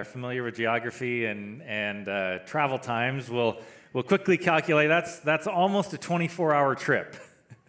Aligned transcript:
are 0.00 0.04
familiar 0.04 0.42
with 0.42 0.56
geography 0.56 1.26
and, 1.26 1.60
and 1.60 2.08
uh, 2.08 2.38
travel 2.46 2.78
times 2.78 3.28
will 3.28 3.58
will 3.92 4.02
quickly 4.02 4.38
calculate 4.38 4.88
that's, 4.88 5.18
that's 5.18 5.46
almost 5.46 5.92
a 5.92 5.98
24 5.98 6.54
hour 6.54 6.74
trip. 6.74 7.16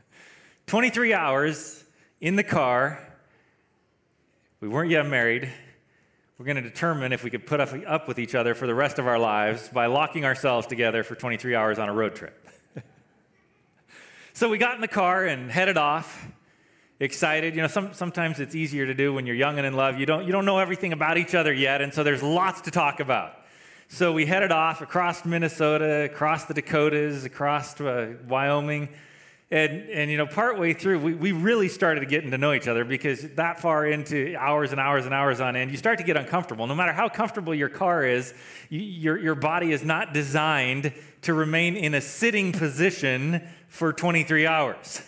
23 0.68 1.14
hours 1.14 1.84
in 2.22 2.38
the 2.38 2.44
car. 2.44 3.06
We 4.62 4.70
weren't 4.70 4.92
yet 4.92 5.06
married. 5.08 5.50
We're 6.38 6.46
going 6.46 6.56
to 6.56 6.62
determine 6.62 7.12
if 7.12 7.26
we 7.26 7.30
could 7.30 7.46
put 7.46 7.60
up, 7.60 7.74
up 7.86 8.08
with 8.08 8.18
each 8.18 8.34
other 8.34 8.56
for 8.56 8.66
the 8.66 8.76
rest 8.76 8.98
of 8.98 9.08
our 9.08 9.20
lives 9.20 9.68
by 9.68 9.88
locking 9.88 10.24
ourselves 10.24 10.68
together 10.68 11.04
for 11.04 11.16
23 11.16 11.54
hours 11.54 11.80
on 11.80 11.90
a 11.90 11.94
road 11.94 12.16
trip. 12.16 12.48
so 14.32 14.48
we 14.48 14.58
got 14.58 14.76
in 14.76 14.82
the 14.82 14.88
car 14.88 15.26
and 15.26 15.52
headed 15.52 15.76
off 15.76 16.28
excited. 17.02 17.56
You 17.56 17.64
know, 17.64 17.68
some, 17.68 17.94
sometimes 17.94 18.40
it's 18.40 18.56
easier 18.56 18.86
to 18.86 18.94
do 18.94 19.14
when 19.14 19.26
you're 19.26 19.36
young 19.36 19.58
and 19.58 19.66
in 19.66 19.74
love. 19.74 20.00
You 20.00 20.06
don't, 20.06 20.26
you 20.26 20.32
don't 20.32 20.46
know 20.46 20.60
everything 20.60 20.94
about 20.94 21.18
each 21.18 21.36
other 21.36 21.52
yet, 21.52 21.82
and 21.82 21.94
so 21.94 22.04
there's 22.04 22.24
lots 22.24 22.62
to 22.62 22.72
talk 22.72 23.00
about. 23.00 23.34
So 23.90 24.14
we 24.14 24.26
headed 24.26 24.52
off 24.52 24.82
across 24.82 25.26
Minnesota, 25.26 26.04
across 26.04 26.46
the 26.46 26.54
Dakotas, 26.54 27.26
across 27.26 27.82
uh, 27.82 28.14
Wyoming. 28.28 28.88
And, 29.50 29.90
and, 29.90 30.10
you 30.10 30.16
know, 30.16 30.28
partway 30.28 30.72
through, 30.74 31.00
we, 31.00 31.14
we 31.14 31.32
really 31.34 31.68
started 31.68 32.08
getting 32.08 32.32
to 32.32 32.38
know 32.38 32.54
each 32.54 32.70
other 32.70 32.86
because 32.86 33.22
that 33.32 33.60
far 33.60 33.86
into 33.86 34.34
hours 34.38 34.72
and 34.72 34.80
hours 34.80 35.04
and 35.04 35.14
hours 35.14 35.42
on 35.42 35.58
end, 35.58 35.72
you 35.72 35.78
start 35.78 35.98
to 35.98 36.06
get 36.06 36.16
uncomfortable. 36.16 36.68
No 36.68 36.76
matter 36.76 36.94
how 36.94 37.10
comfortable 37.10 37.54
your 37.54 37.68
car 37.68 38.06
is, 38.06 38.34
you, 38.70 38.80
your, 38.80 39.20
your 39.20 39.36
body 39.36 39.74
is 39.74 39.84
not 39.84 40.14
designed 40.14 40.94
to 41.24 41.34
remain 41.34 41.76
in 41.76 41.96
a 41.96 42.00
sitting 42.00 42.54
position 42.54 43.46
for 43.68 43.92
23 43.92 44.48
hours. 44.48 45.02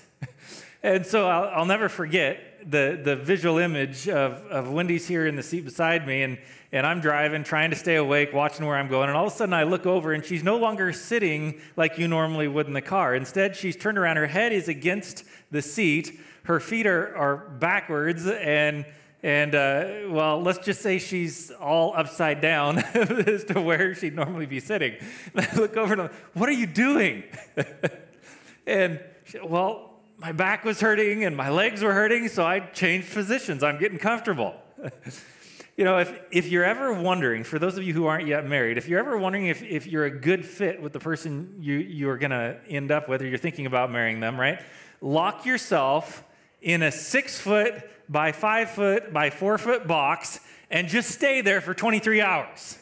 And 0.83 1.05
so 1.05 1.29
I'll, 1.29 1.59
I'll, 1.59 1.65
never 1.65 1.87
forget 1.87 2.69
the, 2.69 2.99
the 3.01 3.15
visual 3.15 3.57
image 3.57 4.09
of, 4.09 4.33
of 4.47 4.69
Wendy's 4.69 5.07
here 5.07 5.25
in 5.25 5.37
the 5.37 5.43
seat 5.43 5.63
beside 5.63 6.05
me, 6.05 6.23
and, 6.23 6.37
and 6.73 6.85
I'm 6.85 6.99
driving, 6.99 7.45
trying 7.45 7.69
to 7.69 7.77
stay 7.77 7.95
awake, 7.95 8.33
watching 8.33 8.65
where 8.65 8.75
I'm 8.75 8.89
going, 8.89 9.07
and 9.07 9.17
all 9.17 9.27
of 9.27 9.31
a 9.31 9.35
sudden 9.35 9.53
I 9.53 9.63
look 9.63 9.85
over 9.85 10.11
and 10.11 10.25
she's 10.25 10.43
no 10.43 10.57
longer 10.57 10.91
sitting 10.91 11.61
like 11.77 11.97
you 11.97 12.09
normally 12.09 12.49
would 12.49 12.67
in 12.67 12.73
the 12.73 12.81
car. 12.81 13.15
Instead, 13.15 13.55
she's 13.55 13.77
turned 13.77 13.97
around, 13.97 14.17
her 14.17 14.27
head 14.27 14.51
is 14.51 14.67
against 14.67 15.23
the 15.51 15.61
seat, 15.61 16.19
her 16.43 16.59
feet 16.59 16.85
are, 16.85 17.15
are 17.15 17.37
backwards, 17.37 18.27
and 18.27 18.85
and 19.25 19.55
uh, 19.55 20.09
well, 20.09 20.41
let's 20.41 20.59
just 20.59 20.81
say 20.81 20.99
she's 20.99 21.49
all 21.49 21.93
upside 21.95 22.41
down 22.41 22.79
as 22.93 23.45
to 23.45 23.61
where 23.61 23.95
she'd 23.95 24.17
normally 24.17 24.47
be 24.47 24.59
sitting. 24.59 24.95
And 25.33 25.47
I 25.53 25.55
look 25.55 25.77
over 25.77 25.93
and 25.93 26.01
I'm, 26.01 26.09
what 26.33 26.49
are 26.49 26.53
you 26.53 26.67
doing? 26.67 27.23
and 28.67 28.99
she, 29.23 29.39
well, 29.39 29.92
my 30.23 30.31
back 30.31 30.63
was 30.63 30.79
hurting 30.79 31.25
and 31.25 31.35
my 31.35 31.49
legs 31.49 31.81
were 31.81 31.91
hurting, 31.91 32.29
so 32.29 32.45
I 32.45 32.61
changed 32.61 33.11
positions. 33.11 33.61
I'm 33.61 33.77
getting 33.77 33.97
comfortable. 33.97 34.55
you 35.75 35.83
know, 35.83 35.97
if, 35.97 36.17
if 36.31 36.47
you're 36.47 36.63
ever 36.63 36.93
wondering, 36.93 37.43
for 37.43 37.59
those 37.59 37.77
of 37.77 37.83
you 37.83 37.93
who 37.93 38.05
aren't 38.05 38.25
yet 38.25 38.47
married, 38.47 38.77
if 38.77 38.87
you're 38.87 39.01
ever 39.01 39.17
wondering 39.17 39.47
if, 39.47 39.61
if 39.61 39.85
you're 39.85 40.05
a 40.05 40.09
good 40.09 40.45
fit 40.45 40.81
with 40.81 40.93
the 40.93 40.99
person 41.01 41.57
you, 41.59 41.75
you're 41.75 42.15
going 42.17 42.31
to 42.31 42.57
end 42.69 42.89
up 42.89 43.09
with 43.09 43.21
or 43.21 43.27
you're 43.27 43.37
thinking 43.37 43.65
about 43.65 43.91
marrying 43.91 44.21
them, 44.21 44.39
right? 44.39 44.61
Lock 45.01 45.45
yourself 45.45 46.23
in 46.61 46.83
a 46.83 46.91
six 46.91 47.37
foot 47.37 47.83
by 48.07 48.31
five 48.31 48.69
foot 48.69 49.11
by 49.11 49.29
four 49.29 49.57
foot 49.57 49.87
box 49.87 50.39
and 50.71 50.87
just 50.87 51.11
stay 51.11 51.41
there 51.41 51.59
for 51.59 51.73
23 51.73 52.21
hours. 52.21 52.79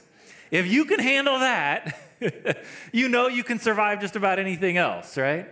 If 0.52 0.68
you 0.68 0.86
can 0.86 1.00
handle 1.00 1.40
that, 1.40 2.00
you 2.92 3.10
know 3.10 3.30
you 3.30 3.44
can 3.44 3.58
survive 3.58 4.00
just 4.00 4.16
about 4.16 4.38
anything 4.38 4.78
else, 4.78 5.18
right? 5.18 5.50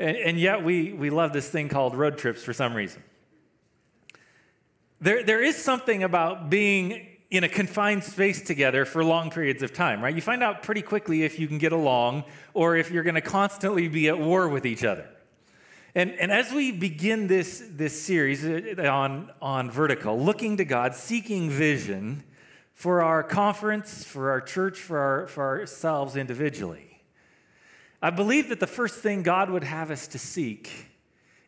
And, 0.00 0.16
and 0.16 0.40
yet 0.40 0.64
we, 0.64 0.92
we 0.92 1.10
love 1.10 1.32
this 1.32 1.48
thing 1.48 1.68
called 1.68 1.94
road 1.94 2.16
trips 2.16 2.42
for 2.42 2.54
some 2.54 2.74
reason. 2.74 3.02
There, 5.00 5.22
there 5.22 5.42
is 5.42 5.56
something 5.56 6.02
about 6.02 6.50
being 6.50 7.06
in 7.30 7.44
a 7.44 7.48
confined 7.48 8.02
space 8.02 8.42
together 8.42 8.84
for 8.84 9.04
long 9.04 9.30
periods 9.30 9.62
of 9.62 9.72
time, 9.72 10.02
right? 10.02 10.14
You 10.14 10.22
find 10.22 10.42
out 10.42 10.62
pretty 10.62 10.82
quickly 10.82 11.22
if 11.22 11.38
you 11.38 11.46
can 11.46 11.58
get 11.58 11.72
along 11.72 12.24
or 12.54 12.76
if 12.76 12.90
you're 12.90 13.04
going 13.04 13.14
to 13.14 13.20
constantly 13.20 13.88
be 13.88 14.08
at 14.08 14.18
war 14.18 14.48
with 14.48 14.66
each 14.66 14.84
other. 14.84 15.06
And, 15.94 16.12
and 16.12 16.32
as 16.32 16.52
we 16.52 16.72
begin 16.72 17.26
this, 17.26 17.62
this 17.70 18.00
series 18.00 18.44
uh, 18.44 18.88
on, 18.90 19.30
on 19.42 19.70
vertical, 19.70 20.18
looking 20.18 20.56
to 20.56 20.64
God, 20.64 20.94
seeking 20.94 21.50
vision 21.50 22.24
for 22.74 23.02
our 23.02 23.22
conference, 23.22 24.04
for 24.04 24.30
our 24.30 24.40
church, 24.40 24.78
for, 24.78 24.98
our, 24.98 25.26
for 25.26 25.44
ourselves 25.44 26.16
individually, 26.16 26.89
I 28.02 28.10
believe 28.10 28.48
that 28.48 28.60
the 28.60 28.66
first 28.66 29.00
thing 29.00 29.22
God 29.22 29.50
would 29.50 29.64
have 29.64 29.90
us 29.90 30.06
to 30.08 30.18
seek 30.18 30.70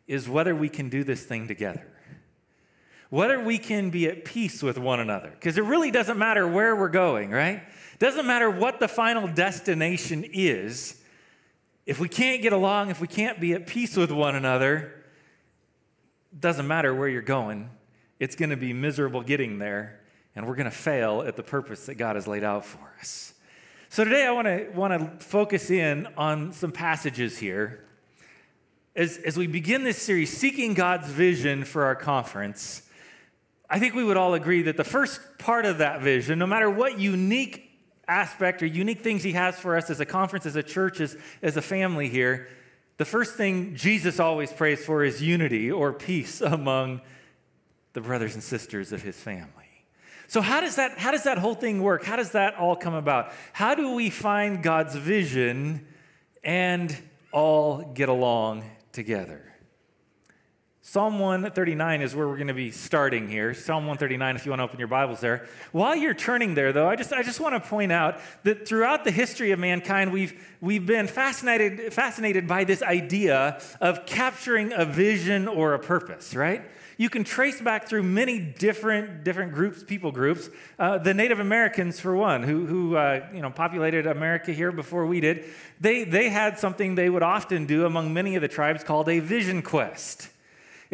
is 0.07 0.29
whether 0.29 0.55
we 0.55 0.69
can 0.69 0.89
do 0.89 1.03
this 1.03 1.23
thing 1.23 1.47
together. 1.47 1.87
Whether 3.09 3.39
we 3.39 3.57
can 3.57 3.89
be 3.89 4.07
at 4.07 4.25
peace 4.25 4.61
with 4.61 4.77
one 4.77 4.99
another. 4.99 5.29
Because 5.29 5.57
it 5.57 5.63
really 5.63 5.91
doesn't 5.91 6.17
matter 6.17 6.47
where 6.47 6.75
we're 6.75 6.89
going, 6.89 7.31
right? 7.31 7.63
Doesn't 7.99 8.25
matter 8.25 8.49
what 8.49 8.79
the 8.79 8.87
final 8.87 9.27
destination 9.27 10.25
is. 10.31 10.99
If 11.85 11.99
we 11.99 12.09
can't 12.09 12.41
get 12.41 12.53
along, 12.53 12.89
if 12.89 13.01
we 13.01 13.07
can't 13.07 13.39
be 13.39 13.53
at 13.53 13.67
peace 13.67 13.95
with 13.95 14.11
one 14.11 14.35
another, 14.35 14.93
doesn't 16.39 16.67
matter 16.67 16.93
where 16.93 17.07
you're 17.07 17.21
going. 17.21 17.69
It's 18.19 18.35
going 18.35 18.49
to 18.49 18.57
be 18.57 18.73
miserable 18.73 19.21
getting 19.21 19.59
there, 19.59 19.99
and 20.35 20.47
we're 20.47 20.55
going 20.55 20.69
to 20.69 20.71
fail 20.71 21.21
at 21.21 21.35
the 21.35 21.43
purpose 21.43 21.85
that 21.87 21.95
God 21.95 22.15
has 22.15 22.27
laid 22.27 22.43
out 22.43 22.65
for 22.65 22.79
us. 22.99 23.33
So 23.93 24.03
today 24.03 24.25
I 24.25 24.31
want 24.31 24.47
to 24.47 24.71
want 24.73 25.19
to 25.19 25.23
focus 25.23 25.69
in 25.69 26.07
on 26.17 26.51
some 26.51 26.71
passages 26.71 27.37
here. 27.37 27.85
As, 28.95 29.17
as 29.17 29.37
we 29.37 29.45
begin 29.45 29.83
this 29.83 30.01
series, 30.01 30.35
Seeking 30.35 30.73
God's 30.73 31.07
Vision 31.09 31.63
for 31.63 31.85
our 31.85 31.95
conference, 31.95 32.81
I 33.69 33.77
think 33.77 33.93
we 33.93 34.03
would 34.03 34.17
all 34.17 34.33
agree 34.33 34.63
that 34.63 34.77
the 34.77 34.83
first 34.83 35.21
part 35.37 35.65
of 35.65 35.77
that 35.77 36.01
vision, 36.01 36.39
no 36.39 36.47
matter 36.47 36.71
what 36.71 36.97
unique 36.97 37.69
aspect 38.07 38.63
or 38.63 38.65
unique 38.65 39.01
things 39.01 39.21
He 39.21 39.33
has 39.33 39.59
for 39.59 39.77
us 39.77 39.91
as 39.91 39.99
a 39.99 40.07
conference, 40.07 40.47
as 40.47 40.55
a 40.55 40.63
church, 40.63 40.99
as, 40.99 41.15
as 41.43 41.55
a 41.55 41.61
family 41.61 42.09
here, 42.09 42.47
the 42.97 43.05
first 43.05 43.35
thing 43.35 43.75
Jesus 43.75 44.19
always 44.19 44.51
prays 44.51 44.83
for 44.83 45.03
is 45.03 45.21
unity 45.21 45.71
or 45.71 45.93
peace 45.93 46.41
among 46.41 47.01
the 47.93 48.01
brothers 48.01 48.33
and 48.33 48.41
sisters 48.41 48.91
of 48.91 49.03
His 49.03 49.17
family. 49.17 49.62
So 50.33 50.41
how 50.41 50.61
does 50.61 50.77
that 50.77 50.97
how 50.97 51.11
does 51.11 51.25
that 51.25 51.37
whole 51.37 51.53
thing 51.53 51.83
work? 51.83 52.03
How 52.03 52.15
does 52.15 52.31
that 52.31 52.55
all 52.55 52.75
come 52.75 52.95
about? 52.95 53.31
How 53.51 53.75
do 53.75 53.91
we 53.91 54.09
find 54.09 54.63
God's 54.63 54.95
vision 54.95 55.85
and 56.43 56.97
all 57.31 57.83
get 57.93 58.09
along 58.09 58.63
together? 58.93 59.52
Psalm 60.85 61.17
139 61.17 62.01
is 62.01 62.13
where 62.13 62.27
we're 62.27 62.35
going 62.35 62.49
to 62.49 62.53
be 62.53 62.69
starting 62.69 63.29
here. 63.29 63.53
Psalm 63.53 63.85
139, 63.85 64.35
if 64.35 64.45
you 64.45 64.51
want 64.51 64.59
to 64.59 64.63
open 64.65 64.77
your 64.77 64.89
Bibles 64.89 65.21
there. 65.21 65.47
While 65.71 65.95
you're 65.95 66.13
turning 66.13 66.55
there, 66.55 66.73
though, 66.73 66.89
I 66.89 66.97
just, 66.97 67.13
I 67.13 67.23
just 67.23 67.39
want 67.39 67.55
to 67.55 67.69
point 67.69 67.93
out 67.93 68.19
that 68.43 68.67
throughout 68.67 69.05
the 69.05 69.09
history 69.09 69.51
of 69.51 69.59
mankind, 69.59 70.11
we've, 70.11 70.33
we've 70.59 70.85
been 70.85 71.07
fascinated, 71.07 71.93
fascinated 71.93 72.49
by 72.49 72.65
this 72.65 72.83
idea 72.83 73.61
of 73.79 74.05
capturing 74.05 74.73
a 74.73 74.83
vision 74.83 75.47
or 75.47 75.73
a 75.73 75.79
purpose, 75.79 76.35
right? 76.35 76.61
you 76.95 77.09
can 77.09 77.23
trace 77.23 77.59
back 77.59 77.87
through 77.87 78.03
many 78.03 78.39
different, 78.39 79.23
different 79.23 79.51
groups, 79.51 79.83
people 79.83 80.11
groups. 80.11 80.49
Uh, 80.77 80.97
the 80.99 81.13
Native 81.13 81.39
Americans, 81.39 81.99
for 81.99 82.15
one, 82.15 82.43
who, 82.43 82.67
who 82.67 82.95
uh, 82.95 83.27
you 83.33 83.41
know, 83.41 83.49
populated 83.49 84.05
America 84.05 84.51
here 84.51 84.71
before 84.71 85.07
we 85.07 85.19
did, 85.19 85.45
they, 85.81 86.03
they 86.03 86.29
had 86.29 86.59
something 86.59 86.93
they 86.93 87.09
would 87.09 87.23
often 87.23 87.65
do 87.65 87.85
among 87.85 88.13
many 88.13 88.35
of 88.35 88.41
the 88.43 88.47
tribes 88.47 88.83
called 88.83 89.09
a 89.09 89.19
vision 89.19 89.63
quest. 89.63 90.29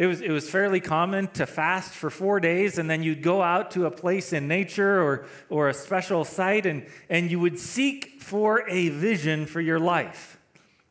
It 0.00 0.06
was, 0.06 0.22
it 0.22 0.30
was 0.30 0.48
fairly 0.48 0.80
common 0.80 1.26
to 1.32 1.44
fast 1.44 1.92
for 1.92 2.08
four 2.08 2.40
days, 2.40 2.78
and 2.78 2.88
then 2.88 3.02
you'd 3.02 3.22
go 3.22 3.42
out 3.42 3.72
to 3.72 3.84
a 3.84 3.90
place 3.90 4.32
in 4.32 4.48
nature 4.48 5.02
or, 5.02 5.26
or 5.50 5.68
a 5.68 5.74
special 5.74 6.24
site, 6.24 6.64
and, 6.64 6.86
and 7.10 7.30
you 7.30 7.38
would 7.38 7.58
seek 7.58 8.18
for 8.18 8.66
a 8.66 8.88
vision 8.88 9.44
for 9.44 9.60
your 9.60 9.78
life. 9.78 10.38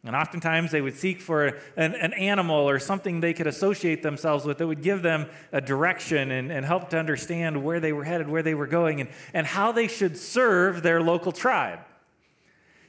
And 0.03 0.16
oftentimes 0.16 0.69
they 0.69 0.81
would 0.81 0.96
seek 0.96 1.22
for 1.22 1.58
an, 1.75 1.96
an, 1.96 2.14
animal 2.14 2.69
or 2.69 2.78
something 2.78 3.19
they 3.19 3.34
could 3.34 3.48
associate 3.48 4.03
themselves 4.03 4.46
with 4.46 4.59
that 4.59 4.68
would 4.68 4.84
give 4.84 5.02
them 5.02 5.25
a 5.52 5.59
direction 5.59 6.30
and, 6.30 6.52
and 6.52 6.64
help 6.64 6.92
to 6.92 7.00
understand 7.00 7.64
where 7.64 7.80
they 7.80 7.94
were 7.94 8.03
headed, 8.03 8.30
where 8.30 8.44
they 8.44 8.54
were 8.54 8.68
going, 8.68 9.01
and, 9.01 9.10
and 9.34 9.48
how 9.48 9.72
they 9.72 9.88
should 9.88 10.18
serve 10.18 10.84
their 10.84 11.01
local 11.01 11.31
tribe. 11.31 11.80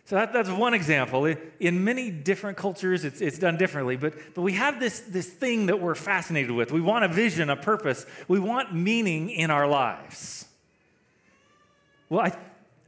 So 0.04 0.16
that, 0.16 0.32
that's 0.32 0.50
one 0.50 0.74
example. 0.74 1.32
In 1.60 1.84
many 1.84 2.10
different 2.10 2.56
cultures, 2.56 3.04
it's, 3.04 3.20
it's 3.20 3.38
done 3.38 3.56
differently, 3.56 3.96
but, 3.96 4.14
but 4.34 4.42
we 4.42 4.54
have 4.54 4.80
this, 4.80 5.00
this 5.00 5.28
thing 5.28 5.66
that 5.66 5.80
we're 5.80 5.94
fascinated 5.94 6.50
with. 6.50 6.72
We 6.72 6.80
want 6.80 7.04
a 7.04 7.08
vision, 7.08 7.48
a 7.48 7.56
purpose, 7.56 8.06
we 8.26 8.40
want 8.40 8.74
meaning 8.74 9.30
in 9.30 9.50
our 9.50 9.68
lives. 9.68 10.46
Well, 12.08 12.26
I, 12.26 12.36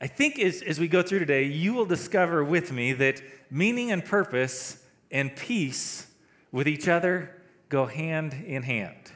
I 0.00 0.08
think 0.08 0.40
as, 0.40 0.62
as 0.62 0.80
we 0.80 0.88
go 0.88 1.00
through 1.00 1.20
today, 1.20 1.44
you 1.44 1.74
will 1.74 1.86
discover 1.86 2.42
with 2.42 2.72
me 2.72 2.92
that 2.94 3.22
meaning 3.50 3.92
and 3.92 4.04
purpose 4.04 4.82
and 5.12 5.34
peace 5.36 6.08
with 6.50 6.66
each 6.66 6.88
other 6.88 7.30
go 7.68 7.86
hand 7.86 8.34
in 8.34 8.64
hand. 8.64 9.12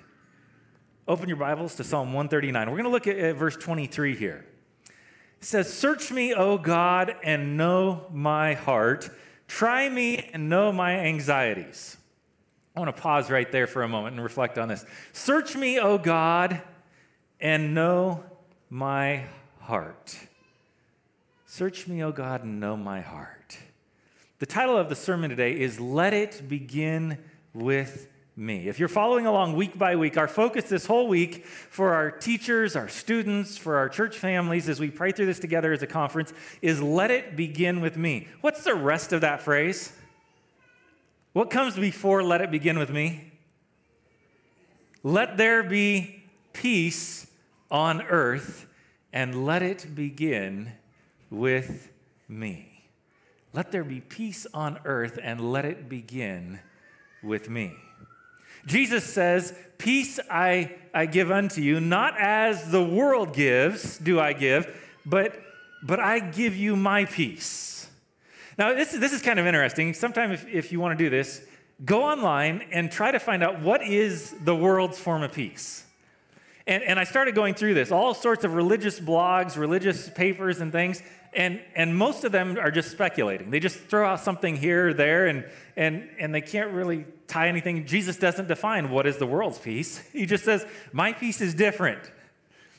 Open 1.08 1.28
your 1.28 1.38
Bibles 1.38 1.74
to 1.76 1.84
Psalm 1.84 2.12
139. 2.12 2.70
We're 2.70 2.76
going 2.76 2.84
to 2.84 2.90
look 2.90 3.06
at, 3.06 3.16
at 3.16 3.36
verse 3.36 3.56
23 3.56 4.16
here. 4.16 4.44
It 5.38 5.44
says, 5.44 5.72
Search 5.72 6.10
me, 6.10 6.34
O 6.34 6.58
God, 6.58 7.16
and 7.22 7.56
know 7.56 8.06
my 8.12 8.54
heart. 8.54 9.10
Try 9.48 9.88
me 9.88 10.30
and 10.32 10.48
know 10.48 10.72
my 10.72 10.98
anxieties. 11.00 11.96
I 12.74 12.80
want 12.80 12.94
to 12.94 13.00
pause 13.00 13.30
right 13.30 13.50
there 13.50 13.66
for 13.66 13.82
a 13.82 13.88
moment 13.88 14.14
and 14.16 14.22
reflect 14.22 14.58
on 14.58 14.68
this. 14.68 14.84
Search 15.12 15.56
me, 15.56 15.78
O 15.78 15.98
God, 15.98 16.60
and 17.40 17.74
know 17.74 18.24
my 18.68 19.24
heart. 19.60 20.18
Search 21.46 21.86
me, 21.86 22.02
O 22.02 22.12
God, 22.12 22.44
and 22.44 22.60
know 22.60 22.76
my 22.76 23.00
heart. 23.00 23.56
The 24.38 24.46
title 24.46 24.76
of 24.76 24.90
the 24.90 24.96
sermon 24.96 25.30
today 25.30 25.58
is 25.58 25.80
Let 25.80 26.12
It 26.12 26.42
Begin 26.48 27.16
with 27.54 28.08
Me. 28.38 28.68
If 28.68 28.78
you're 28.78 28.90
following 28.90 29.26
along 29.26 29.56
week 29.56 29.78
by 29.78 29.96
week, 29.96 30.18
our 30.18 30.28
focus 30.28 30.68
this 30.68 30.84
whole 30.84 31.08
week 31.08 31.46
for 31.46 31.94
our 31.94 32.10
teachers, 32.10 32.76
our 32.76 32.86
students, 32.86 33.56
for 33.56 33.76
our 33.76 33.88
church 33.88 34.18
families 34.18 34.68
as 34.68 34.78
we 34.78 34.90
pray 34.90 35.10
through 35.10 35.24
this 35.24 35.38
together 35.38 35.72
as 35.72 35.82
a 35.82 35.86
conference 35.86 36.34
is 36.60 36.82
Let 36.82 37.10
It 37.10 37.34
Begin 37.34 37.80
with 37.80 37.96
Me. 37.96 38.28
What's 38.42 38.62
the 38.62 38.74
rest 38.74 39.14
of 39.14 39.22
that 39.22 39.40
phrase? 39.40 39.90
What 41.32 41.48
comes 41.48 41.76
before 41.76 42.22
Let 42.22 42.42
It 42.42 42.50
Begin 42.50 42.78
with 42.78 42.90
Me? 42.90 43.32
Let 45.02 45.38
there 45.38 45.62
be 45.62 46.22
peace 46.52 47.26
on 47.70 48.02
earth 48.02 48.66
and 49.14 49.46
let 49.46 49.62
it 49.62 49.94
begin 49.94 50.72
with 51.30 51.90
me. 52.28 52.90
Let 53.54 53.72
there 53.72 53.84
be 53.84 54.02
peace 54.02 54.46
on 54.52 54.78
earth 54.84 55.18
and 55.22 55.52
let 55.52 55.64
it 55.64 55.88
begin 55.88 56.60
with 57.22 57.48
me. 57.48 57.72
Jesus 58.66 59.04
says, 59.04 59.54
Peace 59.78 60.18
I, 60.30 60.74
I 60.92 61.06
give 61.06 61.30
unto 61.30 61.60
you, 61.60 61.80
not 61.80 62.14
as 62.18 62.70
the 62.70 62.82
world 62.82 63.34
gives, 63.34 63.98
do 63.98 64.18
I 64.18 64.32
give, 64.32 64.66
but, 65.04 65.38
but 65.82 66.00
I 66.00 66.18
give 66.18 66.56
you 66.56 66.76
my 66.76 67.04
peace. 67.04 67.88
Now, 68.58 68.72
this, 68.72 68.92
this 68.92 69.12
is 69.12 69.20
kind 69.20 69.38
of 69.38 69.46
interesting. 69.46 69.92
Sometime, 69.92 70.32
if, 70.32 70.46
if 70.48 70.72
you 70.72 70.80
want 70.80 70.98
to 70.98 71.04
do 71.04 71.10
this, 71.10 71.44
go 71.84 72.04
online 72.04 72.64
and 72.72 72.90
try 72.90 73.10
to 73.10 73.18
find 73.18 73.42
out 73.42 73.60
what 73.60 73.82
is 73.82 74.34
the 74.44 74.56
world's 74.56 74.98
form 74.98 75.22
of 75.22 75.32
peace. 75.32 75.84
And, 76.66 76.82
and 76.82 76.98
I 76.98 77.04
started 77.04 77.34
going 77.34 77.54
through 77.54 77.74
this, 77.74 77.92
all 77.92 78.14
sorts 78.14 78.44
of 78.44 78.54
religious 78.54 78.98
blogs, 78.98 79.56
religious 79.56 80.08
papers, 80.08 80.60
and 80.60 80.72
things. 80.72 81.02
And, 81.32 81.60
and 81.74 81.96
most 81.96 82.24
of 82.24 82.32
them 82.32 82.58
are 82.58 82.70
just 82.70 82.90
speculating. 82.90 83.50
They 83.50 83.60
just 83.60 83.78
throw 83.78 84.08
out 84.08 84.20
something 84.20 84.56
here 84.56 84.88
or 84.88 84.94
there, 84.94 85.26
and, 85.26 85.44
and, 85.76 86.08
and 86.18 86.34
they 86.34 86.40
can't 86.40 86.72
really 86.72 87.04
tie 87.26 87.48
anything. 87.48 87.86
Jesus 87.86 88.16
doesn't 88.16 88.48
define 88.48 88.90
what 88.90 89.06
is 89.06 89.18
the 89.18 89.26
world's 89.26 89.58
peace. 89.58 90.02
He 90.12 90.26
just 90.26 90.44
says, 90.44 90.64
My 90.92 91.12
peace 91.12 91.40
is 91.40 91.54
different. 91.54 92.10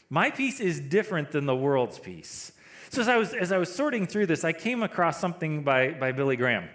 My 0.10 0.32
peace 0.32 0.60
is 0.60 0.80
different 0.80 1.32
than 1.32 1.46
the 1.46 1.56
world's 1.56 2.00
peace. 2.00 2.52
So 2.90 3.02
as 3.02 3.10
I 3.10 3.18
was, 3.18 3.34
as 3.34 3.52
I 3.52 3.58
was 3.58 3.74
sorting 3.74 4.08
through 4.08 4.28
this, 4.28 4.44
I 4.44 4.54
came 4.54 4.82
across 4.82 5.20
something 5.20 5.64
by, 5.64 5.90
by 5.92 6.14
Billy 6.14 6.38
Graham. 6.38 6.70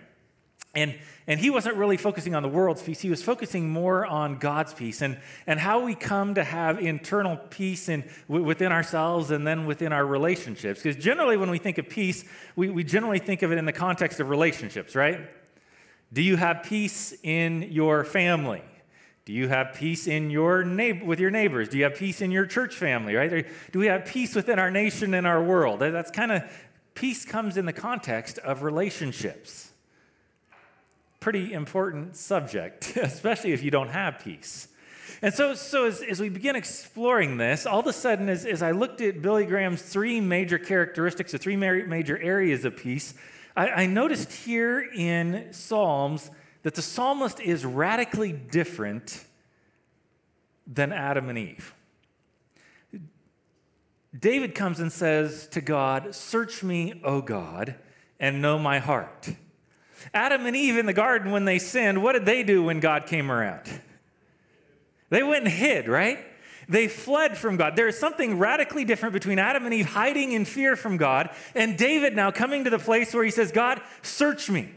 And, 0.74 0.98
and 1.26 1.38
he 1.38 1.50
wasn't 1.50 1.76
really 1.76 1.98
focusing 1.98 2.34
on 2.34 2.42
the 2.42 2.48
world's 2.48 2.82
peace. 2.82 3.00
He 3.00 3.10
was 3.10 3.22
focusing 3.22 3.68
more 3.68 4.06
on 4.06 4.38
God's 4.38 4.72
peace 4.72 5.02
and, 5.02 5.18
and 5.46 5.60
how 5.60 5.84
we 5.84 5.94
come 5.94 6.34
to 6.34 6.44
have 6.44 6.80
internal 6.80 7.36
peace 7.36 7.90
in, 7.90 8.08
within 8.26 8.72
ourselves 8.72 9.30
and 9.30 9.46
then 9.46 9.66
within 9.66 9.92
our 9.92 10.06
relationships. 10.06 10.82
Because 10.82 11.02
generally, 11.02 11.36
when 11.36 11.50
we 11.50 11.58
think 11.58 11.76
of 11.76 11.90
peace, 11.90 12.24
we, 12.56 12.70
we 12.70 12.84
generally 12.84 13.18
think 13.18 13.42
of 13.42 13.52
it 13.52 13.58
in 13.58 13.66
the 13.66 13.72
context 13.72 14.18
of 14.18 14.30
relationships, 14.30 14.94
right? 14.94 15.20
Do 16.10 16.22
you 16.22 16.36
have 16.36 16.62
peace 16.62 17.14
in 17.22 17.62
your 17.70 18.02
family? 18.04 18.62
Do 19.26 19.34
you 19.34 19.48
have 19.48 19.74
peace 19.74 20.06
in 20.06 20.30
your 20.30 20.64
neighbor, 20.64 21.04
with 21.04 21.20
your 21.20 21.30
neighbors? 21.30 21.68
Do 21.68 21.76
you 21.76 21.84
have 21.84 21.96
peace 21.96 22.22
in 22.22 22.30
your 22.30 22.46
church 22.46 22.74
family, 22.74 23.14
right? 23.14 23.46
do 23.72 23.78
we 23.78 23.86
have 23.86 24.06
peace 24.06 24.34
within 24.34 24.58
our 24.58 24.70
nation 24.70 25.12
and 25.12 25.26
our 25.26 25.42
world? 25.42 25.80
That's 25.80 26.10
kind 26.10 26.32
of, 26.32 26.42
peace 26.94 27.26
comes 27.26 27.58
in 27.58 27.66
the 27.66 27.72
context 27.74 28.38
of 28.38 28.62
relationships 28.62 29.71
pretty 31.22 31.52
important 31.52 32.16
subject, 32.16 32.96
especially 32.96 33.52
if 33.52 33.62
you 33.62 33.70
don't 33.70 33.90
have 33.90 34.18
peace. 34.18 34.66
And 35.22 35.32
so, 35.32 35.54
so 35.54 35.86
as, 35.86 36.02
as 36.02 36.18
we 36.18 36.28
begin 36.28 36.56
exploring 36.56 37.36
this, 37.36 37.64
all 37.64 37.78
of 37.78 37.86
a 37.86 37.92
sudden, 37.92 38.28
as, 38.28 38.44
as 38.44 38.60
I 38.60 38.72
looked 38.72 39.00
at 39.00 39.22
Billy 39.22 39.46
Graham's 39.46 39.82
three 39.82 40.20
major 40.20 40.58
characteristics, 40.58 41.30
the 41.30 41.38
three 41.38 41.54
major 41.56 42.18
areas 42.18 42.64
of 42.64 42.76
peace, 42.76 43.14
I, 43.56 43.68
I 43.68 43.86
noticed 43.86 44.32
here 44.32 44.80
in 44.80 45.52
Psalms 45.52 46.28
that 46.64 46.74
the 46.74 46.82
psalmist 46.82 47.38
is 47.38 47.64
radically 47.64 48.32
different 48.32 49.24
than 50.66 50.92
Adam 50.92 51.28
and 51.28 51.38
Eve. 51.38 51.72
David 54.18 54.56
comes 54.56 54.80
and 54.80 54.90
says 54.90 55.46
to 55.52 55.60
God, 55.60 56.16
Search 56.16 56.64
me, 56.64 57.00
O 57.04 57.22
God, 57.22 57.76
and 58.18 58.42
know 58.42 58.58
my 58.58 58.80
heart. 58.80 59.30
Adam 60.14 60.46
and 60.46 60.56
Eve 60.56 60.78
in 60.78 60.86
the 60.86 60.92
garden, 60.92 61.32
when 61.32 61.44
they 61.44 61.58
sinned, 61.58 62.02
what 62.02 62.12
did 62.12 62.24
they 62.26 62.42
do 62.42 62.64
when 62.64 62.80
God 62.80 63.06
came 63.06 63.30
around? 63.30 63.62
They 65.10 65.22
went 65.22 65.44
and 65.44 65.52
hid, 65.52 65.88
right? 65.88 66.18
They 66.68 66.88
fled 66.88 67.36
from 67.36 67.56
God. 67.56 67.76
There 67.76 67.88
is 67.88 67.98
something 67.98 68.38
radically 68.38 68.84
different 68.84 69.12
between 69.12 69.38
Adam 69.38 69.64
and 69.64 69.74
Eve 69.74 69.86
hiding 69.86 70.32
in 70.32 70.44
fear 70.44 70.76
from 70.76 70.96
God 70.96 71.30
and 71.54 71.76
David 71.76 72.16
now 72.16 72.30
coming 72.30 72.64
to 72.64 72.70
the 72.70 72.78
place 72.78 73.12
where 73.12 73.24
he 73.24 73.30
says, 73.30 73.52
God, 73.52 73.80
search 74.00 74.48
me. 74.48 74.70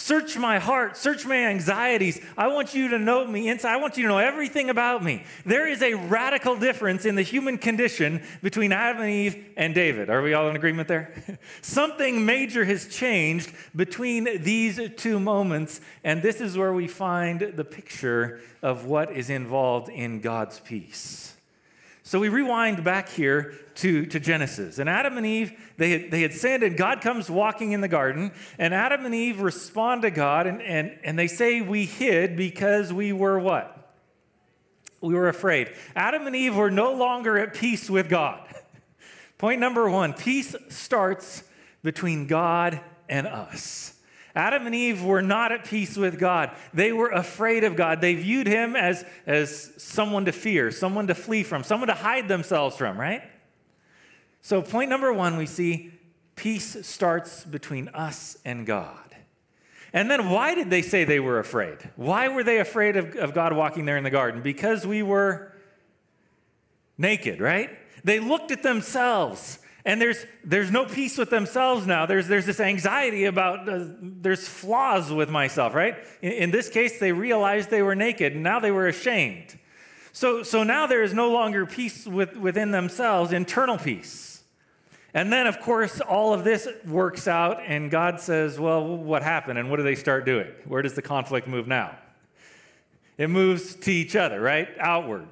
Search 0.00 0.38
my 0.38 0.58
heart, 0.58 0.96
search 0.96 1.26
my 1.26 1.36
anxieties. 1.36 2.18
I 2.34 2.46
want 2.46 2.74
you 2.74 2.88
to 2.88 2.98
know 2.98 3.26
me 3.26 3.50
inside. 3.50 3.74
I 3.74 3.76
want 3.76 3.98
you 3.98 4.04
to 4.04 4.08
know 4.08 4.16
everything 4.16 4.70
about 4.70 5.04
me. 5.04 5.24
There 5.44 5.68
is 5.68 5.82
a 5.82 5.92
radical 5.92 6.56
difference 6.56 7.04
in 7.04 7.16
the 7.16 7.22
human 7.22 7.58
condition 7.58 8.22
between 8.42 8.72
Adam 8.72 9.02
and 9.02 9.10
Eve 9.10 9.44
and 9.58 9.74
David. 9.74 10.08
Are 10.08 10.22
we 10.22 10.32
all 10.32 10.48
in 10.48 10.56
agreement 10.56 10.88
there? 10.88 11.38
Something 11.60 12.24
major 12.24 12.64
has 12.64 12.88
changed 12.88 13.52
between 13.76 14.42
these 14.42 14.80
two 14.96 15.20
moments, 15.20 15.82
and 16.02 16.22
this 16.22 16.40
is 16.40 16.56
where 16.56 16.72
we 16.72 16.88
find 16.88 17.52
the 17.54 17.64
picture 17.64 18.40
of 18.62 18.86
what 18.86 19.12
is 19.12 19.28
involved 19.28 19.90
in 19.90 20.22
God's 20.22 20.60
peace. 20.60 21.36
So 22.10 22.18
we 22.18 22.28
rewind 22.28 22.82
back 22.82 23.08
here 23.08 23.54
to, 23.76 24.04
to 24.04 24.18
Genesis. 24.18 24.80
And 24.80 24.90
Adam 24.90 25.16
and 25.16 25.24
Eve, 25.24 25.52
they 25.76 25.92
had, 25.92 26.10
they 26.10 26.22
had 26.22 26.32
sinned, 26.32 26.64
and 26.64 26.76
God 26.76 27.02
comes 27.02 27.30
walking 27.30 27.70
in 27.70 27.82
the 27.82 27.86
garden. 27.86 28.32
And 28.58 28.74
Adam 28.74 29.06
and 29.06 29.14
Eve 29.14 29.40
respond 29.40 30.02
to 30.02 30.10
God, 30.10 30.48
and, 30.48 30.60
and, 30.60 30.98
and 31.04 31.16
they 31.16 31.28
say, 31.28 31.60
We 31.60 31.84
hid 31.84 32.36
because 32.36 32.92
we 32.92 33.12
were 33.12 33.38
what? 33.38 33.94
We 35.00 35.14
were 35.14 35.28
afraid. 35.28 35.72
Adam 35.94 36.26
and 36.26 36.34
Eve 36.34 36.56
were 36.56 36.68
no 36.68 36.94
longer 36.94 37.38
at 37.38 37.54
peace 37.54 37.88
with 37.88 38.08
God. 38.08 38.42
Point 39.38 39.60
number 39.60 39.88
one 39.88 40.12
peace 40.12 40.56
starts 40.68 41.44
between 41.84 42.26
God 42.26 42.80
and 43.08 43.28
us. 43.28 43.94
Adam 44.34 44.66
and 44.66 44.74
Eve 44.74 45.02
were 45.02 45.22
not 45.22 45.52
at 45.52 45.64
peace 45.64 45.96
with 45.96 46.18
God. 46.18 46.50
They 46.72 46.92
were 46.92 47.08
afraid 47.08 47.64
of 47.64 47.76
God. 47.76 48.00
They 48.00 48.14
viewed 48.14 48.46
him 48.46 48.76
as, 48.76 49.04
as 49.26 49.72
someone 49.76 50.26
to 50.26 50.32
fear, 50.32 50.70
someone 50.70 51.08
to 51.08 51.14
flee 51.14 51.42
from, 51.42 51.64
someone 51.64 51.88
to 51.88 51.94
hide 51.94 52.28
themselves 52.28 52.76
from, 52.76 52.98
right? 52.98 53.22
So, 54.42 54.62
point 54.62 54.88
number 54.88 55.12
one, 55.12 55.36
we 55.36 55.46
see 55.46 55.92
peace 56.36 56.76
starts 56.86 57.44
between 57.44 57.88
us 57.88 58.38
and 58.44 58.66
God. 58.66 58.96
And 59.92 60.10
then, 60.10 60.30
why 60.30 60.54
did 60.54 60.70
they 60.70 60.82
say 60.82 61.04
they 61.04 61.20
were 61.20 61.38
afraid? 61.38 61.78
Why 61.96 62.28
were 62.28 62.44
they 62.44 62.60
afraid 62.60 62.96
of, 62.96 63.16
of 63.16 63.34
God 63.34 63.52
walking 63.52 63.84
there 63.84 63.96
in 63.96 64.04
the 64.04 64.10
garden? 64.10 64.40
Because 64.42 64.86
we 64.86 65.02
were 65.02 65.52
naked, 66.96 67.40
right? 67.40 67.70
They 68.04 68.20
looked 68.20 68.50
at 68.50 68.62
themselves 68.62 69.58
and 69.84 70.00
there's, 70.00 70.26
there's 70.44 70.70
no 70.70 70.84
peace 70.84 71.16
with 71.16 71.30
themselves 71.30 71.86
now. 71.86 72.06
There's, 72.06 72.28
there's 72.28 72.46
this 72.46 72.60
anxiety 72.60 73.24
about 73.24 73.68
uh, 73.68 73.84
there's 74.00 74.46
flaws 74.46 75.10
with 75.10 75.30
myself, 75.30 75.74
right? 75.74 75.96
In, 76.20 76.32
in, 76.32 76.50
this 76.50 76.68
case, 76.68 76.98
they 76.98 77.12
realized 77.12 77.70
they 77.70 77.82
were 77.82 77.94
naked, 77.94 78.34
and 78.34 78.42
now 78.42 78.60
they 78.60 78.70
were 78.70 78.88
ashamed. 78.88 79.58
So, 80.12 80.42
so 80.42 80.62
now 80.64 80.86
there 80.86 81.02
is 81.02 81.14
no 81.14 81.30
longer 81.30 81.64
peace 81.64 82.06
with, 82.06 82.36
within 82.36 82.72
themselves, 82.72 83.32
internal 83.32 83.78
peace. 83.78 84.42
And 85.14 85.32
then, 85.32 85.46
of 85.46 85.60
course, 85.60 86.00
all 86.00 86.34
of 86.34 86.44
this 86.44 86.68
works 86.86 87.26
out, 87.26 87.60
and 87.66 87.90
God 87.90 88.20
says, 88.20 88.60
Well, 88.60 88.86
what 88.86 89.22
happened? 89.22 89.58
And 89.58 89.70
what 89.70 89.76
do 89.76 89.82
they 89.82 89.96
start 89.96 90.24
doing? 90.24 90.48
Where 90.66 90.82
does 90.82 90.94
the 90.94 91.02
conflict 91.02 91.48
move 91.48 91.66
now? 91.66 91.96
It 93.18 93.28
moves 93.28 93.74
to 93.76 93.90
each 93.90 94.14
other, 94.14 94.40
right? 94.40 94.68
Outward. 94.78 95.26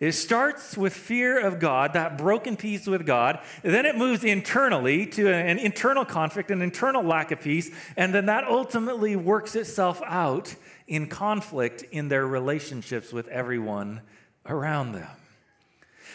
It 0.00 0.12
starts 0.12 0.76
with 0.76 0.94
fear 0.94 1.44
of 1.44 1.58
God, 1.58 1.94
that 1.94 2.18
broken 2.18 2.56
peace 2.56 2.86
with 2.86 3.04
God. 3.04 3.40
Then 3.62 3.84
it 3.84 3.96
moves 3.96 4.22
internally 4.22 5.06
to 5.06 5.32
an 5.32 5.58
internal 5.58 6.04
conflict, 6.04 6.52
an 6.52 6.62
internal 6.62 7.02
lack 7.02 7.32
of 7.32 7.40
peace. 7.40 7.70
And 7.96 8.14
then 8.14 8.26
that 8.26 8.44
ultimately 8.44 9.16
works 9.16 9.56
itself 9.56 10.00
out 10.04 10.54
in 10.86 11.08
conflict 11.08 11.82
in 11.90 12.08
their 12.08 12.26
relationships 12.26 13.12
with 13.12 13.26
everyone 13.28 14.02
around 14.46 14.92
them. 14.92 15.08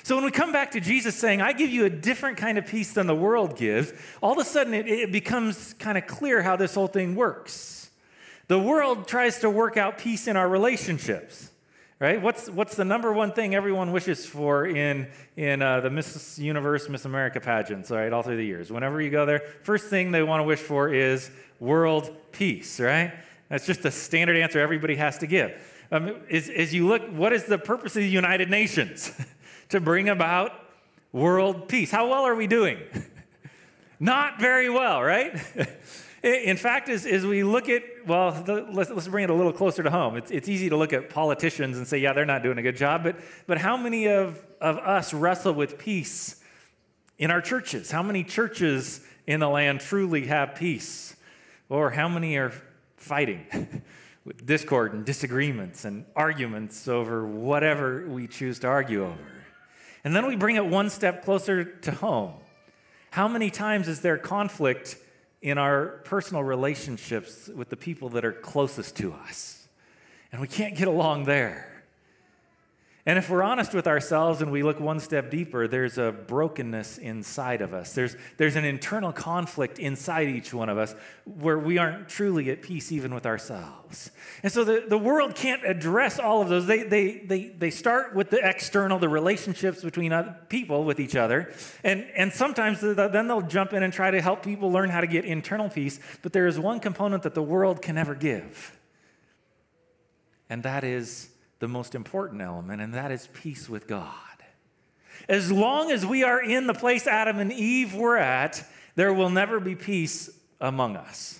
So 0.03 0.15
when 0.15 0.25
we 0.25 0.31
come 0.31 0.51
back 0.51 0.71
to 0.71 0.79
Jesus 0.79 1.15
saying, 1.15 1.41
I 1.41 1.53
give 1.53 1.69
you 1.69 1.85
a 1.85 1.89
different 1.89 2.37
kind 2.37 2.57
of 2.57 2.65
peace 2.65 2.93
than 2.93 3.07
the 3.07 3.15
world 3.15 3.57
gives, 3.57 3.93
all 4.21 4.33
of 4.33 4.37
a 4.37 4.43
sudden 4.45 4.73
it, 4.73 4.87
it 4.87 5.11
becomes 5.11 5.73
kind 5.73 5.97
of 5.97 6.07
clear 6.07 6.41
how 6.41 6.55
this 6.55 6.75
whole 6.75 6.87
thing 6.87 7.15
works. 7.15 7.89
The 8.47 8.59
world 8.59 9.07
tries 9.07 9.39
to 9.39 9.49
work 9.49 9.77
out 9.77 9.97
peace 9.97 10.27
in 10.27 10.35
our 10.35 10.47
relationships 10.47 11.49
right? 12.03 12.21
What's, 12.21 12.49
what's 12.49 12.75
the 12.75 12.83
number 12.83 13.13
one 13.13 13.31
thing 13.31 13.55
everyone 13.55 13.93
wishes 13.93 14.25
for 14.25 14.65
in, 14.65 15.07
in 15.37 15.61
uh, 15.61 15.79
the 15.79 15.89
Miss 15.89 16.37
Universe, 16.37 16.89
Miss 16.89 17.05
America 17.05 17.39
pageants, 17.39 17.89
right, 17.89 18.11
all 18.11 18.21
through 18.21 18.35
the 18.35 18.45
years? 18.45 18.69
Whenever 18.69 18.99
you 18.99 19.09
go 19.09 19.25
there, 19.25 19.39
first 19.63 19.85
thing 19.89 20.11
they 20.11 20.21
want 20.21 20.41
to 20.41 20.43
wish 20.43 20.59
for 20.59 20.93
is 20.93 21.31
world 21.61 22.13
peace, 22.33 22.81
right? 22.81 23.13
That's 23.47 23.65
just 23.65 23.85
a 23.85 23.91
standard 23.91 24.35
answer 24.35 24.59
everybody 24.59 24.97
has 24.97 25.17
to 25.19 25.27
give. 25.27 25.53
Um, 25.93 26.17
you 26.29 26.87
look, 26.89 27.03
what 27.09 27.31
is 27.31 27.45
the 27.45 27.57
purpose 27.57 27.95
of 27.95 28.01
the 28.01 28.09
United 28.09 28.49
Nations? 28.49 29.09
to 29.69 29.79
bring 29.79 30.09
about 30.09 30.51
world 31.13 31.69
peace. 31.69 31.89
How 31.89 32.09
well 32.09 32.27
are 32.27 32.35
we 32.35 32.47
doing? 32.47 32.79
Not 34.01 34.41
very 34.41 34.69
well, 34.69 35.01
right? 35.01 35.39
In 36.23 36.55
fact, 36.55 36.87
as, 36.87 37.05
as 37.05 37.25
we 37.25 37.43
look 37.43 37.67
at, 37.67 37.83
well, 38.07 38.31
the, 38.31 38.65
let's, 38.71 38.89
let's 38.89 39.09
bring 39.09 39.25
it 39.25 39.29
a 39.29 39.33
little 39.33 39.51
closer 39.51 39.83
to 39.83 39.91
home. 39.91 40.15
It's, 40.15 40.31
it's 40.31 40.47
easy 40.47 40.69
to 40.69 40.77
look 40.77 40.93
at 40.93 41.09
politicians 41.09 41.77
and 41.77 41.85
say, 41.85 41.97
yeah, 41.97 42.13
they're 42.13 42.23
not 42.23 42.43
doing 42.43 42.57
a 42.57 42.61
good 42.61 42.77
job, 42.77 43.03
but, 43.03 43.17
but 43.45 43.57
how 43.57 43.75
many 43.75 44.07
of, 44.07 44.41
of 44.61 44.77
us 44.77 45.13
wrestle 45.13 45.53
with 45.53 45.77
peace 45.77 46.41
in 47.17 47.29
our 47.29 47.41
churches? 47.41 47.91
How 47.91 48.01
many 48.01 48.23
churches 48.23 49.01
in 49.27 49.41
the 49.41 49.49
land 49.49 49.81
truly 49.81 50.27
have 50.27 50.55
peace? 50.55 51.13
Or 51.67 51.91
how 51.91 52.07
many 52.07 52.37
are 52.37 52.53
fighting 52.95 53.45
with 54.23 54.45
discord 54.45 54.93
and 54.93 55.03
disagreements 55.03 55.83
and 55.83 56.05
arguments 56.15 56.87
over 56.87 57.27
whatever 57.27 58.07
we 58.07 58.27
choose 58.27 58.59
to 58.59 58.67
argue 58.67 59.03
over? 59.03 59.17
And 60.05 60.15
then 60.15 60.25
we 60.25 60.37
bring 60.37 60.55
it 60.55 60.65
one 60.65 60.89
step 60.89 61.25
closer 61.25 61.65
to 61.65 61.91
home. 61.91 62.35
How 63.11 63.27
many 63.27 63.49
times 63.49 63.89
is 63.89 63.99
there 63.99 64.17
conflict 64.17 64.95
in 65.43 65.57
our 65.57 65.99
personal 66.05 66.41
relationships 66.41 67.49
with 67.53 67.69
the 67.69 67.75
people 67.75 68.07
that 68.07 68.23
are 68.23 68.31
closest 68.31 68.95
to 68.95 69.11
us. 69.11 69.67
And 70.31 70.39
we 70.41 70.47
can't 70.47 70.75
get 70.75 70.87
along 70.87 71.25
there. 71.25 71.72
And 73.05 73.19
if 73.19 73.29
we're 73.29 73.43
honest 73.43 73.73
with 73.73 73.85
ourselves 73.85 74.41
and 74.41 74.49
we 74.49 74.63
look 74.63 74.79
one 74.79 75.01
step 75.01 75.29
deeper, 75.29 75.67
there's 75.67 75.97
a 75.97 76.13
brokenness 76.13 76.97
inside 76.97 77.61
of 77.61 77.73
us. 77.73 77.93
There's, 77.93 78.15
there's 78.37 78.55
an 78.55 78.63
internal 78.63 79.11
conflict 79.11 79.77
inside 79.77 80.29
each 80.29 80.53
one 80.53 80.69
of 80.69 80.77
us 80.77 80.95
where 81.25 81.59
we 81.59 81.77
aren't 81.77 82.07
truly 82.07 82.49
at 82.49 82.61
peace 82.61 82.93
even 82.93 83.13
with 83.13 83.25
ourselves. 83.25 84.09
And 84.41 84.53
so 84.53 84.63
the, 84.63 84.85
the 84.87 84.97
world 84.97 85.35
can't 85.35 85.65
address 85.65 86.17
all 86.17 86.41
of 86.41 86.47
those. 86.47 86.65
They, 86.65 86.83
they, 86.83 87.17
they, 87.17 87.47
they 87.49 87.71
start 87.71 88.15
with 88.15 88.29
the 88.29 88.39
external, 88.41 88.99
the 88.99 89.09
relationships 89.09 89.83
between 89.83 90.13
people 90.47 90.85
with 90.85 91.01
each 91.01 91.17
other. 91.17 91.51
And, 91.83 92.05
and 92.15 92.31
sometimes 92.31 92.79
then 92.79 93.27
they'll 93.27 93.41
jump 93.41 93.73
in 93.73 93.83
and 93.83 93.91
try 93.91 94.11
to 94.11 94.21
help 94.21 94.43
people 94.43 94.71
learn 94.71 94.89
how 94.89 95.01
to 95.01 95.07
get 95.07 95.25
internal 95.25 95.67
peace. 95.67 95.99
But 96.21 96.31
there 96.31 96.47
is 96.47 96.57
one 96.57 96.79
component 96.79 97.23
that 97.23 97.35
the 97.35 97.43
world 97.43 97.81
can 97.81 97.95
never 97.95 98.15
give, 98.15 98.79
and 100.49 100.63
that 100.63 100.85
is 100.85 101.32
the 101.63 101.67
most 101.69 101.95
important 101.95 102.41
element, 102.41 102.81
and 102.81 102.93
that 102.93 103.09
is 103.09 103.29
peace 103.31 103.69
with 103.69 103.87
God. 103.87 104.11
As 105.29 105.49
long 105.49 105.91
as 105.91 106.05
we 106.05 106.21
are 106.21 106.43
in 106.43 106.67
the 106.67 106.73
place 106.73 107.07
Adam 107.07 107.39
and 107.39 107.53
Eve 107.53 107.95
were 107.95 108.17
at, 108.17 108.67
there 108.95 109.13
will 109.13 109.29
never 109.29 109.61
be 109.61 109.73
peace 109.73 110.29
among 110.59 110.97
us 110.97 111.39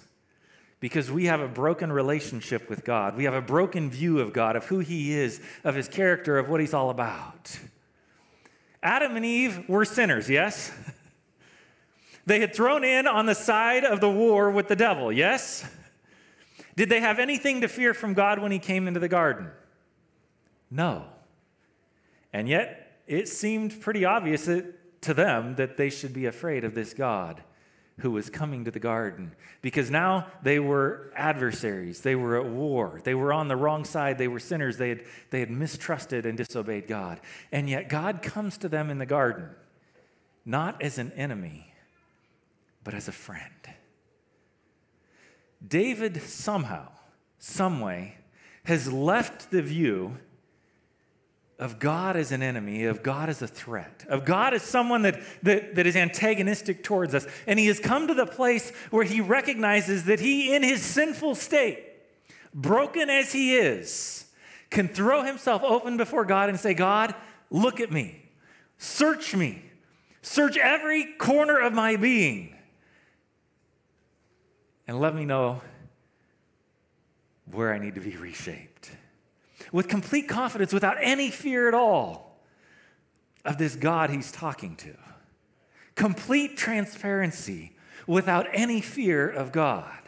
because 0.79 1.11
we 1.11 1.25
have 1.25 1.41
a 1.41 1.47
broken 1.49 1.91
relationship 1.91 2.69
with 2.69 2.85
God. 2.85 3.17
We 3.17 3.25
have 3.25 3.33
a 3.33 3.41
broken 3.41 3.89
view 3.89 4.21
of 4.21 4.31
God, 4.31 4.55
of 4.55 4.63
who 4.63 4.79
He 4.79 5.11
is, 5.11 5.41
of 5.65 5.75
His 5.75 5.89
character, 5.89 6.37
of 6.37 6.47
what 6.47 6.61
He's 6.61 6.73
all 6.73 6.89
about. 6.89 7.59
Adam 8.81 9.17
and 9.17 9.25
Eve 9.25 9.67
were 9.67 9.83
sinners, 9.83 10.29
yes? 10.29 10.71
They 12.25 12.39
had 12.39 12.55
thrown 12.55 12.85
in 12.85 13.05
on 13.05 13.25
the 13.25 13.35
side 13.35 13.83
of 13.83 13.99
the 13.99 14.09
war 14.09 14.49
with 14.49 14.69
the 14.69 14.77
devil, 14.77 15.11
yes? 15.11 15.69
Did 16.77 16.87
they 16.87 17.01
have 17.01 17.19
anything 17.19 17.59
to 17.59 17.67
fear 17.67 17.93
from 17.93 18.13
God 18.13 18.39
when 18.39 18.53
He 18.53 18.59
came 18.59 18.87
into 18.87 19.01
the 19.01 19.09
garden? 19.09 19.51
No. 20.73 21.05
And 22.33 22.49
yet, 22.49 22.97
it 23.05 23.27
seemed 23.27 23.79
pretty 23.79 24.05
obvious 24.05 24.45
to 24.45 25.13
them 25.13 25.55
that 25.55 25.77
they 25.77 25.91
should 25.91 26.13
be 26.13 26.25
afraid 26.25 26.63
of 26.63 26.73
this 26.73 26.95
God 26.95 27.43
who 27.99 28.09
was 28.09 28.31
coming 28.31 28.65
to 28.65 28.71
the 28.71 28.79
garden 28.79 29.35
because 29.61 29.91
now 29.91 30.25
they 30.41 30.59
were 30.59 31.13
adversaries. 31.15 32.01
They 32.01 32.15
were 32.15 32.37
at 32.37 32.47
war. 32.47 32.99
They 33.03 33.13
were 33.13 33.31
on 33.31 33.49
the 33.49 33.55
wrong 33.55 33.85
side. 33.85 34.17
They 34.17 34.27
were 34.27 34.39
sinners. 34.39 34.77
They 34.77 34.89
had, 34.89 35.03
they 35.29 35.41
had 35.41 35.51
mistrusted 35.51 36.25
and 36.25 36.35
disobeyed 36.35 36.87
God. 36.87 37.21
And 37.51 37.69
yet, 37.69 37.87
God 37.87 38.23
comes 38.23 38.57
to 38.57 38.67
them 38.67 38.89
in 38.89 38.97
the 38.97 39.05
garden, 39.05 39.49
not 40.43 40.81
as 40.81 40.97
an 40.97 41.11
enemy, 41.11 41.71
but 42.83 42.95
as 42.95 43.07
a 43.07 43.11
friend. 43.11 43.51
David 45.65 46.19
somehow, 46.23 46.87
someway, 47.37 48.17
has 48.63 48.91
left 48.91 49.51
the 49.51 49.61
view 49.61 50.17
of 51.63 51.79
God 51.79 52.17
as 52.17 52.33
an 52.33 52.43
enemy, 52.43 52.83
of 52.83 53.01
God 53.03 53.29
as 53.29 53.41
a 53.41 53.47
threat, 53.47 54.03
of 54.09 54.25
God 54.25 54.53
as 54.53 54.61
someone 54.63 55.03
that, 55.03 55.21
that, 55.43 55.75
that 55.75 55.87
is 55.87 55.95
antagonistic 55.95 56.83
towards 56.83 57.15
us. 57.15 57.25
And 57.47 57.57
he 57.57 57.67
has 57.67 57.79
come 57.79 58.07
to 58.07 58.13
the 58.13 58.25
place 58.25 58.71
where 58.91 59.05
he 59.05 59.21
recognizes 59.21 60.03
that 60.03 60.19
he, 60.19 60.53
in 60.53 60.61
his 60.61 60.81
sinful 60.81 61.35
state, 61.35 61.81
broken 62.53 63.09
as 63.09 63.31
he 63.31 63.55
is, 63.55 64.25
can 64.71 64.89
throw 64.89 65.23
himself 65.23 65.63
open 65.63 65.95
before 65.95 66.25
God 66.25 66.49
and 66.49 66.59
say, 66.59 66.73
God, 66.73 67.15
look 67.49 67.79
at 67.79 67.93
me, 67.93 68.21
search 68.77 69.33
me, 69.33 69.63
search 70.21 70.57
every 70.57 71.13
corner 71.13 71.57
of 71.57 71.71
my 71.71 71.95
being, 71.95 72.57
and 74.85 74.99
let 74.99 75.15
me 75.15 75.23
know 75.23 75.61
where 77.49 77.73
I 77.73 77.77
need 77.77 77.95
to 77.95 78.01
be 78.01 78.17
reshaped 78.17 78.72
with 79.73 79.89
complete 79.89 80.29
confidence, 80.29 80.71
without 80.71 80.95
any 81.01 81.29
fear 81.29 81.67
at 81.67 81.73
all 81.73 82.39
of 83.43 83.57
this 83.57 83.75
God 83.75 84.09
he's 84.09 84.31
talking 84.31 84.77
to. 84.77 84.95
Complete 85.95 86.55
transparency 86.55 87.75
without 88.07 88.47
any 88.53 88.79
fear 88.79 89.27
of 89.27 89.51
God. 89.51 89.99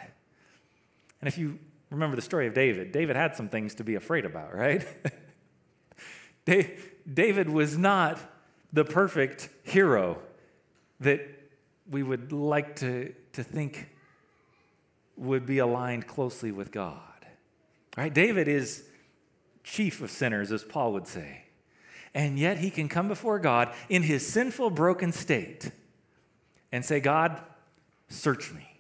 And 1.19 1.27
if 1.27 1.37
you 1.37 1.59
remember 1.89 2.15
the 2.15 2.21
story 2.21 2.47
of 2.47 2.53
David, 2.53 2.91
David 2.91 3.15
had 3.15 3.35
some 3.35 3.49
things 3.49 3.75
to 3.75 3.83
be 3.83 3.95
afraid 3.95 4.23
about, 4.23 4.55
right? 4.55 4.85
David 7.11 7.49
was 7.49 7.77
not 7.77 8.19
the 8.71 8.85
perfect 8.85 9.49
hero 9.63 10.19
that 10.99 11.21
we 11.89 12.03
would 12.03 12.31
like 12.31 12.75
to, 12.77 13.13
to 13.33 13.43
think 13.43 13.89
would 15.17 15.45
be 15.45 15.57
aligned 15.57 16.05
closely 16.05 16.51
with 16.51 16.71
God. 16.71 16.99
Right? 17.97 18.13
David 18.13 18.47
is 18.47 18.83
chief 19.65 20.01
of 20.01 20.11
sinners, 20.11 20.51
as 20.51 20.63
Paul 20.63 20.93
would 20.93 21.07
say. 21.07 21.41
And 22.13 22.39
yet 22.39 22.59
he 22.59 22.69
can 22.69 22.87
come 22.87 23.09
before 23.09 23.39
God 23.39 23.73
in 23.89 24.03
his 24.03 24.25
sinful, 24.25 24.69
broken 24.69 25.11
state 25.11 25.71
and 26.71 26.85
say, 26.85 27.01
God, 27.01 27.41
search 28.07 28.53
me 28.53 28.79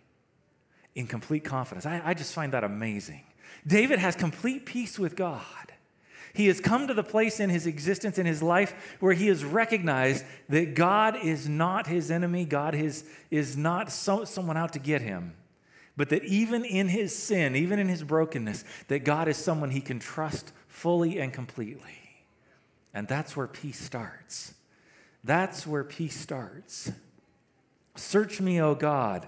in 0.93 1.07
complete 1.07 1.43
confidence. 1.43 1.85
I, 1.85 2.01
I 2.05 2.13
just 2.13 2.33
find 2.33 2.53
that 2.53 2.63
amazing. 2.63 3.23
David 3.67 3.99
has 3.99 4.15
complete 4.15 4.65
peace 4.65 4.97
with 4.97 5.15
God. 5.15 5.43
He 6.33 6.47
has 6.47 6.61
come 6.61 6.87
to 6.87 6.93
the 6.93 7.03
place 7.03 7.39
in 7.39 7.49
his 7.49 7.65
existence, 7.65 8.17
in 8.17 8.25
his 8.25 8.43
life, 8.43 8.97
where 8.99 9.13
he 9.13 9.27
has 9.27 9.43
recognized 9.43 10.23
that 10.49 10.75
God 10.75 11.17
is 11.21 11.49
not 11.49 11.87
his 11.87 12.11
enemy, 12.11 12.45
God 12.45 12.75
is, 12.75 13.05
is 13.31 13.57
not 13.57 13.91
so, 13.91 14.25
someone 14.25 14.57
out 14.57 14.73
to 14.73 14.79
get 14.79 15.01
him, 15.01 15.33
but 15.97 16.09
that 16.09 16.23
even 16.25 16.65
in 16.65 16.89
his 16.89 17.15
sin, 17.15 17.55
even 17.55 17.79
in 17.79 17.87
his 17.87 18.03
brokenness, 18.03 18.65
that 18.89 19.05
God 19.05 19.27
is 19.29 19.37
someone 19.37 19.71
he 19.71 19.81
can 19.81 19.97
trust 19.97 20.51
fully 20.75 21.19
and 21.19 21.31
completely. 21.31 21.99
And 22.93 23.07
that's 23.07 23.35
where 23.35 23.47
peace 23.47 23.79
starts. 23.79 24.53
That's 25.23 25.65
where 25.65 25.85
peace 25.85 26.19
starts. 26.19 26.91
Search 27.95 28.41
me, 28.41 28.61
O 28.61 28.75
God, 28.75 29.25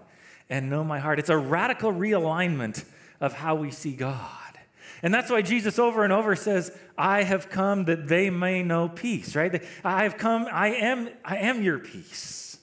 and 0.49 0.69
know 0.69 0.83
my 0.83 0.99
heart. 0.99 1.19
It's 1.19 1.29
a 1.29 1.37
radical 1.37 1.91
realignment 1.93 2.83
of 3.21 3.33
how 3.33 3.55
we 3.55 3.71
see 3.71 3.93
God. 3.93 4.19
And 5.01 5.13
that's 5.13 5.31
why 5.31 5.41
Jesus 5.41 5.79
over 5.79 6.03
and 6.03 6.11
over 6.11 6.35
says, 6.35 6.77
I 6.97 7.23
have 7.23 7.49
come 7.49 7.85
that 7.85 8.07
they 8.07 8.29
may 8.29 8.61
know 8.61 8.89
peace, 8.89 9.35
right? 9.35 9.63
I 9.85 10.03
have 10.03 10.17
come, 10.17 10.47
I 10.51 10.69
am, 10.69 11.09
I 11.23 11.37
am 11.37 11.63
your 11.63 11.79
peace. 11.79 12.57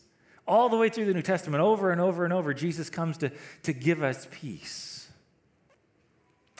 All 0.47 0.69
the 0.69 0.77
way 0.77 0.91
through 0.91 1.07
the 1.07 1.15
New 1.15 1.23
Testament, 1.23 1.63
over 1.63 1.91
and 1.91 2.01
over 2.03 2.25
and 2.25 2.35
over, 2.35 2.53
Jesus 2.53 2.91
comes 2.91 3.17
to, 3.19 3.33
to 3.63 3.73
give 3.73 4.03
us 4.03 4.29
peace. 4.31 4.94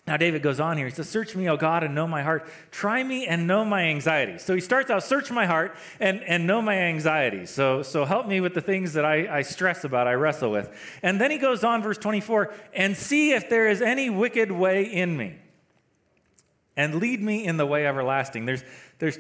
Now, 0.07 0.19
David 0.19 0.43
goes 0.43 0.61
on 0.61 0.77
here. 0.77 0.87
He 0.87 0.93
says, 0.93 1.09
Search 1.09 1.35
me, 1.35 1.49
O 1.49 1.57
God, 1.57 1.83
and 1.83 1.95
know 1.95 2.07
my 2.07 2.23
heart. 2.23 2.47
Try 2.71 3.03
me 3.03 3.27
and 3.27 3.47
know 3.47 3.65
my 3.65 3.85
anxieties. 3.85 4.43
So 4.43 4.55
he 4.55 4.61
starts 4.61 4.91
out, 4.91 5.03
Search 5.03 5.31
my 5.31 5.47
heart 5.47 5.75
and, 5.99 6.23
and 6.25 6.47
know 6.47 6.61
my 6.61 6.77
anxieties. 6.77 7.49
So, 7.49 7.83
so 7.83 8.05
help 8.05 8.27
me 8.27 8.41
with 8.41 8.53
the 8.53 8.61
things 8.61 8.93
that 8.95 9.07
I, 9.07 9.39
I 9.39 9.43
stress 9.43 9.83
about, 9.83 10.07
I 10.07 10.13
wrestle 10.13 10.51
with. 10.51 10.69
And 11.03 11.19
then 11.19 11.31
he 11.31 11.39
goes 11.39 11.65
on, 11.65 11.83
verse 11.83 11.97
24, 11.97 12.53
and 12.75 12.95
see 12.95 13.33
if 13.33 13.49
there 13.49 13.67
is 13.67 13.81
any 13.81 14.11
wicked 14.11 14.53
way 14.53 14.85
in 14.85 15.17
me, 15.17 15.37
and 16.77 16.97
lead 16.97 17.23
me 17.23 17.47
in 17.47 17.57
the 17.57 17.67
way 17.67 17.87
everlasting. 17.87 18.45
There's, 18.45 18.63
there's 18.99 19.19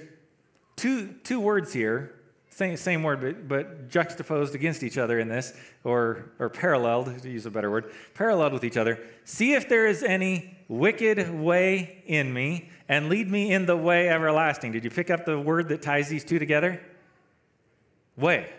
two, 0.77 1.15
two 1.25 1.41
words 1.41 1.73
here 1.73 2.15
same, 2.55 2.77
same 2.77 3.03
word, 3.03 3.21
but, 3.21 3.49
but, 3.49 3.89
juxtaposed 3.89 4.55
against 4.55 4.85
each 4.85 4.97
other 4.97 5.19
in 5.19 5.29
this, 5.29 5.53
or, 5.83 6.31
or 6.39 6.49
paralleled, 6.49 7.21
to 7.23 7.29
use 7.29 7.47
a 7.47 7.51
better 7.51 7.69
word, 7.69 7.93
paralleled 8.15 8.53
with 8.53 8.63
each 8.63 8.77
other. 8.77 9.01
See 9.25 9.55
if 9.55 9.69
there 9.69 9.89
is 9.89 10.05
any 10.05 10.57
wicked 10.69 11.35
way 11.35 12.05
in 12.07 12.33
me, 12.33 12.71
and 12.89 13.09
lead 13.09 13.29
me 13.29 13.53
in 13.53 13.67
the 13.67 13.77
way 13.77 14.09
everlasting. 14.09 14.71
Did 14.71 14.85
you 14.85 14.91
pick 14.91 15.11
up 15.11 15.25
the 15.25 15.39
word 15.39 15.69
that 15.71 15.83
ties 15.83 16.09
these 16.09 16.23
two 16.23 16.39
together? 16.39 16.81
Way. 18.17 18.53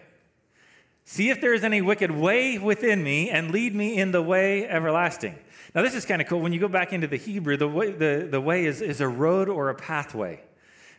See 1.05 1.29
if 1.29 1.39
there 1.39 1.53
is 1.53 1.63
any 1.63 1.81
wicked 1.81 2.11
way 2.11 2.57
within 2.57 3.01
me, 3.01 3.29
and 3.29 3.51
lead 3.51 3.73
me 3.73 3.97
in 3.97 4.11
the 4.11 4.21
way 4.21 4.67
everlasting. 4.67 5.35
Now, 5.73 5.83
this 5.83 5.95
is 5.95 6.05
kind 6.05 6.21
of 6.21 6.27
cool. 6.27 6.41
When 6.41 6.51
you 6.51 6.59
go 6.59 6.67
back 6.67 6.91
into 6.91 7.07
the 7.07 7.17
Hebrew, 7.17 7.55
the 7.55 7.67
way, 7.67 7.91
the, 7.91 8.27
the 8.29 8.41
way 8.41 8.65
is, 8.65 8.81
is 8.81 8.99
a 8.99 9.07
road 9.07 9.47
or 9.47 9.69
a 9.69 9.75
pathway. 9.75 10.41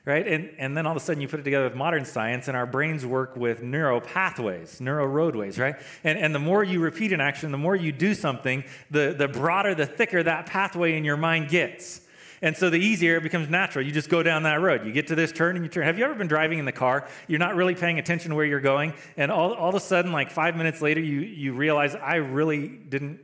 Right? 0.07 0.27
And, 0.27 0.51
and 0.57 0.77
then 0.77 0.87
all 0.87 0.93
of 0.93 0.97
a 0.97 1.05
sudden 1.05 1.21
you 1.21 1.27
put 1.27 1.41
it 1.41 1.43
together 1.43 1.65
with 1.65 1.75
modern 1.75 2.05
science, 2.05 2.47
and 2.49 2.57
our 2.57 2.65
brains 2.65 3.05
work 3.05 3.37
with 3.37 3.63
neural 3.63 4.01
pathways, 4.01 4.81
neural 4.81 5.09
roadways, 5.09 5.59
right? 5.59 5.75
And, 6.05 6.17
and 6.19 6.35
the 6.35 6.39
more 6.39 6.63
you 6.65 6.81
repeat 6.81 7.13
an 7.13 7.21
action, 7.21 7.51
the 7.51 7.59
more 7.59 7.75
you 7.77 7.93
do 7.93 8.15
something, 8.15 8.65
the, 8.91 9.15
the 9.19 9.29
broader, 9.29 9.75
the 9.75 9.85
thicker 9.85 10.23
that 10.23 10.47
pathway 10.47 10.97
in 10.97 11.05
your 11.05 11.17
mind 11.17 11.49
gets. 11.49 12.01
And 12.41 12.57
so 12.57 12.71
the 12.71 12.79
easier 12.79 13.17
it 13.17 13.23
becomes 13.23 13.49
natural. 13.49 13.85
You 13.85 13.91
just 13.91 14.09
go 14.09 14.23
down 14.23 14.45
that 14.45 14.61
road. 14.61 14.87
You 14.87 14.93
get 14.93 15.09
to 15.09 15.15
this 15.15 15.33
turn 15.33 15.57
and 15.57 15.65
you 15.65 15.71
turn. 15.71 15.85
Have 15.85 15.99
you 15.99 16.05
ever 16.05 16.15
been 16.15 16.29
driving 16.29 16.59
in 16.59 16.67
the 16.67 16.73
car? 16.73 17.09
You're 17.27 17.39
not 17.41 17.57
really 17.57 17.75
paying 17.75 17.99
attention 17.99 18.35
where 18.35 18.45
you're 18.45 18.61
going. 18.61 18.95
And 19.17 19.33
all, 19.33 19.55
all 19.55 19.71
of 19.71 19.75
a 19.75 19.81
sudden, 19.81 20.13
like 20.13 20.31
five 20.31 20.55
minutes 20.55 20.81
later, 20.81 21.01
you, 21.01 21.21
you 21.21 21.55
realize 21.55 21.97
I 21.97 22.17
really 22.17 22.69
didn't 22.69 23.21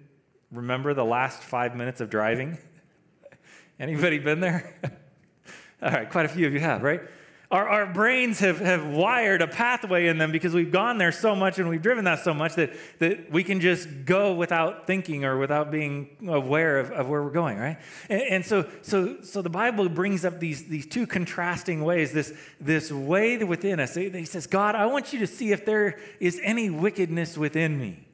remember 0.50 0.94
the 0.94 1.04
last 1.04 1.42
five 1.42 1.76
minutes 1.76 2.00
of 2.00 2.10
driving. 2.10 2.58
Anybody 3.78 4.18
been 4.18 4.40
there? 4.40 4.74
All 5.82 5.90
right, 5.90 6.08
quite 6.08 6.26
a 6.26 6.28
few 6.28 6.46
of 6.46 6.52
you 6.52 6.60
have, 6.60 6.82
right? 6.82 7.00
Our, 7.50 7.68
our 7.68 7.86
brains 7.86 8.38
have, 8.38 8.60
have 8.60 8.86
wired 8.86 9.42
a 9.42 9.46
pathway 9.46 10.06
in 10.06 10.16
them 10.16 10.32
because 10.32 10.54
we've 10.54 10.72
gone 10.72 10.96
there 10.96 11.12
so 11.12 11.34
much 11.36 11.58
and 11.58 11.68
we've 11.68 11.82
driven 11.82 12.04
that 12.04 12.20
so 12.20 12.32
much 12.32 12.54
that, 12.54 12.72
that 12.98 13.30
we 13.30 13.44
can 13.44 13.60
just 13.60 14.06
go 14.06 14.32
without 14.32 14.86
thinking 14.86 15.26
or 15.26 15.36
without 15.36 15.70
being 15.70 16.16
aware 16.28 16.78
of, 16.78 16.90
of 16.92 17.10
where 17.10 17.22
we're 17.22 17.30
going, 17.30 17.58
right? 17.58 17.76
And, 18.08 18.22
and 18.22 18.46
so, 18.46 18.66
so, 18.80 19.20
so 19.20 19.42
the 19.42 19.50
Bible 19.50 19.86
brings 19.90 20.24
up 20.24 20.40
these, 20.40 20.64
these 20.64 20.86
two 20.86 21.06
contrasting 21.06 21.84
ways 21.84 22.12
this, 22.12 22.32
this 22.58 22.90
way 22.90 23.36
within 23.44 23.80
us. 23.80 23.96
He 23.96 24.24
says, 24.24 24.46
God, 24.46 24.74
I 24.74 24.86
want 24.86 25.12
you 25.12 25.18
to 25.18 25.26
see 25.26 25.52
if 25.52 25.66
there 25.66 25.98
is 26.20 26.40
any 26.42 26.70
wickedness 26.70 27.36
within 27.36 27.78
me. 27.78 28.06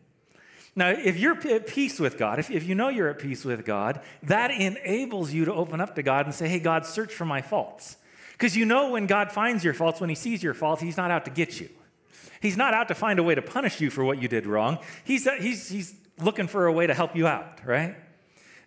Now, 0.78 0.90
if 0.90 1.18
you're 1.18 1.36
at 1.48 1.66
peace 1.66 1.98
with 1.98 2.16
God, 2.16 2.38
if, 2.38 2.52
if 2.52 2.62
you 2.62 2.76
know 2.76 2.88
you're 2.88 3.08
at 3.08 3.18
peace 3.18 3.44
with 3.44 3.64
God, 3.64 4.00
that 4.22 4.52
enables 4.52 5.32
you 5.32 5.44
to 5.46 5.52
open 5.52 5.80
up 5.80 5.96
to 5.96 6.04
God 6.04 6.26
and 6.26 6.32
say, 6.32 6.48
hey, 6.48 6.60
God, 6.60 6.86
search 6.86 7.12
for 7.12 7.24
my 7.24 7.42
faults. 7.42 7.96
Because 8.30 8.56
you 8.56 8.64
know 8.64 8.90
when 8.92 9.08
God 9.08 9.32
finds 9.32 9.64
your 9.64 9.74
faults, 9.74 10.00
when 10.00 10.08
he 10.08 10.14
sees 10.14 10.40
your 10.40 10.54
faults, 10.54 10.80
he's 10.80 10.96
not 10.96 11.10
out 11.10 11.24
to 11.24 11.32
get 11.32 11.60
you. 11.60 11.68
He's 12.40 12.56
not 12.56 12.74
out 12.74 12.86
to 12.88 12.94
find 12.94 13.18
a 13.18 13.24
way 13.24 13.34
to 13.34 13.42
punish 13.42 13.80
you 13.80 13.90
for 13.90 14.04
what 14.04 14.22
you 14.22 14.28
did 14.28 14.46
wrong. 14.46 14.78
He's, 15.02 15.26
uh, 15.26 15.32
he's, 15.32 15.68
he's 15.68 15.96
looking 16.20 16.46
for 16.46 16.68
a 16.68 16.72
way 16.72 16.86
to 16.86 16.94
help 16.94 17.16
you 17.16 17.26
out, 17.26 17.58
right? 17.66 17.96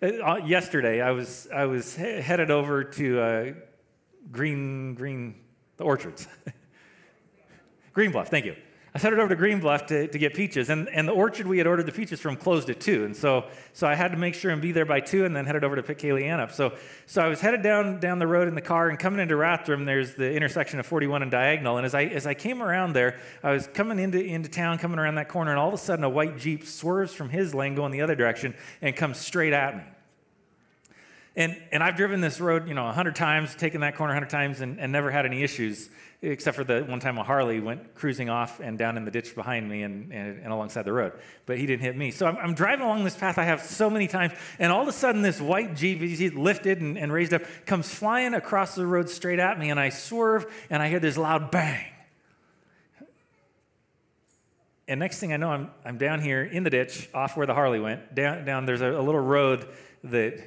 Uh, 0.01 0.07
uh 0.07 0.35
yesterday, 0.45 0.99
I 0.99 1.11
was, 1.11 1.47
I 1.53 1.63
was 1.63 1.95
headed 1.95 2.51
over 2.51 2.83
to 2.83 3.21
uh, 3.21 3.53
Green, 4.29 4.95
Green, 4.95 5.35
the 5.77 5.85
orchards. 5.85 6.27
Green 7.93 8.11
Bluff, 8.11 8.27
thank 8.27 8.43
you. 8.43 8.57
I 8.93 8.99
headed 8.99 9.19
over 9.19 9.29
to 9.29 9.37
Green 9.37 9.61
Bluff 9.61 9.85
to, 9.85 10.07
to 10.07 10.17
get 10.17 10.33
peaches, 10.33 10.69
and, 10.69 10.89
and 10.89 11.07
the 11.07 11.13
orchard 11.13 11.47
we 11.47 11.57
had 11.57 11.65
ordered 11.65 11.85
the 11.85 11.93
peaches 11.93 12.19
from 12.19 12.35
closed 12.35 12.69
at 12.69 12.81
2. 12.81 13.05
And 13.05 13.15
so, 13.15 13.45
so 13.71 13.87
I 13.87 13.95
had 13.95 14.11
to 14.11 14.17
make 14.17 14.33
sure 14.33 14.51
and 14.51 14.61
be 14.61 14.73
there 14.73 14.83
by 14.83 14.99
2 14.99 15.23
and 15.23 15.33
then 15.33 15.45
headed 15.45 15.63
over 15.63 15.77
to 15.77 15.83
pick 15.83 15.99
Kaylee 15.99 16.25
Ann 16.25 16.41
up. 16.41 16.51
So, 16.51 16.73
so 17.05 17.21
I 17.21 17.29
was 17.29 17.39
headed 17.39 17.63
down, 17.63 18.01
down 18.01 18.19
the 18.19 18.27
road 18.27 18.49
in 18.49 18.55
the 18.55 18.61
car, 18.61 18.89
and 18.89 18.99
coming 18.99 19.21
into 19.21 19.35
Rathdrum, 19.35 19.85
there's 19.85 20.15
the 20.15 20.33
intersection 20.33 20.77
of 20.77 20.85
41 20.85 21.21
and 21.21 21.31
Diagonal. 21.31 21.77
And 21.77 21.85
as 21.85 21.95
I, 21.95 22.03
as 22.03 22.27
I 22.27 22.33
came 22.33 22.61
around 22.61 22.91
there, 22.91 23.17
I 23.41 23.51
was 23.51 23.65
coming 23.67 23.97
into, 23.97 24.21
into 24.21 24.49
town, 24.49 24.77
coming 24.77 24.99
around 24.99 25.15
that 25.15 25.29
corner, 25.29 25.51
and 25.51 25.59
all 25.59 25.69
of 25.69 25.73
a 25.73 25.77
sudden 25.77 26.03
a 26.03 26.09
white 26.09 26.37
Jeep 26.37 26.65
swerves 26.65 27.13
from 27.13 27.29
his 27.29 27.55
lane 27.55 27.75
going 27.75 27.93
the 27.93 28.01
other 28.01 28.15
direction 28.15 28.53
and 28.81 28.93
comes 28.93 29.17
straight 29.17 29.53
at 29.53 29.77
me. 29.77 29.83
And, 31.35 31.61
and 31.71 31.81
I've 31.81 31.95
driven 31.95 32.19
this 32.19 32.41
road, 32.41 32.67
you 32.67 32.73
know, 32.73 32.83
100 32.85 33.15
times, 33.15 33.55
taken 33.55 33.81
that 33.81 33.95
corner 33.95 34.13
100 34.13 34.29
times, 34.29 34.61
and, 34.61 34.79
and 34.79 34.91
never 34.91 35.09
had 35.09 35.25
any 35.25 35.43
issues 35.43 35.89
except 36.23 36.55
for 36.55 36.63
the 36.63 36.83
one 36.83 36.99
time 36.99 37.17
a 37.17 37.23
Harley 37.23 37.59
went 37.59 37.95
cruising 37.95 38.29
off 38.29 38.59
and 38.59 38.77
down 38.77 38.95
in 38.95 39.05
the 39.05 39.11
ditch 39.11 39.33
behind 39.33 39.67
me 39.67 39.81
and, 39.81 40.11
and, 40.13 40.43
and 40.43 40.53
alongside 40.53 40.83
the 40.83 40.93
road. 40.93 41.13
But 41.47 41.57
he 41.57 41.65
didn't 41.65 41.81
hit 41.81 41.97
me. 41.97 42.11
So 42.11 42.27
I'm, 42.27 42.37
I'm, 42.37 42.53
driving 42.53 42.85
along 42.85 43.03
this 43.03 43.15
path 43.15 43.39
I 43.39 43.43
have 43.45 43.61
so 43.61 43.89
many 43.89 44.07
times, 44.07 44.33
and 44.59 44.71
all 44.71 44.83
of 44.83 44.87
a 44.87 44.91
sudden 44.91 45.23
this 45.23 45.41
white 45.41 45.75
Jeep, 45.75 45.99
he's 45.99 46.33
lifted 46.33 46.79
and, 46.79 46.97
and 46.97 47.11
raised 47.11 47.33
up, 47.33 47.41
comes 47.65 47.89
flying 47.89 48.35
across 48.35 48.75
the 48.75 48.85
road 48.85 49.09
straight 49.09 49.39
at 49.39 49.57
me, 49.57 49.71
and 49.71 49.79
I 49.79 49.89
swerve, 49.89 50.45
and 50.69 50.81
I 50.81 50.89
hear 50.89 50.99
this 50.99 51.17
loud 51.17 51.49
bang. 51.49 51.85
And 54.87 54.99
next 54.99 55.19
thing 55.19 55.33
I 55.33 55.37
know, 55.37 55.49
I'm, 55.49 55.71
I'm 55.85 55.97
down 55.97 56.21
here 56.21 56.43
in 56.43 56.63
the 56.63 56.69
ditch 56.69 57.09
off 57.13 57.35
where 57.35 57.47
the 57.47 57.53
Harley 57.53 57.79
went. 57.79 58.13
Down, 58.13 58.45
down 58.45 58.65
there's 58.65 58.81
a, 58.81 58.91
a 58.91 59.01
little 59.01 59.21
road 59.21 59.67
that 60.03 60.37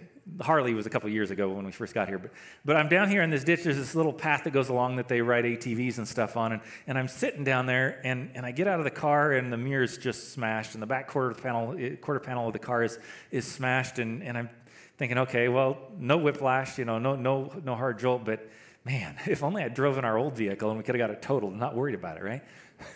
Harley 0.40 0.74
was 0.74 0.86
a 0.86 0.90
couple 0.90 1.08
years 1.10 1.30
ago 1.30 1.50
when 1.50 1.66
we 1.66 1.72
first 1.72 1.94
got 1.94 2.08
here. 2.08 2.18
But, 2.18 2.32
but 2.64 2.76
I'm 2.76 2.88
down 2.88 3.10
here 3.10 3.22
in 3.22 3.30
this 3.30 3.44
ditch. 3.44 3.62
There's 3.62 3.76
this 3.76 3.94
little 3.94 4.12
path 4.12 4.44
that 4.44 4.52
goes 4.52 4.68
along 4.68 4.96
that 4.96 5.08
they 5.08 5.20
ride 5.20 5.44
ATVs 5.44 5.98
and 5.98 6.08
stuff 6.08 6.36
on. 6.36 6.52
And, 6.52 6.62
and 6.86 6.98
I'm 6.98 7.08
sitting 7.08 7.44
down 7.44 7.66
there, 7.66 8.00
and, 8.04 8.30
and 8.34 8.46
I 8.46 8.50
get 8.50 8.66
out 8.66 8.78
of 8.78 8.84
the 8.84 8.90
car, 8.90 9.32
and 9.32 9.52
the 9.52 9.56
mirror's 9.56 9.98
just 9.98 10.32
smashed, 10.32 10.74
and 10.74 10.82
the 10.82 10.86
back 10.86 11.08
quarter 11.08 11.34
panel, 11.34 11.76
eh, 11.78 11.96
quarter 11.96 12.20
panel 12.20 12.46
of 12.46 12.52
the 12.52 12.58
car 12.58 12.82
is, 12.82 12.98
is 13.30 13.46
smashed. 13.46 13.98
And, 13.98 14.22
and 14.22 14.38
I'm 14.38 14.50
thinking, 14.96 15.18
okay, 15.18 15.48
well, 15.48 15.78
no 15.98 16.16
whiplash, 16.16 16.78
you 16.78 16.84
know, 16.84 16.98
no, 16.98 17.16
no, 17.16 17.52
no 17.62 17.74
hard 17.74 17.98
jolt. 17.98 18.24
But 18.24 18.48
man, 18.84 19.16
if 19.26 19.42
only 19.42 19.62
I 19.62 19.68
drove 19.68 19.98
in 19.98 20.04
our 20.04 20.18
old 20.18 20.36
vehicle 20.36 20.70
and 20.70 20.78
we 20.78 20.84
could 20.84 20.94
have 20.94 21.06
got 21.06 21.10
it 21.10 21.22
totaled. 21.22 21.54
Not 21.54 21.74
worried 21.74 21.94
about 21.94 22.16
it, 22.16 22.22
right? 22.22 22.42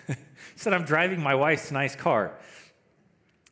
Said 0.57 0.73
I'm 0.73 0.85
driving 0.85 1.21
my 1.21 1.35
wife's 1.35 1.71
nice 1.71 1.95
car. 1.95 2.39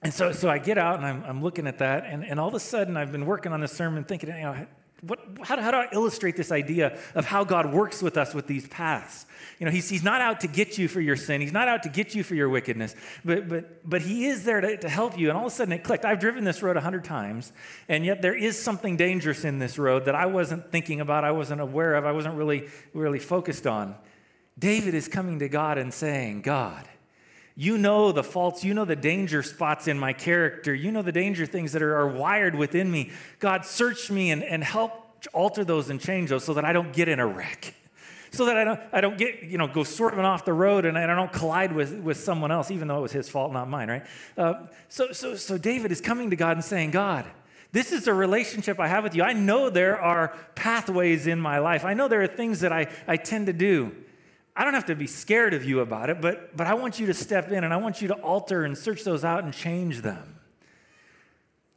And 0.06 0.14
so, 0.14 0.30
so 0.30 0.48
I 0.48 0.58
get 0.58 0.78
out 0.78 0.98
and 0.98 1.04
I'm, 1.04 1.24
I'm 1.24 1.42
looking 1.42 1.66
at 1.66 1.78
that, 1.78 2.04
and, 2.06 2.24
and 2.24 2.38
all 2.38 2.46
of 2.46 2.54
a 2.54 2.60
sudden 2.60 2.96
I've 2.96 3.10
been 3.10 3.26
working 3.26 3.52
on 3.52 3.60
this 3.60 3.72
sermon 3.72 4.04
thinking, 4.04 4.28
you 4.28 4.36
know, 4.36 4.66
what, 5.00 5.18
how, 5.42 5.60
how 5.60 5.72
do 5.72 5.78
I 5.78 5.88
illustrate 5.90 6.36
this 6.36 6.52
idea 6.52 6.96
of 7.16 7.24
how 7.24 7.42
God 7.42 7.72
works 7.72 8.00
with 8.00 8.16
us 8.16 8.32
with 8.32 8.46
these 8.46 8.68
paths? 8.68 9.26
You 9.58 9.66
know, 9.66 9.72
he's, 9.72 9.88
he's 9.88 10.04
not 10.04 10.20
out 10.20 10.42
to 10.42 10.46
get 10.46 10.78
you 10.78 10.86
for 10.86 11.00
your 11.00 11.16
sin. 11.16 11.40
He's 11.40 11.52
not 11.52 11.66
out 11.66 11.82
to 11.82 11.88
get 11.88 12.14
you 12.14 12.22
for 12.22 12.36
your 12.36 12.48
wickedness, 12.48 12.94
but, 13.24 13.48
but, 13.48 13.90
but 13.90 14.00
he 14.00 14.26
is 14.26 14.44
there 14.44 14.60
to, 14.60 14.76
to 14.76 14.88
help 14.88 15.18
you. 15.18 15.28
And 15.28 15.36
all 15.36 15.46
of 15.46 15.52
a 15.52 15.56
sudden 15.56 15.72
it 15.72 15.82
clicked. 15.82 16.04
I've 16.04 16.20
driven 16.20 16.44
this 16.44 16.62
road 16.62 16.76
a 16.76 16.80
hundred 16.80 17.02
times, 17.02 17.50
and 17.88 18.04
yet 18.04 18.22
there 18.22 18.36
is 18.36 18.56
something 18.56 18.96
dangerous 18.96 19.44
in 19.44 19.58
this 19.58 19.76
road 19.76 20.04
that 20.04 20.14
I 20.14 20.26
wasn't 20.26 20.70
thinking 20.70 21.00
about, 21.00 21.24
I 21.24 21.32
wasn't 21.32 21.60
aware 21.60 21.96
of, 21.96 22.06
I 22.06 22.12
wasn't 22.12 22.36
really, 22.36 22.68
really 22.94 23.18
focused 23.18 23.66
on. 23.66 23.96
David 24.56 24.94
is 24.94 25.08
coming 25.08 25.40
to 25.40 25.48
God 25.48 25.78
and 25.78 25.92
saying, 25.92 26.42
God, 26.42 26.88
you 27.56 27.78
know 27.78 28.12
the 28.12 28.22
faults. 28.22 28.62
You 28.62 28.74
know 28.74 28.84
the 28.84 28.94
danger 28.94 29.42
spots 29.42 29.88
in 29.88 29.98
my 29.98 30.12
character. 30.12 30.74
You 30.74 30.92
know 30.92 31.02
the 31.02 31.12
danger 31.12 31.46
things 31.46 31.72
that 31.72 31.82
are, 31.82 31.96
are 31.96 32.08
wired 32.08 32.54
within 32.54 32.90
me. 32.90 33.10
God, 33.38 33.64
search 33.64 34.10
me 34.10 34.30
and, 34.30 34.44
and 34.44 34.62
help 34.62 35.06
alter 35.32 35.64
those 35.64 35.88
and 35.88 35.98
change 35.98 36.28
those 36.30 36.44
so 36.44 36.54
that 36.54 36.64
I 36.64 36.74
don't 36.74 36.92
get 36.92 37.08
in 37.08 37.18
a 37.18 37.26
wreck. 37.26 37.74
So 38.30 38.44
that 38.44 38.58
I 38.58 38.64
don't, 38.64 38.80
I 38.92 39.00
don't 39.00 39.16
get, 39.16 39.44
you 39.44 39.56
know, 39.56 39.66
go 39.66 39.84
swerving 39.84 40.24
off 40.24 40.44
the 40.44 40.52
road 40.52 40.84
and 40.84 40.98
I 40.98 41.06
don't 41.06 41.32
collide 41.32 41.72
with, 41.72 41.94
with 41.94 42.18
someone 42.18 42.50
else, 42.50 42.70
even 42.70 42.88
though 42.88 42.98
it 42.98 43.02
was 43.02 43.12
his 43.12 43.28
fault, 43.28 43.52
not 43.52 43.70
mine, 43.70 43.88
right? 43.88 44.06
Uh, 44.36 44.66
so, 44.90 45.12
so, 45.12 45.36
so 45.36 45.56
David 45.56 45.90
is 45.90 46.02
coming 46.02 46.28
to 46.30 46.36
God 46.36 46.56
and 46.56 46.64
saying, 46.64 46.90
God, 46.90 47.24
this 47.72 47.92
is 47.92 48.06
a 48.06 48.12
relationship 48.12 48.78
I 48.78 48.88
have 48.88 49.04
with 49.04 49.14
you. 49.14 49.22
I 49.22 49.32
know 49.32 49.70
there 49.70 49.98
are 49.98 50.34
pathways 50.54 51.26
in 51.26 51.40
my 51.40 51.58
life. 51.58 51.86
I 51.86 51.94
know 51.94 52.08
there 52.08 52.22
are 52.22 52.26
things 52.26 52.60
that 52.60 52.72
I, 52.72 52.88
I 53.06 53.16
tend 53.16 53.46
to 53.46 53.54
do. 53.54 53.92
I 54.56 54.64
don't 54.64 54.72
have 54.72 54.86
to 54.86 54.94
be 54.94 55.06
scared 55.06 55.52
of 55.52 55.64
you 55.66 55.80
about 55.80 56.08
it, 56.08 56.22
but, 56.22 56.56
but 56.56 56.66
I 56.66 56.74
want 56.74 56.98
you 56.98 57.06
to 57.06 57.14
step 57.14 57.52
in 57.52 57.62
and 57.62 57.74
I 57.74 57.76
want 57.76 58.00
you 58.00 58.08
to 58.08 58.14
alter 58.14 58.64
and 58.64 58.76
search 58.76 59.04
those 59.04 59.22
out 59.22 59.44
and 59.44 59.52
change 59.52 60.00
them 60.00 60.40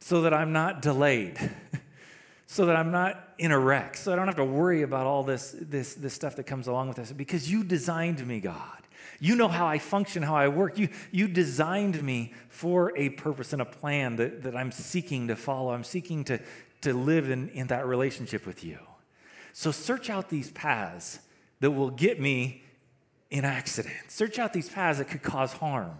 so 0.00 0.22
that 0.22 0.32
I'm 0.32 0.52
not 0.52 0.80
delayed, 0.80 1.38
so 2.46 2.64
that 2.66 2.76
I'm 2.76 2.90
not 2.90 3.22
in 3.36 3.52
a 3.52 3.58
wreck, 3.58 3.98
so 3.98 4.12
I 4.12 4.16
don't 4.16 4.26
have 4.26 4.36
to 4.36 4.44
worry 4.46 4.80
about 4.80 5.06
all 5.06 5.22
this, 5.22 5.54
this, 5.60 5.94
this 5.94 6.14
stuff 6.14 6.36
that 6.36 6.44
comes 6.44 6.68
along 6.68 6.88
with 6.88 6.96
this. 6.96 7.12
Because 7.12 7.52
you 7.52 7.64
designed 7.64 8.26
me, 8.26 8.40
God. 8.40 8.78
You 9.22 9.36
know 9.36 9.48
how 9.48 9.66
I 9.66 9.78
function, 9.78 10.22
how 10.22 10.34
I 10.34 10.48
work. 10.48 10.78
You, 10.78 10.88
you 11.10 11.28
designed 11.28 12.02
me 12.02 12.32
for 12.48 12.96
a 12.96 13.10
purpose 13.10 13.52
and 13.52 13.60
a 13.60 13.66
plan 13.66 14.16
that, 14.16 14.44
that 14.44 14.56
I'm 14.56 14.72
seeking 14.72 15.28
to 15.28 15.36
follow. 15.36 15.74
I'm 15.74 15.84
seeking 15.84 16.24
to, 16.24 16.40
to 16.80 16.94
live 16.94 17.28
in, 17.28 17.50
in 17.50 17.66
that 17.66 17.86
relationship 17.86 18.46
with 18.46 18.64
you. 18.64 18.78
So 19.52 19.70
search 19.70 20.08
out 20.08 20.30
these 20.30 20.50
paths 20.52 21.18
that 21.60 21.72
will 21.72 21.90
get 21.90 22.18
me 22.18 22.62
in 23.30 23.44
accidents. 23.44 24.14
Search 24.14 24.38
out 24.38 24.52
these 24.52 24.68
paths 24.68 24.98
that 24.98 25.08
could 25.08 25.22
cause 25.22 25.52
harm 25.54 25.96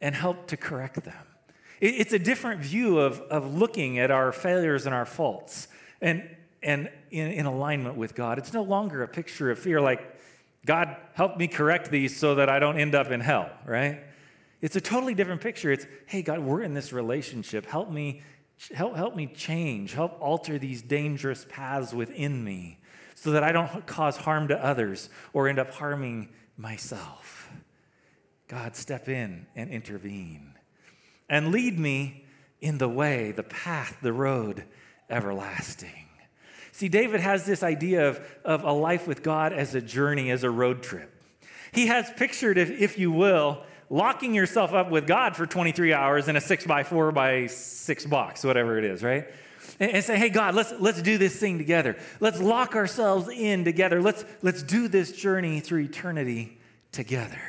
and 0.00 0.14
help 0.14 0.48
to 0.48 0.56
correct 0.56 1.02
them. 1.04 1.24
It's 1.80 2.12
a 2.12 2.18
different 2.18 2.60
view 2.60 2.98
of, 2.98 3.20
of 3.22 3.54
looking 3.54 3.98
at 3.98 4.10
our 4.10 4.30
failures 4.32 4.86
and 4.86 4.94
our 4.94 5.04
faults 5.04 5.68
and, 6.00 6.28
and 6.62 6.90
in, 7.10 7.32
in 7.32 7.46
alignment 7.46 7.96
with 7.96 8.14
God. 8.14 8.38
It's 8.38 8.52
no 8.52 8.62
longer 8.62 9.02
a 9.02 9.08
picture 9.08 9.50
of 9.50 9.58
fear 9.58 9.80
like, 9.80 10.16
God, 10.64 10.96
help 11.14 11.36
me 11.36 11.48
correct 11.48 11.90
these 11.90 12.16
so 12.16 12.36
that 12.36 12.48
I 12.48 12.60
don't 12.60 12.78
end 12.78 12.94
up 12.94 13.10
in 13.10 13.20
hell, 13.20 13.50
right? 13.66 14.00
It's 14.60 14.76
a 14.76 14.80
totally 14.80 15.14
different 15.14 15.40
picture. 15.40 15.72
It's, 15.72 15.86
hey, 16.06 16.22
God, 16.22 16.38
we're 16.38 16.62
in 16.62 16.72
this 16.72 16.92
relationship. 16.92 17.66
Help 17.66 17.90
me, 17.90 18.22
help, 18.72 18.94
help 18.94 19.16
me 19.16 19.26
change. 19.26 19.92
Help 19.92 20.16
alter 20.20 20.58
these 20.58 20.82
dangerous 20.82 21.46
paths 21.48 21.92
within 21.92 22.44
me 22.44 22.78
so 23.22 23.30
that 23.30 23.44
I 23.44 23.52
don't 23.52 23.86
cause 23.86 24.16
harm 24.16 24.48
to 24.48 24.64
others 24.64 25.08
or 25.32 25.46
end 25.46 25.60
up 25.60 25.72
harming 25.74 26.28
myself. 26.56 27.48
God, 28.48 28.74
step 28.74 29.08
in 29.08 29.46
and 29.54 29.70
intervene 29.70 30.54
and 31.28 31.52
lead 31.52 31.78
me 31.78 32.24
in 32.60 32.78
the 32.78 32.88
way, 32.88 33.30
the 33.30 33.44
path, 33.44 33.96
the 34.02 34.12
road 34.12 34.64
everlasting. 35.08 36.08
See, 36.72 36.88
David 36.88 37.20
has 37.20 37.46
this 37.46 37.62
idea 37.62 38.08
of, 38.08 38.20
of 38.44 38.64
a 38.64 38.72
life 38.72 39.06
with 39.06 39.22
God 39.22 39.52
as 39.52 39.76
a 39.76 39.80
journey, 39.80 40.32
as 40.32 40.42
a 40.42 40.50
road 40.50 40.82
trip. 40.82 41.22
He 41.70 41.86
has 41.86 42.10
pictured, 42.16 42.58
if, 42.58 42.70
if 42.72 42.98
you 42.98 43.12
will, 43.12 43.62
locking 43.88 44.34
yourself 44.34 44.72
up 44.72 44.90
with 44.90 45.06
God 45.06 45.36
for 45.36 45.46
23 45.46 45.92
hours 45.92 46.26
in 46.26 46.34
a 46.34 46.40
six 46.40 46.66
by 46.66 46.82
four 46.82 47.12
by 47.12 47.46
six 47.46 48.04
box, 48.04 48.42
whatever 48.42 48.78
it 48.78 48.84
is, 48.84 49.00
right? 49.04 49.28
And, 49.82 50.04
say, 50.04 50.16
hey, 50.16 50.28
God, 50.28 50.54
let's, 50.54 50.72
let's 50.78 51.02
do 51.02 51.18
this 51.18 51.36
thing 51.36 51.58
together. 51.58 51.96
Let's 52.20 52.40
lock 52.40 52.76
ourselves 52.76 53.28
in 53.28 53.64
together. 53.64 54.00
Let's, 54.00 54.24
let's 54.40 54.62
do 54.62 54.86
this 54.86 55.12
journey 55.12 55.60
through 55.60 55.80
eternity 55.82 56.58
together. 56.92 57.40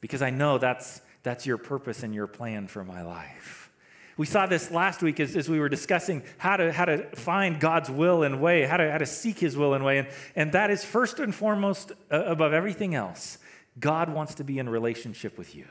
Because 0.00 0.22
I 0.22 0.30
know 0.30 0.58
that's, 0.58 1.02
that's 1.22 1.44
your 1.44 1.58
purpose 1.58 2.02
and 2.02 2.14
your 2.14 2.26
plan 2.26 2.66
for 2.66 2.82
my 2.82 3.02
life. 3.02 3.70
We 4.16 4.26
saw 4.26 4.46
this 4.46 4.70
last 4.70 5.02
week 5.02 5.20
as, 5.20 5.36
as 5.36 5.48
we 5.48 5.60
were 5.60 5.68
discussing 5.68 6.22
how 6.38 6.56
to, 6.56 6.72
how 6.72 6.86
to 6.86 7.04
find 7.14 7.60
God's 7.60 7.90
will 7.90 8.22
and 8.22 8.40
way, 8.40 8.64
how 8.64 8.78
to, 8.78 8.90
how 8.90 8.98
to 8.98 9.06
seek 9.06 9.38
his 9.38 9.56
will 9.56 9.74
and 9.74 9.84
way. 9.84 9.98
And, 9.98 10.08
and 10.34 10.52
that 10.52 10.70
is 10.70 10.84
first 10.84 11.20
and 11.20 11.34
foremost, 11.34 11.92
uh, 12.10 12.24
above 12.24 12.52
everything 12.52 12.94
else, 12.94 13.38
God 13.78 14.08
wants 14.08 14.34
to 14.36 14.44
be 14.44 14.58
in 14.58 14.68
relationship 14.68 15.36
with 15.36 15.54
you. 15.54 15.66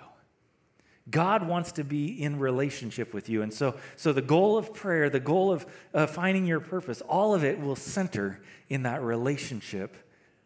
God 1.10 1.48
wants 1.48 1.72
to 1.74 1.84
be 1.84 2.22
in 2.22 2.40
relationship 2.40 3.14
with 3.14 3.30
you. 3.30 3.42
And 3.42 3.54
so, 3.54 3.76
so 3.96 4.12
the 4.12 4.22
goal 4.22 4.58
of 4.58 4.74
prayer, 4.74 5.10
the 5.10 5.20
goal 5.20 5.52
of 5.52 5.66
uh, 5.94 6.06
finding 6.08 6.46
your 6.46 6.60
purpose, 6.60 7.02
all 7.02 7.34
of 7.34 7.44
it 7.44 7.60
will 7.60 7.76
center 7.76 8.42
in 8.70 8.84
that 8.84 9.02
relationship 9.02 9.96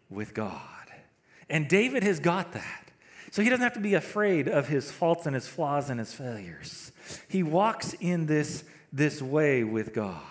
with 0.10 0.34
God. 0.34 0.62
And 1.50 1.68
David 1.68 2.04
has 2.04 2.20
got 2.20 2.54
that. 2.54 2.92
So 3.32 3.42
he 3.42 3.50
doesn't 3.50 3.64
have 3.64 3.74
to 3.74 3.80
be 3.80 3.94
afraid 3.94 4.48
of 4.48 4.68
his 4.68 4.92
faults 4.92 5.26
and 5.26 5.34
his 5.34 5.48
flaws 5.48 5.90
and 5.90 6.00
his 6.00 6.14
failures. 6.14 6.92
He 7.28 7.44
walks 7.44 7.94
in 7.94 8.26
this, 8.26 8.64
this 8.92 9.22
way 9.22 9.64
with 9.64 9.94
God. 9.94 10.22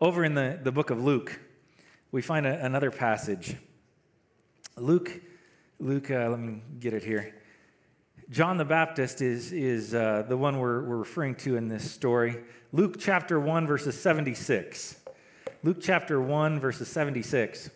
Over 0.00 0.24
in 0.24 0.34
the, 0.34 0.58
the 0.62 0.72
book 0.72 0.90
of 0.90 1.02
Luke, 1.02 1.40
we 2.10 2.20
find 2.20 2.46
a, 2.46 2.64
another 2.64 2.90
passage. 2.90 3.56
Luke, 4.76 5.20
Luke, 5.78 6.10
uh, 6.10 6.28
let 6.28 6.38
me 6.38 6.62
get 6.80 6.92
it 6.92 7.04
here. 7.04 7.34
John 8.30 8.56
the 8.56 8.64
Baptist 8.64 9.20
is, 9.20 9.52
is 9.52 9.94
uh, 9.94 10.24
the 10.28 10.36
one 10.36 10.58
we're, 10.58 10.82
we're 10.82 10.96
referring 10.96 11.34
to 11.36 11.56
in 11.56 11.68
this 11.68 11.90
story. 11.90 12.38
Luke 12.72 12.96
chapter 12.98 13.38
1, 13.38 13.66
verses 13.66 14.00
76. 14.00 14.96
Luke 15.62 15.78
chapter 15.80 16.20
1, 16.20 16.58
verses 16.58 16.88
76. 16.88 17.70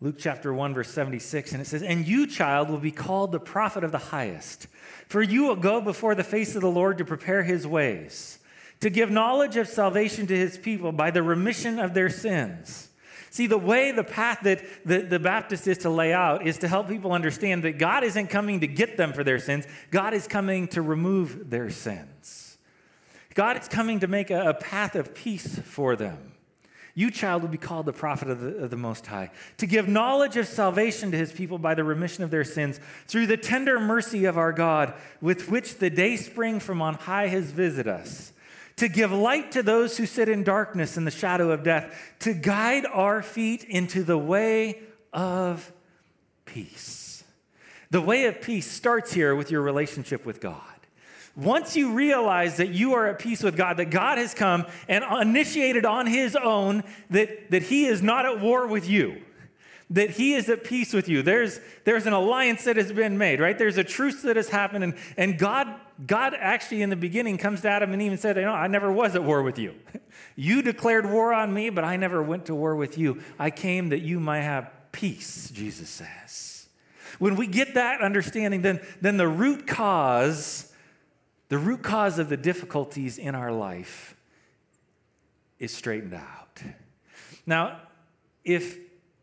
Luke 0.00 0.14
chapter 0.16 0.54
1, 0.54 0.74
verse 0.74 0.90
76, 0.90 1.52
and 1.52 1.60
it 1.60 1.64
says, 1.64 1.82
And 1.82 2.06
you, 2.06 2.28
child, 2.28 2.70
will 2.70 2.78
be 2.78 2.92
called 2.92 3.32
the 3.32 3.40
prophet 3.40 3.82
of 3.82 3.90
the 3.90 3.98
highest, 3.98 4.68
for 5.08 5.20
you 5.20 5.48
will 5.48 5.56
go 5.56 5.80
before 5.80 6.14
the 6.14 6.22
face 6.22 6.54
of 6.54 6.62
the 6.62 6.70
Lord 6.70 6.98
to 6.98 7.04
prepare 7.04 7.42
his 7.42 7.66
ways, 7.66 8.38
to 8.80 8.90
give 8.90 9.10
knowledge 9.10 9.56
of 9.56 9.68
salvation 9.68 10.26
to 10.26 10.36
his 10.36 10.56
people 10.58 10.92
by 10.92 11.10
the 11.10 11.22
remission 11.22 11.78
of 11.78 11.94
their 11.94 12.10
sins. 12.10 12.88
See, 13.30 13.46
the 13.46 13.58
way, 13.58 13.92
the 13.92 14.04
path 14.04 14.40
that 14.42 14.62
the, 14.84 15.00
the 15.00 15.18
Baptist 15.18 15.66
is 15.66 15.78
to 15.78 15.90
lay 15.90 16.12
out 16.12 16.46
is 16.46 16.58
to 16.58 16.68
help 16.68 16.88
people 16.88 17.12
understand 17.12 17.62
that 17.64 17.78
God 17.78 18.02
isn't 18.04 18.28
coming 18.28 18.60
to 18.60 18.66
get 18.66 18.96
them 18.96 19.12
for 19.12 19.22
their 19.22 19.38
sins, 19.38 19.66
God 19.90 20.14
is 20.14 20.26
coming 20.26 20.68
to 20.68 20.82
remove 20.82 21.50
their 21.50 21.70
sins. 21.70 22.56
God 23.34 23.60
is 23.60 23.68
coming 23.68 24.00
to 24.00 24.06
make 24.06 24.30
a, 24.30 24.50
a 24.50 24.54
path 24.54 24.96
of 24.96 25.14
peace 25.14 25.58
for 25.60 25.94
them. 25.94 26.32
You, 26.94 27.12
child, 27.12 27.42
will 27.42 27.48
be 27.48 27.58
called 27.58 27.86
the 27.86 27.92
prophet 27.92 28.28
of 28.28 28.40
the, 28.40 28.56
of 28.56 28.70
the, 28.70 28.76
Most 28.76 29.06
High, 29.06 29.30
to 29.58 29.66
give 29.66 29.86
knowledge 29.86 30.36
of 30.36 30.48
salvation 30.48 31.12
to 31.12 31.16
his 31.16 31.30
people 31.30 31.56
by 31.56 31.76
the 31.76 31.84
remission 31.84 32.24
of 32.24 32.32
their 32.32 32.42
sins, 32.42 32.80
through 33.06 33.28
the 33.28 33.36
tender 33.36 33.78
mercy 33.78 34.24
of 34.24 34.36
our 34.36 34.52
God, 34.52 34.94
with 35.20 35.48
which 35.48 35.76
the 35.76 35.90
day 35.90 36.16
spring 36.16 36.58
from 36.58 36.82
on 36.82 36.94
high 36.94 37.28
has 37.28 37.52
visited 37.52 37.86
us, 37.86 38.32
to 38.78 38.88
give 38.88 39.12
light 39.12 39.52
to 39.52 39.62
those 39.62 39.96
who 39.96 40.06
sit 40.06 40.28
in 40.28 40.44
darkness 40.44 40.96
and 40.96 41.06
the 41.06 41.10
shadow 41.10 41.50
of 41.50 41.62
death, 41.62 41.94
to 42.20 42.32
guide 42.32 42.86
our 42.86 43.22
feet 43.22 43.64
into 43.64 44.02
the 44.02 44.18
way 44.18 44.80
of 45.12 45.72
peace. 46.44 47.24
The 47.90 48.00
way 48.00 48.26
of 48.26 48.42
peace 48.42 48.70
starts 48.70 49.12
here 49.12 49.34
with 49.34 49.50
your 49.50 49.62
relationship 49.62 50.26
with 50.26 50.40
God. 50.40 50.62
Once 51.36 51.76
you 51.76 51.92
realize 51.92 52.56
that 52.56 52.70
you 52.70 52.94
are 52.94 53.06
at 53.06 53.18
peace 53.18 53.42
with 53.42 53.56
God, 53.56 53.76
that 53.76 53.90
God 53.90 54.18
has 54.18 54.34
come 54.34 54.66
and 54.88 55.04
initiated 55.22 55.84
on 55.86 56.06
his 56.06 56.34
own 56.34 56.82
that, 57.10 57.50
that 57.50 57.62
he 57.62 57.86
is 57.86 58.02
not 58.02 58.26
at 58.26 58.40
war 58.40 58.66
with 58.66 58.88
you, 58.88 59.22
that 59.90 60.10
he 60.10 60.34
is 60.34 60.48
at 60.48 60.64
peace 60.64 60.92
with 60.92 61.08
you. 61.08 61.22
There's, 61.22 61.60
there's 61.84 62.06
an 62.06 62.12
alliance 62.12 62.64
that 62.64 62.76
has 62.76 62.92
been 62.92 63.16
made, 63.16 63.40
right? 63.40 63.56
There's 63.56 63.78
a 63.78 63.84
truce 63.84 64.22
that 64.22 64.36
has 64.36 64.48
happened. 64.48 64.84
And, 64.84 64.94
and 65.16 65.38
God, 65.38 65.68
God 66.06 66.34
actually, 66.38 66.82
in 66.82 66.90
the 66.90 66.96
beginning, 66.96 67.38
comes 67.38 67.62
to 67.62 67.68
Adam 67.68 67.92
and 67.92 68.00
even 68.00 68.18
said, 68.18 68.36
you 68.36 68.42
know, 68.42 68.52
I 68.52 68.68
never 68.68 68.92
was 68.92 69.14
at 69.14 69.24
war 69.24 69.42
with 69.42 69.58
you. 69.58 69.74
You 70.34 70.62
declared 70.62 71.10
war 71.10 71.34
on 71.34 71.52
me, 71.52 71.68
but 71.68 71.82
I 71.82 71.96
never 71.96 72.22
went 72.22 72.46
to 72.46 72.54
war 72.54 72.76
with 72.76 72.96
you. 72.96 73.20
I 73.40 73.50
came 73.50 73.88
that 73.88 74.02
you 74.02 74.20
might 74.20 74.42
have 74.42 74.70
peace, 74.92 75.50
Jesus 75.50 75.88
says. 75.88 76.68
When 77.18 77.34
we 77.34 77.48
get 77.48 77.74
that 77.74 78.00
understanding, 78.00 78.62
then, 78.62 78.80
then 79.00 79.16
the 79.16 79.26
root 79.26 79.66
cause 79.66 80.68
the 81.48 81.58
root 81.58 81.82
cause 81.82 82.18
of 82.18 82.28
the 82.28 82.36
difficulties 82.36 83.18
in 83.18 83.34
our 83.34 83.50
life 83.50 84.14
is 85.58 85.74
straightened 85.74 86.14
out. 86.14 86.62
Now, 87.46 87.80
if, 88.44 88.78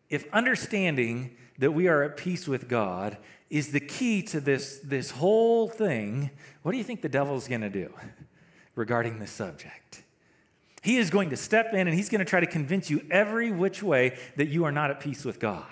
if 0.09 0.31
understanding 0.33 1.37
that 1.59 1.71
we 1.71 1.87
are 1.87 2.03
at 2.03 2.17
peace 2.17 2.47
with 2.47 2.67
God 2.67 3.17
is 3.49 3.71
the 3.71 3.79
key 3.79 4.21
to 4.23 4.39
this, 4.39 4.79
this 4.83 5.11
whole 5.11 5.67
thing, 5.67 6.31
what 6.63 6.71
do 6.71 6.77
you 6.77 6.83
think 6.83 7.01
the 7.01 7.09
devil's 7.09 7.47
going 7.47 7.61
to 7.61 7.69
do 7.69 7.93
regarding 8.75 9.19
this 9.19 9.31
subject? 9.31 10.03
He 10.81 10.97
is 10.97 11.09
going 11.09 11.31
to 11.31 11.37
step 11.37 11.73
in 11.73 11.87
and 11.87 11.95
he's 11.95 12.09
going 12.09 12.19
to 12.19 12.25
try 12.25 12.39
to 12.39 12.45
convince 12.45 12.89
you 12.89 13.05
every 13.09 13.51
which 13.51 13.81
way 13.81 14.17
that 14.35 14.47
you 14.47 14.65
are 14.65 14.71
not 14.71 14.91
at 14.91 14.99
peace 14.99 15.25
with 15.25 15.39
God 15.39 15.65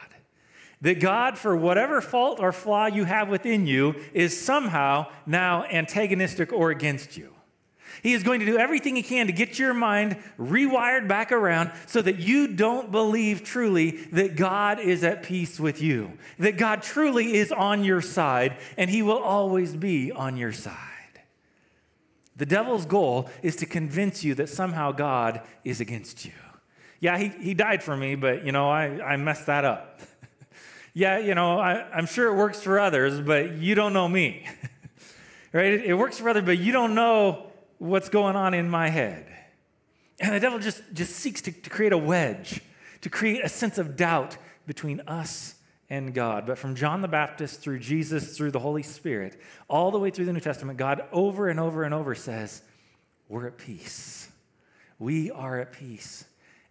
that 0.83 0.99
God, 0.99 1.37
for 1.37 1.55
whatever 1.55 2.01
fault 2.01 2.41
or 2.41 2.51
flaw 2.51 2.87
you 2.87 3.05
have 3.05 3.29
within 3.29 3.65
you, 3.65 3.95
is 4.13 4.39
somehow 4.39 5.07
now 5.25 5.63
antagonistic 5.63 6.51
or 6.51 6.71
against 6.71 7.15
you. 7.15 7.32
He 8.03 8.11
is 8.11 8.21
going 8.21 8.41
to 8.41 8.45
do 8.45 8.57
everything 8.57 8.97
he 8.97 9.01
can 9.01 9.27
to 9.27 9.33
get 9.33 9.57
your 9.57 9.73
mind 9.73 10.17
rewired 10.37 11.07
back 11.07 11.31
around 11.31 11.71
so 11.87 12.01
that 12.01 12.19
you 12.19 12.47
don't 12.47 12.91
believe 12.91 13.43
truly 13.43 13.91
that 14.11 14.35
God 14.35 14.81
is 14.81 15.05
at 15.05 15.23
peace 15.23 15.57
with 15.57 15.81
you, 15.81 16.11
that 16.37 16.57
God 16.57 16.83
truly 16.83 17.35
is 17.35 17.53
on 17.53 17.85
your 17.85 18.01
side, 18.01 18.57
and 18.77 18.89
he 18.89 19.01
will 19.01 19.19
always 19.19 19.73
be 19.73 20.11
on 20.11 20.35
your 20.35 20.51
side. 20.51 20.75
The 22.35 22.45
devil's 22.45 22.85
goal 22.85 23.29
is 23.41 23.55
to 23.57 23.65
convince 23.65 24.21
you 24.21 24.35
that 24.35 24.49
somehow 24.49 24.91
God 24.91 25.39
is 25.63 25.79
against 25.79 26.25
you. 26.25 26.33
Yeah, 26.99 27.17
he, 27.17 27.29
he 27.29 27.53
died 27.53 27.81
for 27.81 27.95
me, 27.95 28.15
but 28.15 28.45
you 28.45 28.51
know, 28.51 28.69
I, 28.69 29.01
I 29.01 29.15
messed 29.15 29.45
that 29.45 29.63
up. 29.63 30.01
yeah, 30.93 31.19
you 31.19 31.35
know, 31.35 31.57
I, 31.57 31.89
I'm 31.93 32.05
sure 32.05 32.27
it 32.27 32.35
works 32.35 32.61
for 32.61 32.81
others, 32.81 33.21
but 33.21 33.53
you 33.53 33.75
don't 33.75 33.93
know 33.93 34.09
me. 34.09 34.45
right? 35.53 35.71
It, 35.71 35.85
it 35.85 35.93
works 35.93 36.17
for 36.17 36.27
others, 36.27 36.43
but 36.43 36.57
you 36.57 36.73
don't 36.73 36.95
know 36.95 37.52
what's 37.83 38.07
going 38.07 38.37
on 38.37 38.53
in 38.53 38.69
my 38.69 38.89
head. 38.89 39.25
And 40.19 40.33
the 40.33 40.39
devil 40.39 40.57
just, 40.57 40.81
just 40.93 41.15
seeks 41.17 41.41
to, 41.41 41.51
to 41.51 41.69
create 41.69 41.91
a 41.91 41.97
wedge, 41.97 42.61
to 43.01 43.09
create 43.09 43.43
a 43.43 43.49
sense 43.49 43.77
of 43.77 43.97
doubt 43.97 44.37
between 44.65 45.01
us 45.01 45.55
and 45.89 46.13
God. 46.13 46.45
But 46.47 46.57
from 46.57 46.75
John 46.75 47.01
the 47.01 47.09
Baptist 47.09 47.59
through 47.59 47.79
Jesus, 47.79 48.37
through 48.37 48.51
the 48.51 48.59
Holy 48.59 48.83
Spirit, 48.83 49.39
all 49.67 49.91
the 49.91 49.99
way 49.99 50.11
through 50.11 50.25
the 50.25 50.33
New 50.33 50.39
Testament, 50.39 50.79
God 50.79 51.03
over 51.11 51.49
and 51.49 51.59
over 51.59 51.83
and 51.83 51.93
over 51.93 52.15
says, 52.15 52.61
We're 53.27 53.47
at 53.47 53.57
peace. 53.57 54.29
We 54.97 55.29
are 55.31 55.59
at 55.59 55.73
peace. 55.73 56.23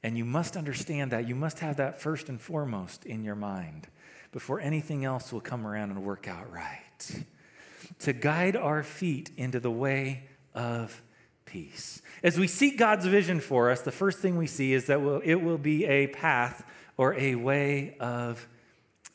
And 0.02 0.16
you 0.16 0.24
must 0.24 0.56
understand 0.56 1.12
that. 1.12 1.28
You 1.28 1.34
must 1.34 1.58
have 1.58 1.76
that 1.76 2.00
first 2.00 2.30
and 2.30 2.40
foremost 2.40 3.04
in 3.04 3.22
your 3.22 3.36
mind 3.36 3.86
before 4.32 4.60
anything 4.60 5.04
else 5.04 5.30
will 5.30 5.42
come 5.42 5.66
around 5.66 5.90
and 5.90 6.02
work 6.02 6.26
out 6.26 6.50
right. 6.50 7.24
To 7.98 8.14
guide 8.14 8.56
our 8.56 8.82
feet 8.82 9.30
into 9.36 9.60
the 9.60 9.70
way 9.70 10.28
of 10.54 11.02
peace. 11.44 12.00
As 12.22 12.38
we 12.38 12.46
seek 12.46 12.78
God's 12.78 13.06
vision 13.06 13.40
for 13.40 13.70
us, 13.70 13.82
the 13.82 13.92
first 13.92 14.18
thing 14.18 14.36
we 14.36 14.46
see 14.46 14.72
is 14.72 14.86
that 14.86 15.00
it 15.24 15.36
will 15.36 15.58
be 15.58 15.84
a 15.84 16.06
path 16.08 16.64
or 16.96 17.14
a 17.14 17.34
way 17.34 17.96
of 18.00 18.46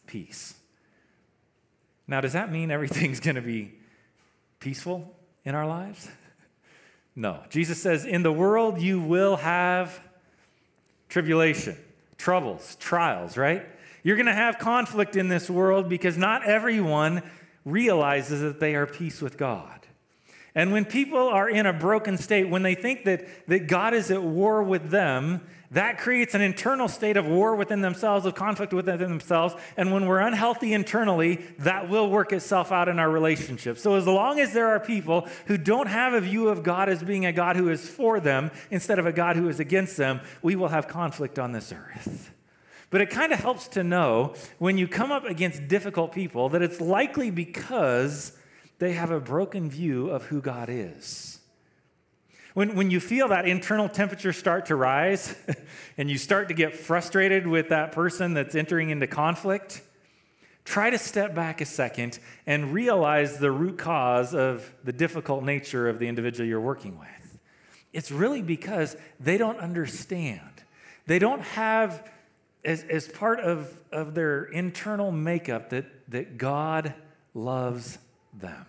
peace. 0.06 0.56
Now, 2.08 2.21
does 2.21 2.34
that 2.34 2.52
mean 2.52 2.71
everything's 2.71 3.19
going 3.21 3.36
to 3.36 3.41
be 3.41 3.73
peaceful 4.60 5.15
in 5.43 5.56
our 5.56 5.67
lives? 5.67 6.10
No. 7.19 7.41
Jesus 7.50 7.82
says, 7.82 8.06
In 8.06 8.21
the 8.21 8.32
world 8.32 8.80
you 8.80 9.02
will 9.02 9.38
have 9.38 10.00
tribulation, 11.10 11.76
troubles, 12.15 12.78
trials, 12.80 13.38
right? 13.38 13.65
You're 14.04 14.17
going 14.17 14.28
to 14.28 14.36
have 14.36 14.60
conflict 14.60 15.15
in 15.15 15.28
this 15.28 15.50
world 15.50 15.89
because 15.89 16.15
not 16.15 16.45
everyone 16.45 17.23
realizes 17.65 18.41
that 18.41 18.60
they 18.60 18.76
are 18.76 18.86
peace 18.86 19.19
with 19.19 19.36
God. 19.36 19.87
And 20.55 20.71
when 20.71 20.86
people 20.86 21.27
are 21.27 21.49
in 21.49 21.65
a 21.65 21.73
broken 21.73 22.17
state, 22.17 22.49
when 22.49 22.63
they 22.63 22.75
think 22.75 23.05
that, 23.05 23.27
that 23.47 23.67
God 23.67 23.93
is 23.93 24.10
at 24.10 24.23
war 24.23 24.63
with 24.63 24.89
them, 24.89 25.41
that 25.71 25.97
creates 25.97 26.33
an 26.33 26.41
internal 26.41 26.88
state 26.88 27.17
of 27.17 27.27
war 27.27 27.55
within 27.55 27.81
themselves, 27.81 28.25
of 28.25 28.36
conflict 28.36 28.73
within 28.73 28.99
themselves. 28.99 29.53
And 29.75 29.91
when 29.91 30.05
we're 30.05 30.19
unhealthy 30.19 30.73
internally, 30.73 31.45
that 31.60 31.89
will 31.89 32.10
work 32.10 32.31
itself 32.31 32.71
out 32.71 32.88
in 32.88 32.99
our 32.99 33.10
relationships. 33.10 33.81
So, 33.81 33.95
as 33.95 34.07
long 34.07 34.39
as 34.39 34.53
there 34.53 34.67
are 34.67 34.79
people 34.79 35.27
who 35.47 35.57
don't 35.57 35.88
have 35.88 36.13
a 36.13 36.21
view 36.21 36.47
of 36.47 36.63
God 36.63 36.88
as 36.88 37.03
being 37.03 37.25
a 37.25 37.33
God 37.33 37.57
who 37.57 37.69
is 37.69 37.88
for 37.88 38.19
them 38.19 38.49
instead 38.71 38.97
of 38.97 39.05
a 39.05 39.12
God 39.12 39.36
who 39.36 39.49
is 39.49 39.60
against 39.60 39.97
them, 39.97 40.21
we 40.41 40.55
will 40.55 40.69
have 40.69 40.88
conflict 40.88 41.38
on 41.38 41.51
this 41.51 41.73
earth. 41.73 42.31
But 42.89 43.01
it 43.01 43.10
kind 43.10 43.33
of 43.33 43.39
helps 43.39 43.67
to 43.69 43.83
know 43.83 44.33
when 44.60 44.77
you 44.77 44.88
come 44.88 45.12
up 45.12 45.25
against 45.25 45.67
difficult 45.67 46.13
people 46.13 46.47
that 46.49 46.62
it's 46.62 46.79
likely 46.79 47.29
because 47.29 48.38
they 48.79 48.93
have 48.93 49.11
a 49.11 49.19
broken 49.19 49.69
view 49.69 50.09
of 50.09 50.25
who 50.25 50.41
God 50.41 50.69
is. 50.69 51.39
When, 52.53 52.75
when 52.75 52.89
you 52.89 52.99
feel 52.99 53.27
that 53.27 53.47
internal 53.47 53.87
temperature 53.87 54.33
start 54.33 54.67
to 54.67 54.75
rise 54.75 55.35
and 55.97 56.09
you 56.09 56.17
start 56.17 56.47
to 56.47 56.53
get 56.53 56.75
frustrated 56.75 57.45
with 57.45 57.69
that 57.69 57.91
person 57.91 58.33
that's 58.33 58.55
entering 58.55 58.89
into 58.89 59.05
conflict, 59.05 59.81
try 60.65 60.89
to 60.89 60.97
step 60.97 61.35
back 61.35 61.61
a 61.61 61.65
second 61.65 62.17
and 62.47 62.73
realize 62.73 63.37
the 63.37 63.51
root 63.51 63.77
cause 63.77 64.33
of 64.33 64.73
the 64.83 64.91
difficult 64.91 65.43
nature 65.43 65.87
of 65.87 65.99
the 65.99 66.07
individual 66.07 66.47
you're 66.47 66.59
working 66.59 66.97
with. 66.97 67.37
It's 67.93 68.11
really 68.11 68.41
because 68.41 68.97
they 69.19 69.37
don't 69.37 69.59
understand. 69.59 70.41
They 71.05 71.19
don't 71.19 71.41
have 71.41 72.09
as, 72.65 72.83
as 72.83 73.07
part 73.07 73.39
of, 73.39 73.71
of 73.91 74.13
their 74.13 74.43
internal 74.43 75.11
makeup 75.11 75.69
that, 75.69 75.85
that 76.09 76.37
God 76.37 76.93
loves 77.33 77.97
them. 78.39 78.65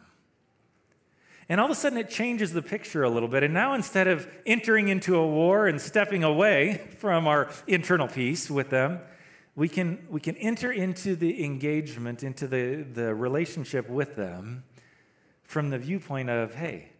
And 1.48 1.60
all 1.60 1.66
of 1.66 1.72
a 1.72 1.74
sudden, 1.74 1.96
it 1.96 2.10
changes 2.10 2.52
the 2.52 2.60
picture 2.60 3.04
a 3.04 3.10
little 3.10 3.28
bit. 3.28 3.42
And 3.42 3.54
now, 3.54 3.72
instead 3.72 4.06
of 4.06 4.28
entering 4.44 4.88
into 4.88 5.16
a 5.16 5.26
war 5.26 5.66
and 5.66 5.80
stepping 5.80 6.22
away 6.22 6.86
from 6.98 7.26
our 7.26 7.50
internal 7.66 8.06
peace 8.06 8.50
with 8.50 8.70
them, 8.70 9.00
we 9.56 9.68
can, 9.68 10.06
we 10.10 10.20
can 10.20 10.36
enter 10.36 10.70
into 10.70 11.16
the 11.16 11.44
engagement, 11.44 12.22
into 12.22 12.46
the, 12.46 12.84
the 12.92 13.14
relationship 13.14 13.88
with 13.88 14.14
them 14.14 14.62
from 15.42 15.70
the 15.70 15.78
viewpoint 15.78 16.30
of, 16.30 16.54
hey, 16.54 16.90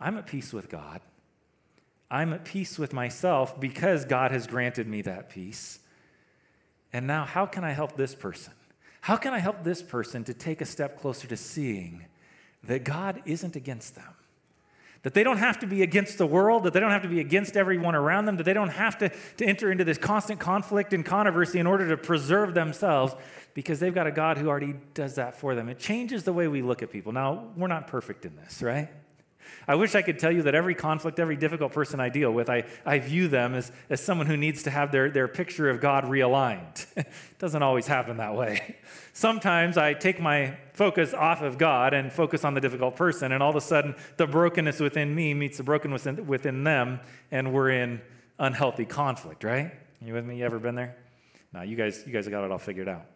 I'm 0.00 0.18
at 0.18 0.26
peace 0.26 0.52
with 0.52 0.68
God. 0.68 1.00
I'm 2.10 2.32
at 2.34 2.44
peace 2.44 2.78
with 2.78 2.92
myself 2.92 3.58
because 3.58 4.04
God 4.04 4.32
has 4.32 4.46
granted 4.46 4.86
me 4.86 5.00
that 5.02 5.30
peace. 5.30 5.78
And 6.92 7.06
now, 7.06 7.24
how 7.24 7.46
can 7.46 7.64
I 7.64 7.70
help 7.70 7.96
this 7.96 8.14
person? 8.14 8.52
How 9.00 9.16
can 9.16 9.32
I 9.32 9.38
help 9.38 9.64
this 9.64 9.80
person 9.80 10.22
to 10.24 10.34
take 10.34 10.60
a 10.60 10.66
step 10.66 11.00
closer 11.00 11.26
to 11.28 11.36
seeing 11.36 12.04
that 12.64 12.84
God 12.84 13.22
isn't 13.24 13.56
against 13.56 13.94
them? 13.94 14.14
That 15.02 15.14
they 15.14 15.24
don't 15.24 15.38
have 15.38 15.58
to 15.60 15.66
be 15.66 15.82
against 15.82 16.16
the 16.16 16.26
world, 16.26 16.62
that 16.62 16.72
they 16.72 16.78
don't 16.80 16.92
have 16.92 17.02
to 17.02 17.08
be 17.08 17.18
against 17.18 17.56
everyone 17.56 17.96
around 17.96 18.26
them, 18.26 18.36
that 18.36 18.44
they 18.44 18.52
don't 18.52 18.68
have 18.68 18.98
to, 18.98 19.10
to 19.38 19.44
enter 19.44 19.72
into 19.72 19.82
this 19.82 19.98
constant 19.98 20.38
conflict 20.38 20.92
and 20.92 21.04
controversy 21.04 21.58
in 21.58 21.66
order 21.66 21.88
to 21.88 21.96
preserve 21.96 22.54
themselves 22.54 23.14
because 23.54 23.80
they've 23.80 23.94
got 23.94 24.06
a 24.06 24.12
God 24.12 24.38
who 24.38 24.48
already 24.48 24.74
does 24.94 25.16
that 25.16 25.34
for 25.34 25.56
them. 25.56 25.68
It 25.68 25.80
changes 25.80 26.22
the 26.22 26.32
way 26.32 26.46
we 26.46 26.62
look 26.62 26.82
at 26.82 26.90
people. 26.90 27.12
Now, 27.12 27.48
we're 27.56 27.66
not 27.66 27.88
perfect 27.88 28.24
in 28.24 28.36
this, 28.36 28.62
right? 28.62 28.88
I 29.66 29.74
wish 29.74 29.94
I 29.94 30.02
could 30.02 30.18
tell 30.18 30.32
you 30.32 30.42
that 30.42 30.54
every 30.54 30.74
conflict, 30.74 31.20
every 31.20 31.36
difficult 31.36 31.72
person 31.72 32.00
I 32.00 32.08
deal 32.08 32.32
with, 32.32 32.50
I, 32.50 32.64
I 32.84 32.98
view 32.98 33.28
them 33.28 33.54
as, 33.54 33.70
as 33.88 34.00
someone 34.00 34.26
who 34.26 34.36
needs 34.36 34.64
to 34.64 34.70
have 34.70 34.90
their, 34.92 35.10
their 35.10 35.28
picture 35.28 35.70
of 35.70 35.80
God 35.80 36.04
realigned. 36.04 36.86
it 36.96 37.06
doesn't 37.38 37.62
always 37.62 37.86
happen 37.86 38.16
that 38.16 38.34
way. 38.34 38.76
Sometimes 39.12 39.76
I 39.76 39.94
take 39.94 40.20
my 40.20 40.56
focus 40.72 41.14
off 41.14 41.42
of 41.42 41.58
God 41.58 41.94
and 41.94 42.12
focus 42.12 42.44
on 42.44 42.54
the 42.54 42.60
difficult 42.60 42.96
person, 42.96 43.32
and 43.32 43.42
all 43.42 43.50
of 43.50 43.56
a 43.56 43.60
sudden 43.60 43.94
the 44.16 44.26
brokenness 44.26 44.80
within 44.80 45.14
me 45.14 45.34
meets 45.34 45.58
the 45.58 45.62
brokenness 45.62 46.04
within, 46.04 46.26
within 46.26 46.64
them, 46.64 47.00
and 47.30 47.52
we're 47.52 47.70
in 47.70 48.00
unhealthy 48.38 48.84
conflict, 48.84 49.44
right? 49.44 49.72
You 50.00 50.14
with 50.14 50.24
me? 50.24 50.38
You 50.38 50.44
ever 50.44 50.58
been 50.58 50.74
there? 50.74 50.96
No, 51.52 51.62
you 51.62 51.76
guys, 51.76 52.02
you 52.06 52.12
guys 52.12 52.26
got 52.26 52.44
it 52.44 52.50
all 52.50 52.58
figured 52.58 52.88
out. 52.88 53.06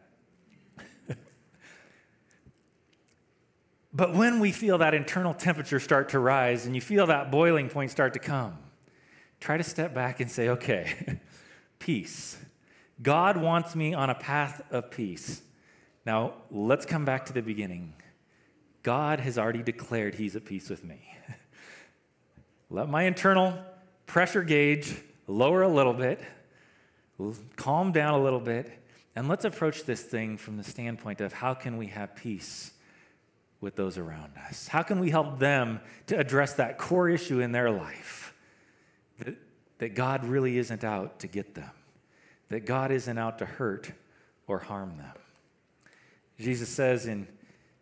But 3.96 4.12
when 4.12 4.40
we 4.40 4.52
feel 4.52 4.76
that 4.78 4.92
internal 4.92 5.32
temperature 5.32 5.80
start 5.80 6.10
to 6.10 6.18
rise 6.18 6.66
and 6.66 6.74
you 6.74 6.82
feel 6.82 7.06
that 7.06 7.30
boiling 7.30 7.70
point 7.70 7.90
start 7.90 8.12
to 8.12 8.18
come, 8.18 8.58
try 9.40 9.56
to 9.56 9.64
step 9.64 9.94
back 9.94 10.20
and 10.20 10.30
say, 10.30 10.50
okay, 10.50 11.18
peace. 11.78 12.36
God 13.02 13.38
wants 13.38 13.74
me 13.74 13.94
on 13.94 14.10
a 14.10 14.14
path 14.14 14.60
of 14.70 14.90
peace. 14.90 15.40
Now, 16.04 16.34
let's 16.50 16.84
come 16.84 17.06
back 17.06 17.24
to 17.26 17.32
the 17.32 17.40
beginning. 17.40 17.94
God 18.82 19.18
has 19.20 19.38
already 19.38 19.62
declared 19.62 20.14
he's 20.14 20.36
at 20.36 20.44
peace 20.44 20.68
with 20.68 20.84
me. 20.84 21.00
Let 22.70 22.90
my 22.90 23.04
internal 23.04 23.58
pressure 24.04 24.42
gauge 24.42 24.94
lower 25.26 25.62
a 25.62 25.68
little 25.68 25.94
bit, 25.94 26.20
calm 27.56 27.92
down 27.92 28.12
a 28.12 28.22
little 28.22 28.40
bit, 28.40 28.70
and 29.16 29.26
let's 29.26 29.46
approach 29.46 29.84
this 29.84 30.02
thing 30.02 30.36
from 30.36 30.58
the 30.58 30.64
standpoint 30.64 31.22
of 31.22 31.32
how 31.32 31.54
can 31.54 31.78
we 31.78 31.86
have 31.86 32.14
peace 32.14 32.72
with 33.66 33.74
those 33.74 33.98
around 33.98 34.30
us? 34.48 34.68
How 34.68 34.84
can 34.84 35.00
we 35.00 35.10
help 35.10 35.40
them 35.40 35.80
to 36.06 36.16
address 36.16 36.52
that 36.54 36.78
core 36.78 37.08
issue 37.08 37.40
in 37.40 37.50
their 37.50 37.68
life? 37.68 38.32
That, 39.18 39.34
that 39.78 39.96
God 39.96 40.24
really 40.24 40.56
isn't 40.56 40.84
out 40.84 41.18
to 41.18 41.26
get 41.26 41.56
them, 41.56 41.72
that 42.48 42.64
God 42.64 42.92
isn't 42.92 43.18
out 43.18 43.40
to 43.40 43.44
hurt 43.44 43.90
or 44.46 44.60
harm 44.60 44.96
them. 44.98 45.16
Jesus 46.38 46.68
says 46.68 47.08
in, 47.08 47.26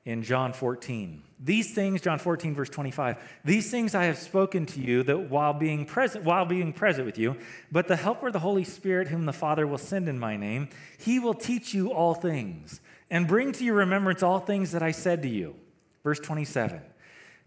in 0.07 0.23
John 0.23 0.55
14, 0.55 1.23
these 1.39 1.75
things, 1.75 2.01
John 2.01 2.19
14, 2.19 2.55
verse 2.55 2.71
25, 2.71 3.19
these 3.45 3.71
things 3.71 3.95
I 3.95 4.05
have 4.05 4.17
spoken 4.17 4.65
to 4.65 4.81
you 4.81 5.03
that 5.03 5.29
while 5.29 5.53
being 5.53 5.85
present, 5.85 6.25
while 6.25 6.47
being 6.47 6.73
present 6.73 7.05
with 7.05 7.19
you, 7.19 7.37
but 7.71 7.89
the 7.89 7.97
helper, 7.97 8.31
the 8.33 8.39
Holy 8.39 8.65
Spirit, 8.65 9.09
whom 9.09 9.27
the 9.27 9.35
Father 9.35 9.67
will 9.67 9.77
send 9.77 10.09
in 10.09 10.19
my 10.19 10.39
name, 10.39 10.71
he 10.97 11.19
will 11.19 11.35
teach 11.35 11.75
you 11.75 11.93
all 11.93 12.15
things 12.15 12.81
and 13.11 13.29
bring 13.29 13.53
to 13.53 13.65
your 13.65 13.75
remembrance 13.75 14.23
all 14.23 14.39
things 14.39 14.73
that 14.73 14.83
I 14.83 14.91
said 14.91 15.21
to 15.25 15.29
you. 15.29 15.57
Verse 16.05 16.21
27 16.21 16.81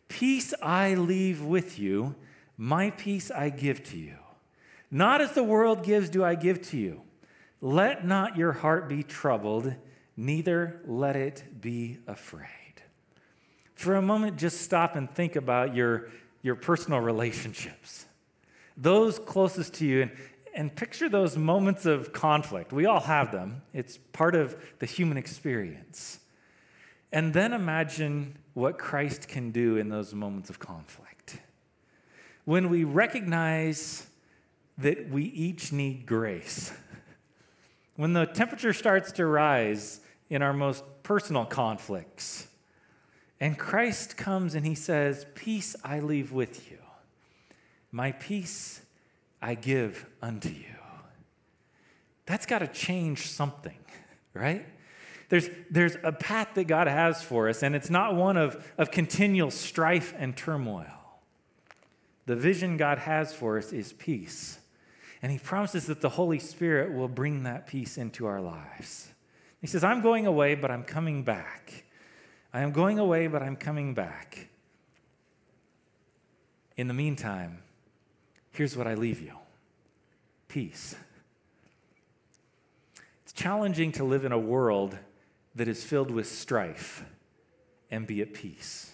Peace 0.09 0.53
I 0.61 0.95
leave 0.95 1.41
with 1.41 1.79
you, 1.79 2.15
my 2.57 2.89
peace 2.89 3.31
I 3.31 3.49
give 3.49 3.83
to 3.85 3.97
you. 3.97 4.15
Not 4.89 5.21
as 5.21 5.33
the 5.33 5.43
world 5.43 5.83
gives, 5.83 6.09
do 6.09 6.23
I 6.23 6.35
give 6.35 6.61
to 6.69 6.77
you. 6.77 7.01
Let 7.61 8.05
not 8.05 8.37
your 8.37 8.53
heart 8.53 8.89
be 8.89 9.03
troubled, 9.03 9.73
neither 10.15 10.81
let 10.85 11.15
it 11.15 11.61
be 11.61 11.99
afraid. 12.07 12.47
For 13.75 13.95
a 13.95 14.01
moment, 14.01 14.37
just 14.37 14.61
stop 14.61 14.95
and 14.95 15.09
think 15.09 15.35
about 15.35 15.75
your, 15.75 16.09
your 16.41 16.55
personal 16.55 16.99
relationships, 16.99 18.05
those 18.75 19.19
closest 19.19 19.75
to 19.75 19.85
you, 19.85 20.01
and, 20.03 20.11
and 20.55 20.75
picture 20.75 21.09
those 21.09 21.37
moments 21.37 21.85
of 21.85 22.13
conflict. 22.13 22.71
We 22.71 22.85
all 22.85 23.01
have 23.01 23.31
them, 23.31 23.61
it's 23.73 23.97
part 24.13 24.35
of 24.35 24.55
the 24.79 24.85
human 24.85 25.17
experience. 25.17 26.19
And 27.11 27.33
then 27.33 27.53
imagine 27.53 28.37
what 28.53 28.77
Christ 28.77 29.27
can 29.27 29.51
do 29.51 29.77
in 29.77 29.89
those 29.89 30.13
moments 30.13 30.49
of 30.49 30.59
conflict. 30.59 31.39
When 32.45 32.69
we 32.69 32.83
recognize 32.83 34.07
that 34.77 35.09
we 35.09 35.23
each 35.23 35.71
need 35.71 36.05
grace, 36.05 36.73
when 37.95 38.13
the 38.13 38.25
temperature 38.25 38.73
starts 38.73 39.11
to 39.13 39.25
rise 39.25 40.01
in 40.29 40.41
our 40.41 40.53
most 40.53 40.83
personal 41.03 41.45
conflicts, 41.45 42.47
and 43.39 43.57
Christ 43.57 44.17
comes 44.17 44.55
and 44.55 44.65
he 44.65 44.75
says, 44.75 45.25
Peace 45.35 45.75
I 45.83 45.99
leave 45.99 46.31
with 46.31 46.71
you, 46.71 46.79
my 47.91 48.11
peace 48.13 48.81
I 49.41 49.55
give 49.55 50.05
unto 50.21 50.49
you. 50.49 50.65
That's 52.25 52.45
got 52.45 52.59
to 52.59 52.67
change 52.67 53.27
something, 53.27 53.77
right? 54.33 54.65
There's, 55.29 55.49
there's 55.69 55.97
a 56.03 56.11
path 56.11 56.49
that 56.55 56.65
God 56.65 56.87
has 56.87 57.21
for 57.21 57.49
us, 57.49 57.61
and 57.61 57.75
it's 57.75 57.89
not 57.89 58.15
one 58.15 58.37
of, 58.37 58.65
of 58.77 58.91
continual 58.91 59.51
strife 59.51 60.13
and 60.17 60.35
turmoil. 60.35 60.85
The 62.27 62.35
vision 62.35 62.77
God 62.77 62.99
has 62.99 63.33
for 63.33 63.57
us 63.57 63.73
is 63.73 63.93
peace. 63.93 64.59
And 65.21 65.31
He 65.31 65.37
promises 65.37 65.87
that 65.87 66.01
the 66.01 66.09
Holy 66.09 66.39
Spirit 66.39 66.93
will 66.93 67.07
bring 67.07 67.43
that 67.43 67.67
peace 67.67 67.97
into 67.97 68.25
our 68.25 68.39
lives. 68.39 69.09
He 69.59 69.67
says, 69.67 69.83
I'm 69.83 70.01
going 70.01 70.27
away, 70.27 70.55
but 70.55 70.71
I'm 70.71 70.83
coming 70.83 71.23
back. 71.23 71.83
I 72.53 72.61
am 72.61 72.71
going 72.71 72.99
away, 72.99 73.27
but 73.27 73.41
I'm 73.41 73.55
coming 73.55 73.93
back. 73.93 74.47
In 76.77 76.87
the 76.87 76.93
meantime, 76.93 77.59
here's 78.51 78.77
what 78.77 78.87
I 78.87 78.93
leave 78.93 79.21
you 79.21 79.33
peace. 80.47 80.95
It's 83.23 83.33
challenging 83.33 83.91
to 83.93 84.03
live 84.03 84.23
in 84.23 84.31
a 84.31 84.39
world 84.39 84.97
that 85.57 85.67
is 85.67 85.83
filled 85.83 86.11
with 86.11 86.27
strife 86.27 87.03
and 87.91 88.07
be 88.07 88.21
at 88.21 88.33
peace. 88.33 88.91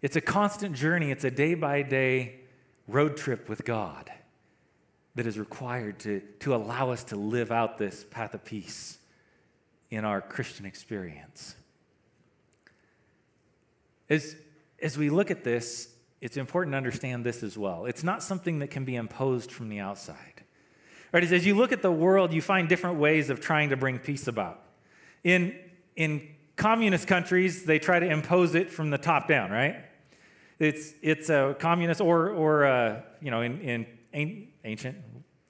It's 0.00 0.16
a 0.16 0.20
constant 0.20 0.76
journey, 0.76 1.10
it's 1.10 1.24
a 1.24 1.30
day 1.30 1.54
by 1.54 1.82
day 1.82 2.40
road 2.86 3.16
trip 3.16 3.48
with 3.48 3.64
God 3.64 4.10
that 5.16 5.26
is 5.26 5.38
required 5.38 5.98
to, 6.00 6.22
to 6.40 6.54
allow 6.54 6.90
us 6.90 7.04
to 7.04 7.16
live 7.16 7.50
out 7.50 7.76
this 7.76 8.06
path 8.10 8.34
of 8.34 8.44
peace 8.44 8.98
in 9.90 10.04
our 10.04 10.20
Christian 10.20 10.64
experience. 10.64 11.56
As, 14.08 14.36
as 14.80 14.96
we 14.96 15.10
look 15.10 15.30
at 15.30 15.42
this, 15.42 15.88
it's 16.20 16.36
important 16.36 16.72
to 16.74 16.76
understand 16.76 17.24
this 17.24 17.42
as 17.42 17.58
well. 17.58 17.86
It's 17.86 18.04
not 18.04 18.22
something 18.22 18.60
that 18.60 18.70
can 18.70 18.84
be 18.84 18.96
imposed 18.96 19.50
from 19.50 19.68
the 19.68 19.80
outside. 19.80 20.44
Right, 21.12 21.24
as 21.24 21.46
you 21.46 21.54
look 21.54 21.72
at 21.72 21.82
the 21.82 21.92
world, 21.92 22.32
you 22.32 22.42
find 22.42 22.68
different 22.68 22.98
ways 22.98 23.30
of 23.30 23.40
trying 23.40 23.70
to 23.70 23.76
bring 23.76 23.98
peace 23.98 24.28
about. 24.28 24.62
In, 25.24 25.58
in 25.98 26.28
communist 26.54 27.08
countries, 27.08 27.64
they 27.64 27.78
try 27.80 27.98
to 27.98 28.06
impose 28.06 28.54
it 28.54 28.70
from 28.70 28.90
the 28.90 28.98
top 28.98 29.26
down, 29.26 29.50
right? 29.50 29.76
It's, 30.60 30.92
it's 31.02 31.28
a 31.28 31.56
communist 31.58 32.00
or, 32.00 32.30
or 32.30 32.66
uh, 32.66 33.02
you 33.20 33.30
know, 33.30 33.42
in, 33.42 33.60
in 33.60 33.86
ancient, 34.64 34.96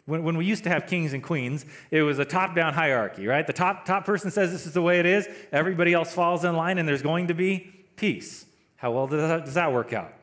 When, 0.06 0.22
when 0.22 0.36
we 0.38 0.46
used 0.46 0.64
to 0.64 0.70
have 0.70 0.86
kings 0.86 1.12
and 1.12 1.22
queens, 1.22 1.66
it 1.90 2.02
was 2.02 2.18
a 2.18 2.24
top 2.24 2.54
down 2.54 2.72
hierarchy, 2.72 3.26
right? 3.26 3.46
The 3.46 3.52
top, 3.52 3.84
top 3.84 4.06
person 4.06 4.30
says 4.30 4.50
this 4.50 4.66
is 4.66 4.72
the 4.72 4.80
way 4.82 5.00
it 5.00 5.06
is, 5.06 5.28
everybody 5.52 5.92
else 5.92 6.14
falls 6.14 6.44
in 6.44 6.56
line, 6.56 6.78
and 6.78 6.88
there's 6.88 7.02
going 7.02 7.28
to 7.28 7.34
be 7.34 7.70
peace. 7.96 8.46
How 8.76 8.92
well 8.92 9.06
does 9.06 9.20
that, 9.20 9.44
does 9.44 9.54
that 9.54 9.70
work 9.70 9.92
out? 9.92 10.14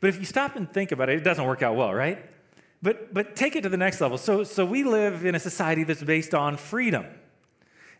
But 0.00 0.10
if 0.10 0.18
you 0.20 0.24
stop 0.24 0.54
and 0.54 0.72
think 0.72 0.92
about 0.92 1.08
it, 1.08 1.18
it 1.18 1.24
doesn't 1.24 1.44
work 1.44 1.62
out 1.62 1.74
well, 1.74 1.92
right? 1.92 2.24
But, 2.82 3.12
but 3.12 3.34
take 3.34 3.56
it 3.56 3.62
to 3.62 3.68
the 3.68 3.76
next 3.76 4.00
level. 4.00 4.16
So, 4.16 4.44
so 4.44 4.64
we 4.64 4.84
live 4.84 5.24
in 5.24 5.34
a 5.34 5.40
society 5.40 5.82
that's 5.82 6.04
based 6.04 6.34
on 6.34 6.56
freedom. 6.56 7.04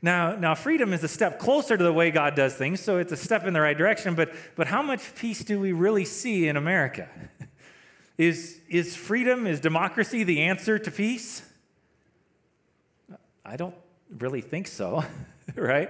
Now, 0.02 0.34
now, 0.34 0.54
freedom 0.54 0.94
is 0.94 1.04
a 1.04 1.08
step 1.08 1.38
closer 1.38 1.76
to 1.76 1.84
the 1.84 1.92
way 1.92 2.10
God 2.10 2.34
does 2.34 2.54
things, 2.54 2.80
so 2.80 2.96
it's 2.96 3.12
a 3.12 3.16
step 3.16 3.44
in 3.44 3.52
the 3.52 3.60
right 3.60 3.76
direction, 3.76 4.14
but, 4.14 4.32
but 4.56 4.66
how 4.66 4.80
much 4.80 5.14
peace 5.14 5.44
do 5.44 5.60
we 5.60 5.72
really 5.72 6.06
see 6.06 6.48
in 6.48 6.56
America? 6.56 7.08
Is, 8.18 8.60
is 8.68 8.94
freedom, 8.94 9.46
is 9.46 9.60
democracy 9.60 10.24
the 10.24 10.42
answer 10.42 10.78
to 10.78 10.90
peace? 10.90 11.42
I 13.46 13.56
don't 13.56 13.74
really 14.18 14.42
think 14.42 14.66
so, 14.66 15.02
right? 15.54 15.88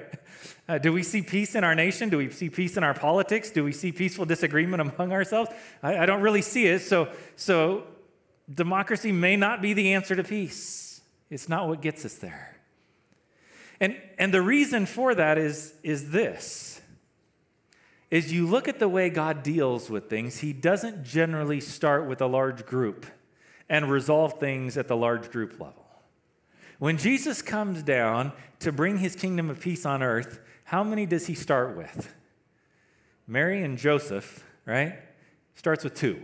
Uh, 0.68 0.78
do 0.78 0.92
we 0.92 1.02
see 1.02 1.22
peace 1.22 1.56
in 1.56 1.64
our 1.64 1.74
nation? 1.74 2.08
Do 2.08 2.18
we 2.18 2.30
see 2.30 2.48
peace 2.48 2.76
in 2.76 2.84
our 2.84 2.94
politics? 2.94 3.50
Do 3.50 3.64
we 3.64 3.72
see 3.72 3.90
peaceful 3.90 4.26
disagreement 4.26 4.80
among 4.80 5.10
ourselves? 5.10 5.50
I, 5.82 5.98
I 5.98 6.06
don't 6.06 6.20
really 6.20 6.42
see 6.42 6.66
it. 6.66 6.82
So, 6.82 7.08
so, 7.34 7.82
democracy 8.48 9.10
may 9.10 9.34
not 9.34 9.60
be 9.60 9.72
the 9.72 9.94
answer 9.94 10.14
to 10.14 10.22
peace. 10.22 11.00
It's 11.30 11.48
not 11.48 11.66
what 11.66 11.82
gets 11.82 12.04
us 12.04 12.14
there. 12.14 12.59
And, 13.80 13.96
and 14.18 14.32
the 14.32 14.42
reason 14.42 14.86
for 14.86 15.14
that 15.14 15.38
is, 15.38 15.74
is 15.82 16.10
this 16.10 16.80
is 18.10 18.32
you 18.32 18.44
look 18.44 18.66
at 18.66 18.80
the 18.80 18.88
way 18.88 19.08
God 19.08 19.42
deals 19.44 19.88
with 19.88 20.10
things, 20.10 20.38
he 20.38 20.52
doesn't 20.52 21.04
generally 21.04 21.60
start 21.60 22.08
with 22.08 22.20
a 22.20 22.26
large 22.26 22.66
group 22.66 23.06
and 23.68 23.88
resolve 23.88 24.40
things 24.40 24.76
at 24.76 24.88
the 24.88 24.96
large 24.96 25.30
group 25.30 25.52
level. 25.52 25.86
When 26.80 26.96
Jesus 26.96 27.40
comes 27.40 27.84
down 27.84 28.32
to 28.60 28.72
bring 28.72 28.98
his 28.98 29.14
kingdom 29.14 29.48
of 29.48 29.60
peace 29.60 29.86
on 29.86 30.02
earth, 30.02 30.40
how 30.64 30.82
many 30.82 31.06
does 31.06 31.28
he 31.28 31.34
start 31.34 31.76
with? 31.76 32.12
Mary 33.28 33.62
and 33.62 33.78
Joseph, 33.78 34.44
right? 34.66 34.98
Starts 35.54 35.84
with 35.84 35.94
two. 35.94 36.20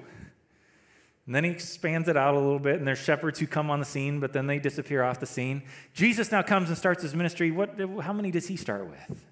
And 1.27 1.35
then 1.35 1.43
he 1.43 1.51
expands 1.51 2.09
it 2.09 2.17
out 2.17 2.35
a 2.35 2.39
little 2.39 2.61
bit, 2.61 2.77
and 2.77 2.87
there's 2.87 3.01
shepherds 3.01 3.41
who 3.41 3.49
come 3.49 3.69
on 3.69 3.81
the 3.81 3.85
scene, 3.85 4.21
but 4.21 4.33
then 4.33 4.47
they 4.47 4.61
disappear 4.61 5.03
off 5.03 5.19
the 5.19 5.27
scene. 5.27 5.65
Jesus 5.93 6.31
now 6.31 6.43
comes 6.43 6.69
and 6.69 6.79
starts 6.79 7.03
his 7.03 7.17
ministry. 7.17 7.51
What, 7.51 7.81
how 8.01 8.13
many 8.13 8.31
does 8.31 8.47
he 8.47 8.57
start 8.57 8.87
with? 8.87 9.25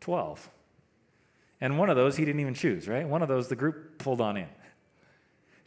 Twelve. 0.00 0.48
And 1.60 1.76
one 1.78 1.90
of 1.90 1.96
those 1.96 2.16
he 2.16 2.24
didn't 2.24 2.40
even 2.40 2.54
choose, 2.54 2.86
right? 2.86 3.08
One 3.08 3.22
of 3.22 3.28
those 3.28 3.48
the 3.48 3.56
group 3.56 3.98
pulled 3.98 4.20
on 4.20 4.36
in. 4.36 4.48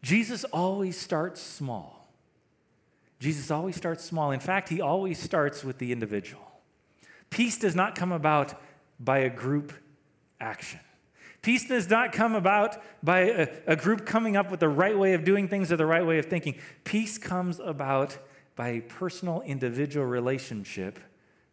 Jesus 0.02 0.46
always 0.46 0.98
starts 0.98 1.42
small. 1.42 2.08
Jesus 3.20 3.52
always 3.52 3.76
starts 3.76 4.06
small. 4.06 4.32
In 4.32 4.40
fact, 4.40 4.70
he 4.70 4.80
always 4.80 5.20
starts 5.20 5.66
with 5.66 5.80
the 5.80 5.92
individual. 5.92 6.44
Peace 7.30 7.58
does 7.58 7.76
not 7.76 7.96
come 7.96 8.14
about 8.14 8.54
by 9.00 9.20
a 9.20 9.30
group 9.30 9.74
action. 10.40 10.80
Peace 11.42 11.68
does 11.68 11.90
not 11.90 12.12
come 12.12 12.36
about 12.36 12.78
by 13.02 13.20
a, 13.20 13.48
a, 13.68 13.76
group 13.76 14.06
coming 14.06 14.36
up 14.36 14.52
with 14.52 14.60
the 14.60 14.68
right 14.68 14.98
way 14.98 15.14
of 15.14 15.24
doing 15.24 15.48
things 15.48 15.72
or 15.72 15.78
the 15.78 15.86
right 15.86 16.06
way 16.06 16.20
of 16.20 16.26
thinking. 16.26 16.56
Peace 16.84 17.18
comes 17.18 17.60
about 17.60 18.18
by 18.56 18.70
a 18.70 18.82
personal, 18.82 19.42
individual 19.42 20.06
relationship 20.06 21.00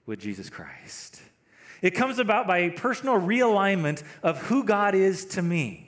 with 0.04 0.18
Jesus 0.18 0.50
Christ. 0.50 1.22
It 1.82 1.90
comes 1.90 2.18
about 2.18 2.48
by 2.48 2.58
a 2.58 2.70
personal 2.70 3.20
realignment 3.20 4.02
of 4.22 4.38
who 4.42 4.64
God 4.64 4.94
is 4.94 5.24
to 5.26 5.42
me. 5.42 5.85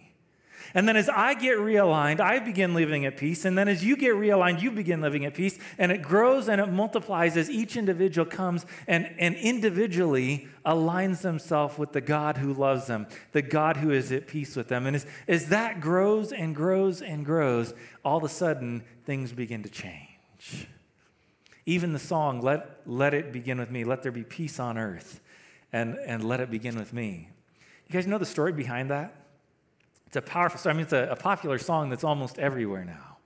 And 0.74 0.87
then 0.87 0.96
as 0.96 1.09
I 1.09 1.35
get 1.35 1.59
realigned, 1.59 2.20
I 2.20 2.38
begin 2.38 2.74
living 2.74 3.07
at 3.07 3.16
peace. 3.16 3.44
And 3.44 3.57
then 3.57 3.68
as 3.68 3.85
you 3.85 3.96
get 3.96 4.14
realigned, 4.14 4.61
you 4.61 4.70
begin 4.70 5.00
living 5.00 5.24
at 5.24 5.35
peace. 5.35 5.59
And 5.78 5.90
it 5.90 6.02
grows 6.02 6.48
and 6.48 6.61
it 6.61 6.66
multiplies 6.66 7.37
as 7.37 7.50
each 7.50 7.76
individual 7.76 8.26
comes 8.26 8.66
and, 8.87 9.11
and 9.18 9.35
individually 9.37 10.48
aligns 10.66 11.22
themselves 11.22 11.78
with 11.78 11.92
the 11.92 12.00
God 12.00 12.37
who 12.37 12.52
loves 12.52 12.87
them, 12.87 13.07
the 13.33 13.42
God 13.42 13.78
who 13.78 13.90
is 13.90 14.12
at 14.12 14.26
peace 14.26 14.57
with 14.57 14.68
them. 14.68 14.87
And 14.87 14.96
as, 14.96 15.07
as 15.26 15.48
that 15.48 15.81
grows 15.81 16.33
and 16.33 16.54
grows 16.54 17.00
and 17.00 17.24
grows, 17.24 17.72
all 18.04 18.18
of 18.18 18.24
a 18.24 18.28
sudden 18.28 18.83
things 19.04 19.33
begin 19.33 19.62
to 19.62 19.70
change. 19.70 20.68
Even 21.64 21.92
the 21.92 21.98
song, 21.98 22.40
Let, 22.40 22.81
Let 22.87 23.14
It 23.14 23.33
Begin 23.33 23.59
With 23.59 23.70
Me, 23.70 23.85
Let 23.85 24.02
There 24.02 24.12
Be 24.12 24.24
Peace 24.24 24.59
on 24.59 24.78
Earth 24.78 25.20
and, 25.72 25.96
and 26.07 26.24
let 26.24 26.40
it 26.40 26.50
begin 26.50 26.76
with 26.78 26.92
me. 26.92 27.28
You 27.87 27.92
guys 27.92 28.07
know 28.07 28.18
the 28.18 28.26
story 28.26 28.52
behind 28.52 28.90
that? 28.90 29.27
It's 30.09 30.16
a 30.16 30.23
powerful 30.23 30.59
story. 30.59 30.73
I 30.73 30.77
mean, 30.77 30.85
it's 30.85 30.94
a, 30.94 31.09
a 31.11 31.16
popular 31.16 31.59
song 31.59 31.90
that's 31.90 32.03
almost 32.03 32.38
everywhere 32.38 32.83
now. 32.83 33.18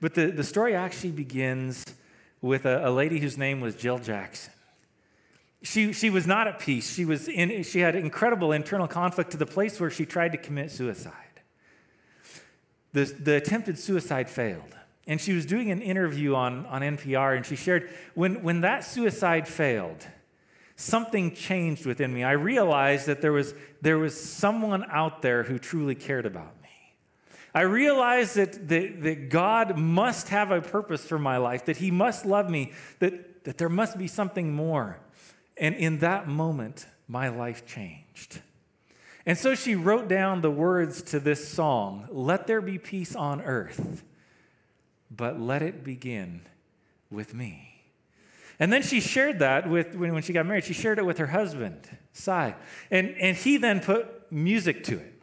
But 0.00 0.14
the, 0.14 0.26
the 0.32 0.42
story 0.42 0.74
actually 0.74 1.12
begins 1.12 1.84
with 2.42 2.66
a, 2.66 2.88
a 2.88 2.90
lady 2.90 3.20
whose 3.20 3.38
name 3.38 3.60
was 3.60 3.76
Jill 3.76 3.98
Jackson. 3.98 4.52
She, 5.62 5.92
she 5.92 6.10
was 6.10 6.26
not 6.26 6.48
at 6.48 6.58
peace. 6.58 6.92
She, 6.92 7.04
was 7.04 7.28
in, 7.28 7.62
she 7.62 7.78
had 7.78 7.94
incredible 7.94 8.50
internal 8.50 8.88
conflict 8.88 9.30
to 9.30 9.36
the 9.36 9.46
place 9.46 9.78
where 9.78 9.88
she 9.88 10.04
tried 10.04 10.32
to 10.32 10.38
commit 10.38 10.72
suicide. 10.72 11.12
The, 12.92 13.04
the 13.04 13.36
attempted 13.36 13.78
suicide 13.78 14.28
failed. 14.28 14.74
And 15.06 15.20
she 15.20 15.32
was 15.32 15.46
doing 15.46 15.70
an 15.70 15.80
interview 15.80 16.34
on, 16.34 16.66
on 16.66 16.82
NPR, 16.82 17.36
and 17.36 17.46
she 17.46 17.54
shared 17.54 17.88
when, 18.14 18.42
when 18.42 18.62
that 18.62 18.84
suicide 18.84 19.46
failed, 19.46 20.04
something 20.76 21.34
changed 21.34 21.86
within 21.86 22.12
me. 22.12 22.22
I 22.22 22.32
realized 22.32 23.06
that 23.06 23.22
there 23.22 23.32
was, 23.32 23.54
there 23.80 23.98
was 23.98 24.18
someone 24.18 24.84
out 24.90 25.22
there 25.22 25.42
who 25.42 25.58
truly 25.58 25.94
cared 25.94 26.26
about 26.26 26.54
me. 26.62 26.68
I 27.54 27.62
realized 27.62 28.36
that, 28.36 28.68
that, 28.68 29.02
that 29.02 29.30
God 29.30 29.78
must 29.78 30.28
have 30.28 30.50
a 30.50 30.60
purpose 30.60 31.04
for 31.04 31.18
my 31.18 31.38
life, 31.38 31.64
that 31.64 31.78
He 31.78 31.90
must 31.90 32.26
love 32.26 32.50
me, 32.50 32.72
that, 32.98 33.44
that 33.44 33.56
there 33.56 33.70
must 33.70 33.96
be 33.96 34.06
something 34.06 34.52
more. 34.54 34.98
And 35.56 35.74
in 35.74 36.00
that 36.00 36.28
moment, 36.28 36.86
my 37.08 37.28
life 37.28 37.66
changed. 37.66 38.42
And 39.24 39.38
so 39.38 39.54
she 39.54 39.74
wrote 39.74 40.06
down 40.06 40.42
the 40.42 40.50
words 40.50 41.02
to 41.04 41.18
this 41.18 41.48
song 41.48 42.06
Let 42.10 42.46
there 42.46 42.60
be 42.60 42.78
peace 42.78 43.16
on 43.16 43.40
earth, 43.40 44.04
but 45.10 45.40
let 45.40 45.62
it 45.62 45.82
begin 45.82 46.42
with 47.10 47.32
me. 47.32 47.75
And 48.58 48.72
then 48.72 48.82
she 48.82 49.00
shared 49.00 49.40
that 49.40 49.68
with, 49.68 49.94
when, 49.94 50.14
when 50.14 50.22
she 50.22 50.32
got 50.32 50.46
married, 50.46 50.64
she 50.64 50.72
shared 50.72 50.98
it 50.98 51.04
with 51.04 51.18
her 51.18 51.26
husband, 51.26 51.88
Sy. 52.12 52.54
And, 52.90 53.14
and 53.20 53.36
he 53.36 53.58
then 53.58 53.80
put 53.80 54.32
music 54.32 54.84
to 54.84 54.98
it. 54.98 55.15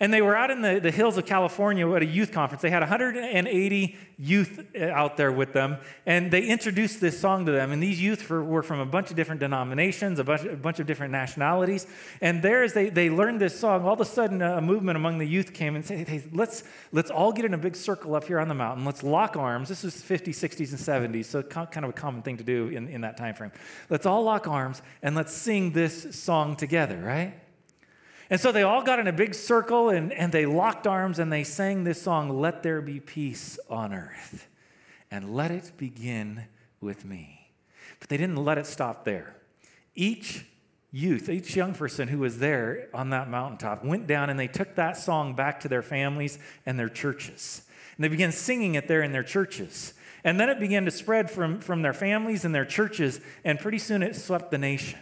And 0.00 0.12
they 0.12 0.22
were 0.22 0.36
out 0.36 0.50
in 0.50 0.62
the, 0.62 0.80
the 0.80 0.90
hills 0.90 1.16
of 1.16 1.26
California 1.26 1.90
at 1.92 2.02
a 2.02 2.06
youth 2.06 2.32
conference. 2.32 2.62
They 2.62 2.70
had 2.70 2.80
180 2.80 3.96
youth 4.18 4.64
uh, 4.78 4.84
out 4.84 5.16
there 5.16 5.32
with 5.32 5.52
them, 5.52 5.78
and 6.06 6.30
they 6.30 6.42
introduced 6.42 7.00
this 7.00 7.18
song 7.18 7.44
to 7.46 7.52
them. 7.52 7.72
And 7.72 7.82
these 7.82 8.00
youth 8.00 8.28
were, 8.30 8.62
from 8.62 8.80
a 8.80 8.86
bunch 8.86 9.10
of 9.10 9.16
different 9.16 9.40
denominations, 9.40 10.18
a 10.18 10.24
bunch, 10.24 10.44
a 10.44 10.56
bunch 10.56 10.78
of 10.78 10.86
different 10.86 11.12
nationalities. 11.12 11.86
And 12.20 12.42
there, 12.42 12.62
as 12.62 12.72
they, 12.72 12.88
they 12.88 13.10
learned 13.10 13.40
this 13.40 13.58
song, 13.58 13.84
all 13.84 13.94
of 13.94 14.00
a 14.00 14.04
sudden 14.04 14.40
a 14.42 14.60
movement 14.60 14.96
among 14.96 15.18
the 15.18 15.26
youth 15.26 15.52
came 15.52 15.74
and 15.74 15.84
said, 15.84 16.08
hey, 16.08 16.22
let's, 16.32 16.64
let's 16.92 17.10
all 17.10 17.32
get 17.32 17.44
in 17.44 17.54
a 17.54 17.58
big 17.58 17.76
circle 17.76 18.14
up 18.14 18.24
here 18.24 18.38
on 18.38 18.48
the 18.48 18.54
mountain. 18.54 18.84
Let's 18.84 19.02
lock 19.02 19.36
arms. 19.36 19.68
This 19.68 19.82
was 19.82 19.94
50s, 19.96 20.30
60s, 20.30 20.70
and 20.70 21.14
70s, 21.14 21.26
so 21.26 21.42
kind 21.42 21.84
of 21.84 21.90
a 21.90 21.92
common 21.92 22.22
thing 22.22 22.36
to 22.36 22.44
do 22.44 22.68
in, 22.68 22.88
in 22.88 23.00
that 23.02 23.16
time 23.16 23.34
frame. 23.34 23.52
Let's 23.90 24.06
all 24.06 24.22
lock 24.22 24.46
arms 24.46 24.82
and 25.02 25.14
let's 25.14 25.32
sing 25.32 25.72
this 25.72 26.14
song 26.14 26.56
together, 26.56 27.00
right? 27.00 27.34
And 28.32 28.40
so 28.40 28.50
they 28.50 28.62
all 28.62 28.82
got 28.82 28.98
in 28.98 29.08
a 29.08 29.12
big 29.12 29.34
circle 29.34 29.90
and, 29.90 30.10
and 30.10 30.32
they 30.32 30.46
locked 30.46 30.86
arms 30.86 31.18
and 31.18 31.30
they 31.30 31.44
sang 31.44 31.84
this 31.84 32.00
song, 32.00 32.40
Let 32.40 32.62
There 32.62 32.80
Be 32.80 32.98
Peace 32.98 33.58
on 33.68 33.92
Earth. 33.92 34.48
And 35.10 35.34
let 35.34 35.50
it 35.50 35.72
begin 35.76 36.44
with 36.80 37.04
me. 37.04 37.50
But 38.00 38.08
they 38.08 38.16
didn't 38.16 38.42
let 38.42 38.56
it 38.56 38.64
stop 38.64 39.04
there. 39.04 39.36
Each 39.94 40.46
youth, 40.90 41.28
each 41.28 41.54
young 41.54 41.74
person 41.74 42.08
who 42.08 42.20
was 42.20 42.38
there 42.38 42.88
on 42.94 43.10
that 43.10 43.28
mountaintop 43.28 43.84
went 43.84 44.06
down 44.06 44.30
and 44.30 44.40
they 44.40 44.48
took 44.48 44.76
that 44.76 44.96
song 44.96 45.34
back 45.34 45.60
to 45.60 45.68
their 45.68 45.82
families 45.82 46.38
and 46.64 46.78
their 46.78 46.88
churches. 46.88 47.66
And 47.98 48.04
they 48.04 48.08
began 48.08 48.32
singing 48.32 48.76
it 48.76 48.88
there 48.88 49.02
in 49.02 49.12
their 49.12 49.22
churches. 49.22 49.92
And 50.24 50.40
then 50.40 50.48
it 50.48 50.58
began 50.58 50.86
to 50.86 50.90
spread 50.90 51.30
from, 51.30 51.60
from 51.60 51.82
their 51.82 51.92
families 51.92 52.46
and 52.46 52.54
their 52.54 52.64
churches, 52.64 53.20
and 53.44 53.60
pretty 53.60 53.78
soon 53.78 54.02
it 54.02 54.16
swept 54.16 54.50
the 54.50 54.56
nation. 54.56 55.00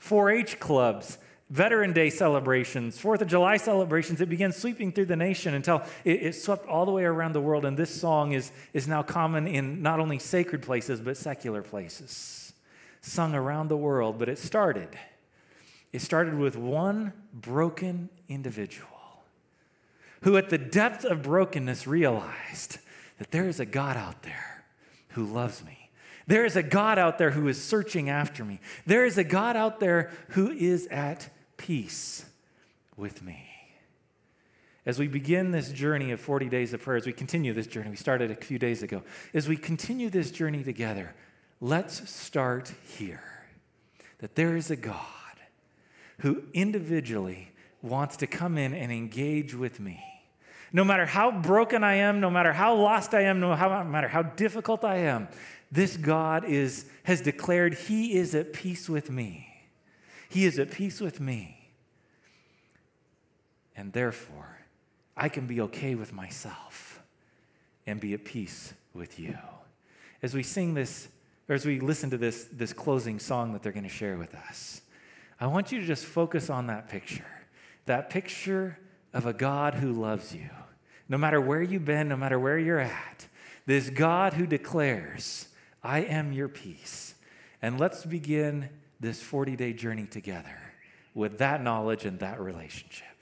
4 0.00 0.30
H 0.32 0.58
clubs 0.58 1.18
Veteran 1.52 1.92
Day 1.92 2.08
celebrations, 2.08 2.98
Fourth 2.98 3.20
of 3.20 3.28
July 3.28 3.58
celebrations, 3.58 4.22
it 4.22 4.30
began 4.30 4.52
sweeping 4.52 4.90
through 4.90 5.04
the 5.04 5.16
nation 5.16 5.52
until 5.52 5.82
it, 6.02 6.22
it, 6.22 6.32
swept 6.34 6.66
all 6.66 6.86
the 6.86 6.92
way 6.92 7.04
around 7.04 7.34
the 7.34 7.42
world. 7.42 7.66
And 7.66 7.76
this 7.76 7.94
song 7.94 8.32
is, 8.32 8.50
is 8.72 8.88
now 8.88 9.02
common 9.02 9.46
in 9.46 9.82
not 9.82 10.00
only 10.00 10.18
sacred 10.18 10.62
places, 10.62 10.98
but 11.02 11.18
secular 11.18 11.60
places, 11.60 12.54
sung 13.02 13.34
around 13.34 13.68
the 13.68 13.76
world. 13.76 14.18
But 14.18 14.30
it 14.30 14.38
started. 14.38 14.88
It 15.92 16.00
started 16.00 16.38
with 16.38 16.56
one 16.56 17.12
broken 17.34 18.08
individual 18.30 18.88
who, 20.22 20.38
at 20.38 20.48
the 20.48 20.56
depth 20.56 21.04
of 21.04 21.22
brokenness, 21.22 21.86
realized 21.86 22.78
that 23.18 23.30
there 23.30 23.46
is 23.46 23.60
a 23.60 23.66
God 23.66 23.98
out 23.98 24.22
there 24.22 24.64
who 25.10 25.26
loves 25.26 25.62
me. 25.62 25.90
There 26.26 26.46
is 26.46 26.56
a 26.56 26.62
God 26.62 26.98
out 26.98 27.18
there 27.18 27.32
who 27.32 27.46
is 27.46 27.62
searching 27.62 28.08
after 28.08 28.42
me. 28.42 28.58
There 28.86 29.04
is 29.04 29.18
a 29.18 29.24
God 29.24 29.54
out 29.54 29.80
there 29.80 30.10
who 30.28 30.50
is 30.50 30.86
at 30.86 31.28
peace 31.56 32.24
with 32.96 33.22
me. 33.22 33.48
as 34.84 34.98
we 34.98 35.06
begin 35.06 35.52
this 35.52 35.70
journey 35.70 36.10
of 36.10 36.20
40 36.20 36.48
days 36.48 36.72
of 36.72 36.82
prayer, 36.82 36.96
as 36.96 37.06
we 37.06 37.12
continue 37.12 37.52
this 37.52 37.68
journey, 37.68 37.90
we 37.90 37.96
started 37.96 38.30
a 38.30 38.34
few 38.34 38.58
days 38.58 38.82
ago, 38.82 39.02
as 39.32 39.48
we 39.48 39.56
continue 39.56 40.10
this 40.10 40.30
journey 40.30 40.64
together, 40.64 41.14
let's 41.60 42.10
start 42.10 42.72
here. 42.98 43.22
That 44.18 44.34
there 44.34 44.56
is 44.56 44.70
a 44.70 44.76
God 44.76 44.96
who 46.18 46.42
individually 46.52 47.52
wants 47.80 48.16
to 48.18 48.26
come 48.26 48.58
in 48.58 48.74
and 48.74 48.90
engage 48.90 49.54
with 49.54 49.80
me. 49.80 50.02
No 50.72 50.84
matter 50.84 51.04
how 51.04 51.30
broken 51.30 51.84
I 51.84 51.94
am, 51.94 52.20
no 52.20 52.30
matter 52.30 52.52
how 52.52 52.74
lost 52.74 53.14
I 53.14 53.22
am, 53.22 53.40
no 53.40 53.54
matter 53.84 54.08
how 54.08 54.22
difficult 54.22 54.84
I 54.84 54.98
am, 54.98 55.28
this 55.70 55.96
God 55.96 56.44
is, 56.44 56.86
has 57.04 57.20
declared 57.20 57.74
He 57.74 58.14
is 58.14 58.34
at 58.34 58.52
peace 58.52 58.88
with 58.88 59.10
me. 59.10 59.51
He 60.32 60.46
is 60.46 60.58
at 60.58 60.70
peace 60.70 60.98
with 60.98 61.20
me. 61.20 61.68
And 63.76 63.92
therefore, 63.92 64.60
I 65.14 65.28
can 65.28 65.46
be 65.46 65.60
okay 65.60 65.94
with 65.94 66.14
myself 66.14 67.02
and 67.86 68.00
be 68.00 68.14
at 68.14 68.24
peace 68.24 68.72
with 68.94 69.18
you. 69.18 69.36
As 70.22 70.32
we 70.32 70.42
sing 70.42 70.72
this, 70.72 71.08
or 71.50 71.54
as 71.54 71.66
we 71.66 71.80
listen 71.80 72.08
to 72.08 72.16
this, 72.16 72.48
this 72.50 72.72
closing 72.72 73.18
song 73.18 73.52
that 73.52 73.62
they're 73.62 73.72
going 73.72 73.82
to 73.82 73.90
share 73.90 74.16
with 74.16 74.34
us, 74.34 74.80
I 75.38 75.48
want 75.48 75.70
you 75.70 75.80
to 75.80 75.86
just 75.86 76.06
focus 76.06 76.48
on 76.48 76.66
that 76.68 76.88
picture 76.88 77.26
that 77.84 78.08
picture 78.08 78.78
of 79.12 79.26
a 79.26 79.32
God 79.32 79.74
who 79.74 79.92
loves 79.92 80.32
you. 80.32 80.48
No 81.08 81.18
matter 81.18 81.40
where 81.40 81.60
you've 81.60 81.84
been, 81.84 82.08
no 82.08 82.16
matter 82.16 82.38
where 82.38 82.56
you're 82.58 82.78
at, 82.78 83.26
this 83.66 83.90
God 83.90 84.34
who 84.34 84.46
declares, 84.46 85.48
I 85.82 86.02
am 86.02 86.32
your 86.32 86.48
peace. 86.48 87.16
And 87.60 87.78
let's 87.78 88.06
begin 88.06 88.70
this 89.02 89.20
40 89.20 89.56
day 89.56 89.72
journey 89.72 90.06
together 90.06 90.56
with 91.12 91.38
that 91.38 91.62
knowledge 91.62 92.04
and 92.06 92.20
that 92.20 92.40
relationship. 92.40 93.12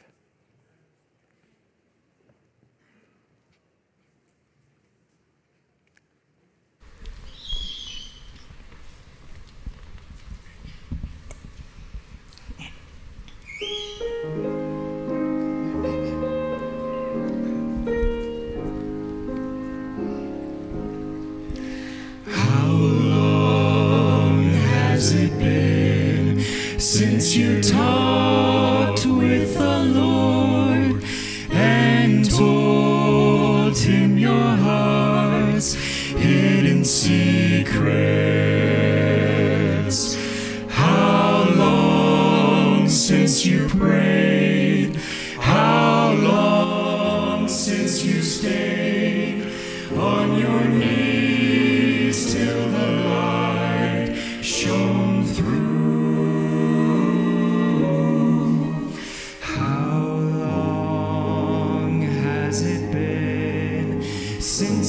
Since 26.93 27.37
you 27.37 27.63
talked 27.63 29.07
with 29.07 29.57
the 29.57 29.79
Lord 29.95 31.05
and 31.53 32.29
told 32.29 33.79
him 33.79 34.19
your 34.19 34.57
heart's 34.57 35.75
hidden 35.75 36.85
secrets. 36.85 37.20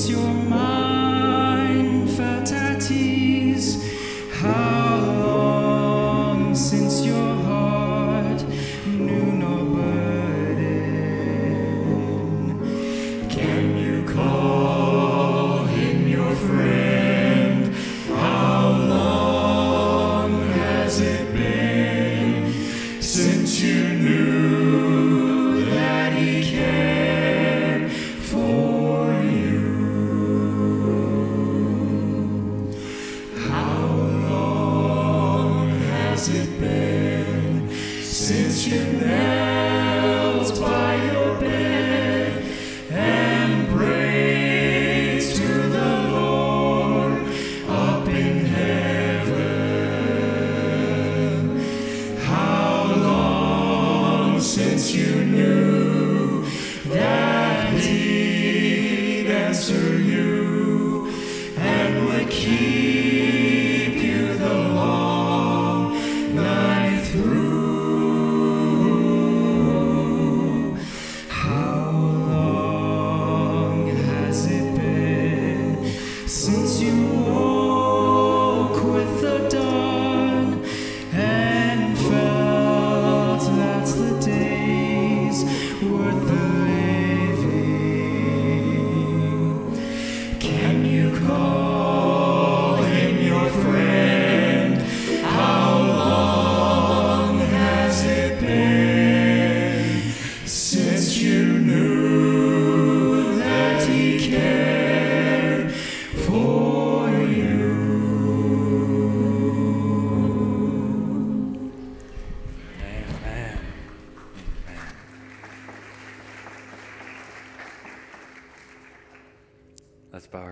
Your 0.10 0.34
mind 0.50 0.71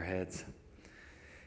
heads. 0.10 0.44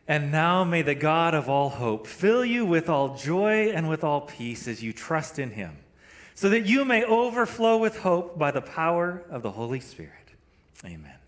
And 0.09 0.33
now 0.33 0.65
may 0.65 0.83
the 0.83 0.95
God 0.95 1.35
of 1.35 1.49
all 1.49 1.69
hope 1.69 2.07
fill 2.07 2.45
you 2.45 2.65
with 2.65 2.89
all 2.89 3.15
joy 3.15 3.71
and 3.71 3.89
with 3.89 4.03
all 4.03 4.23
peace 4.23 4.67
as 4.67 4.83
you 4.83 4.93
trust 4.93 5.39
in 5.39 5.51
him, 5.51 5.77
so 6.35 6.49
that 6.49 6.67
you 6.67 6.85
may 6.85 7.05
overflow 7.05 7.77
with 7.77 7.99
hope 7.99 8.39
by 8.39 8.51
the 8.51 8.63
power 8.63 9.23
of 9.31 9.43
the 9.43 9.53
Holy 9.53 9.81
Spirit. 9.81 10.33
Amen. 10.85 11.22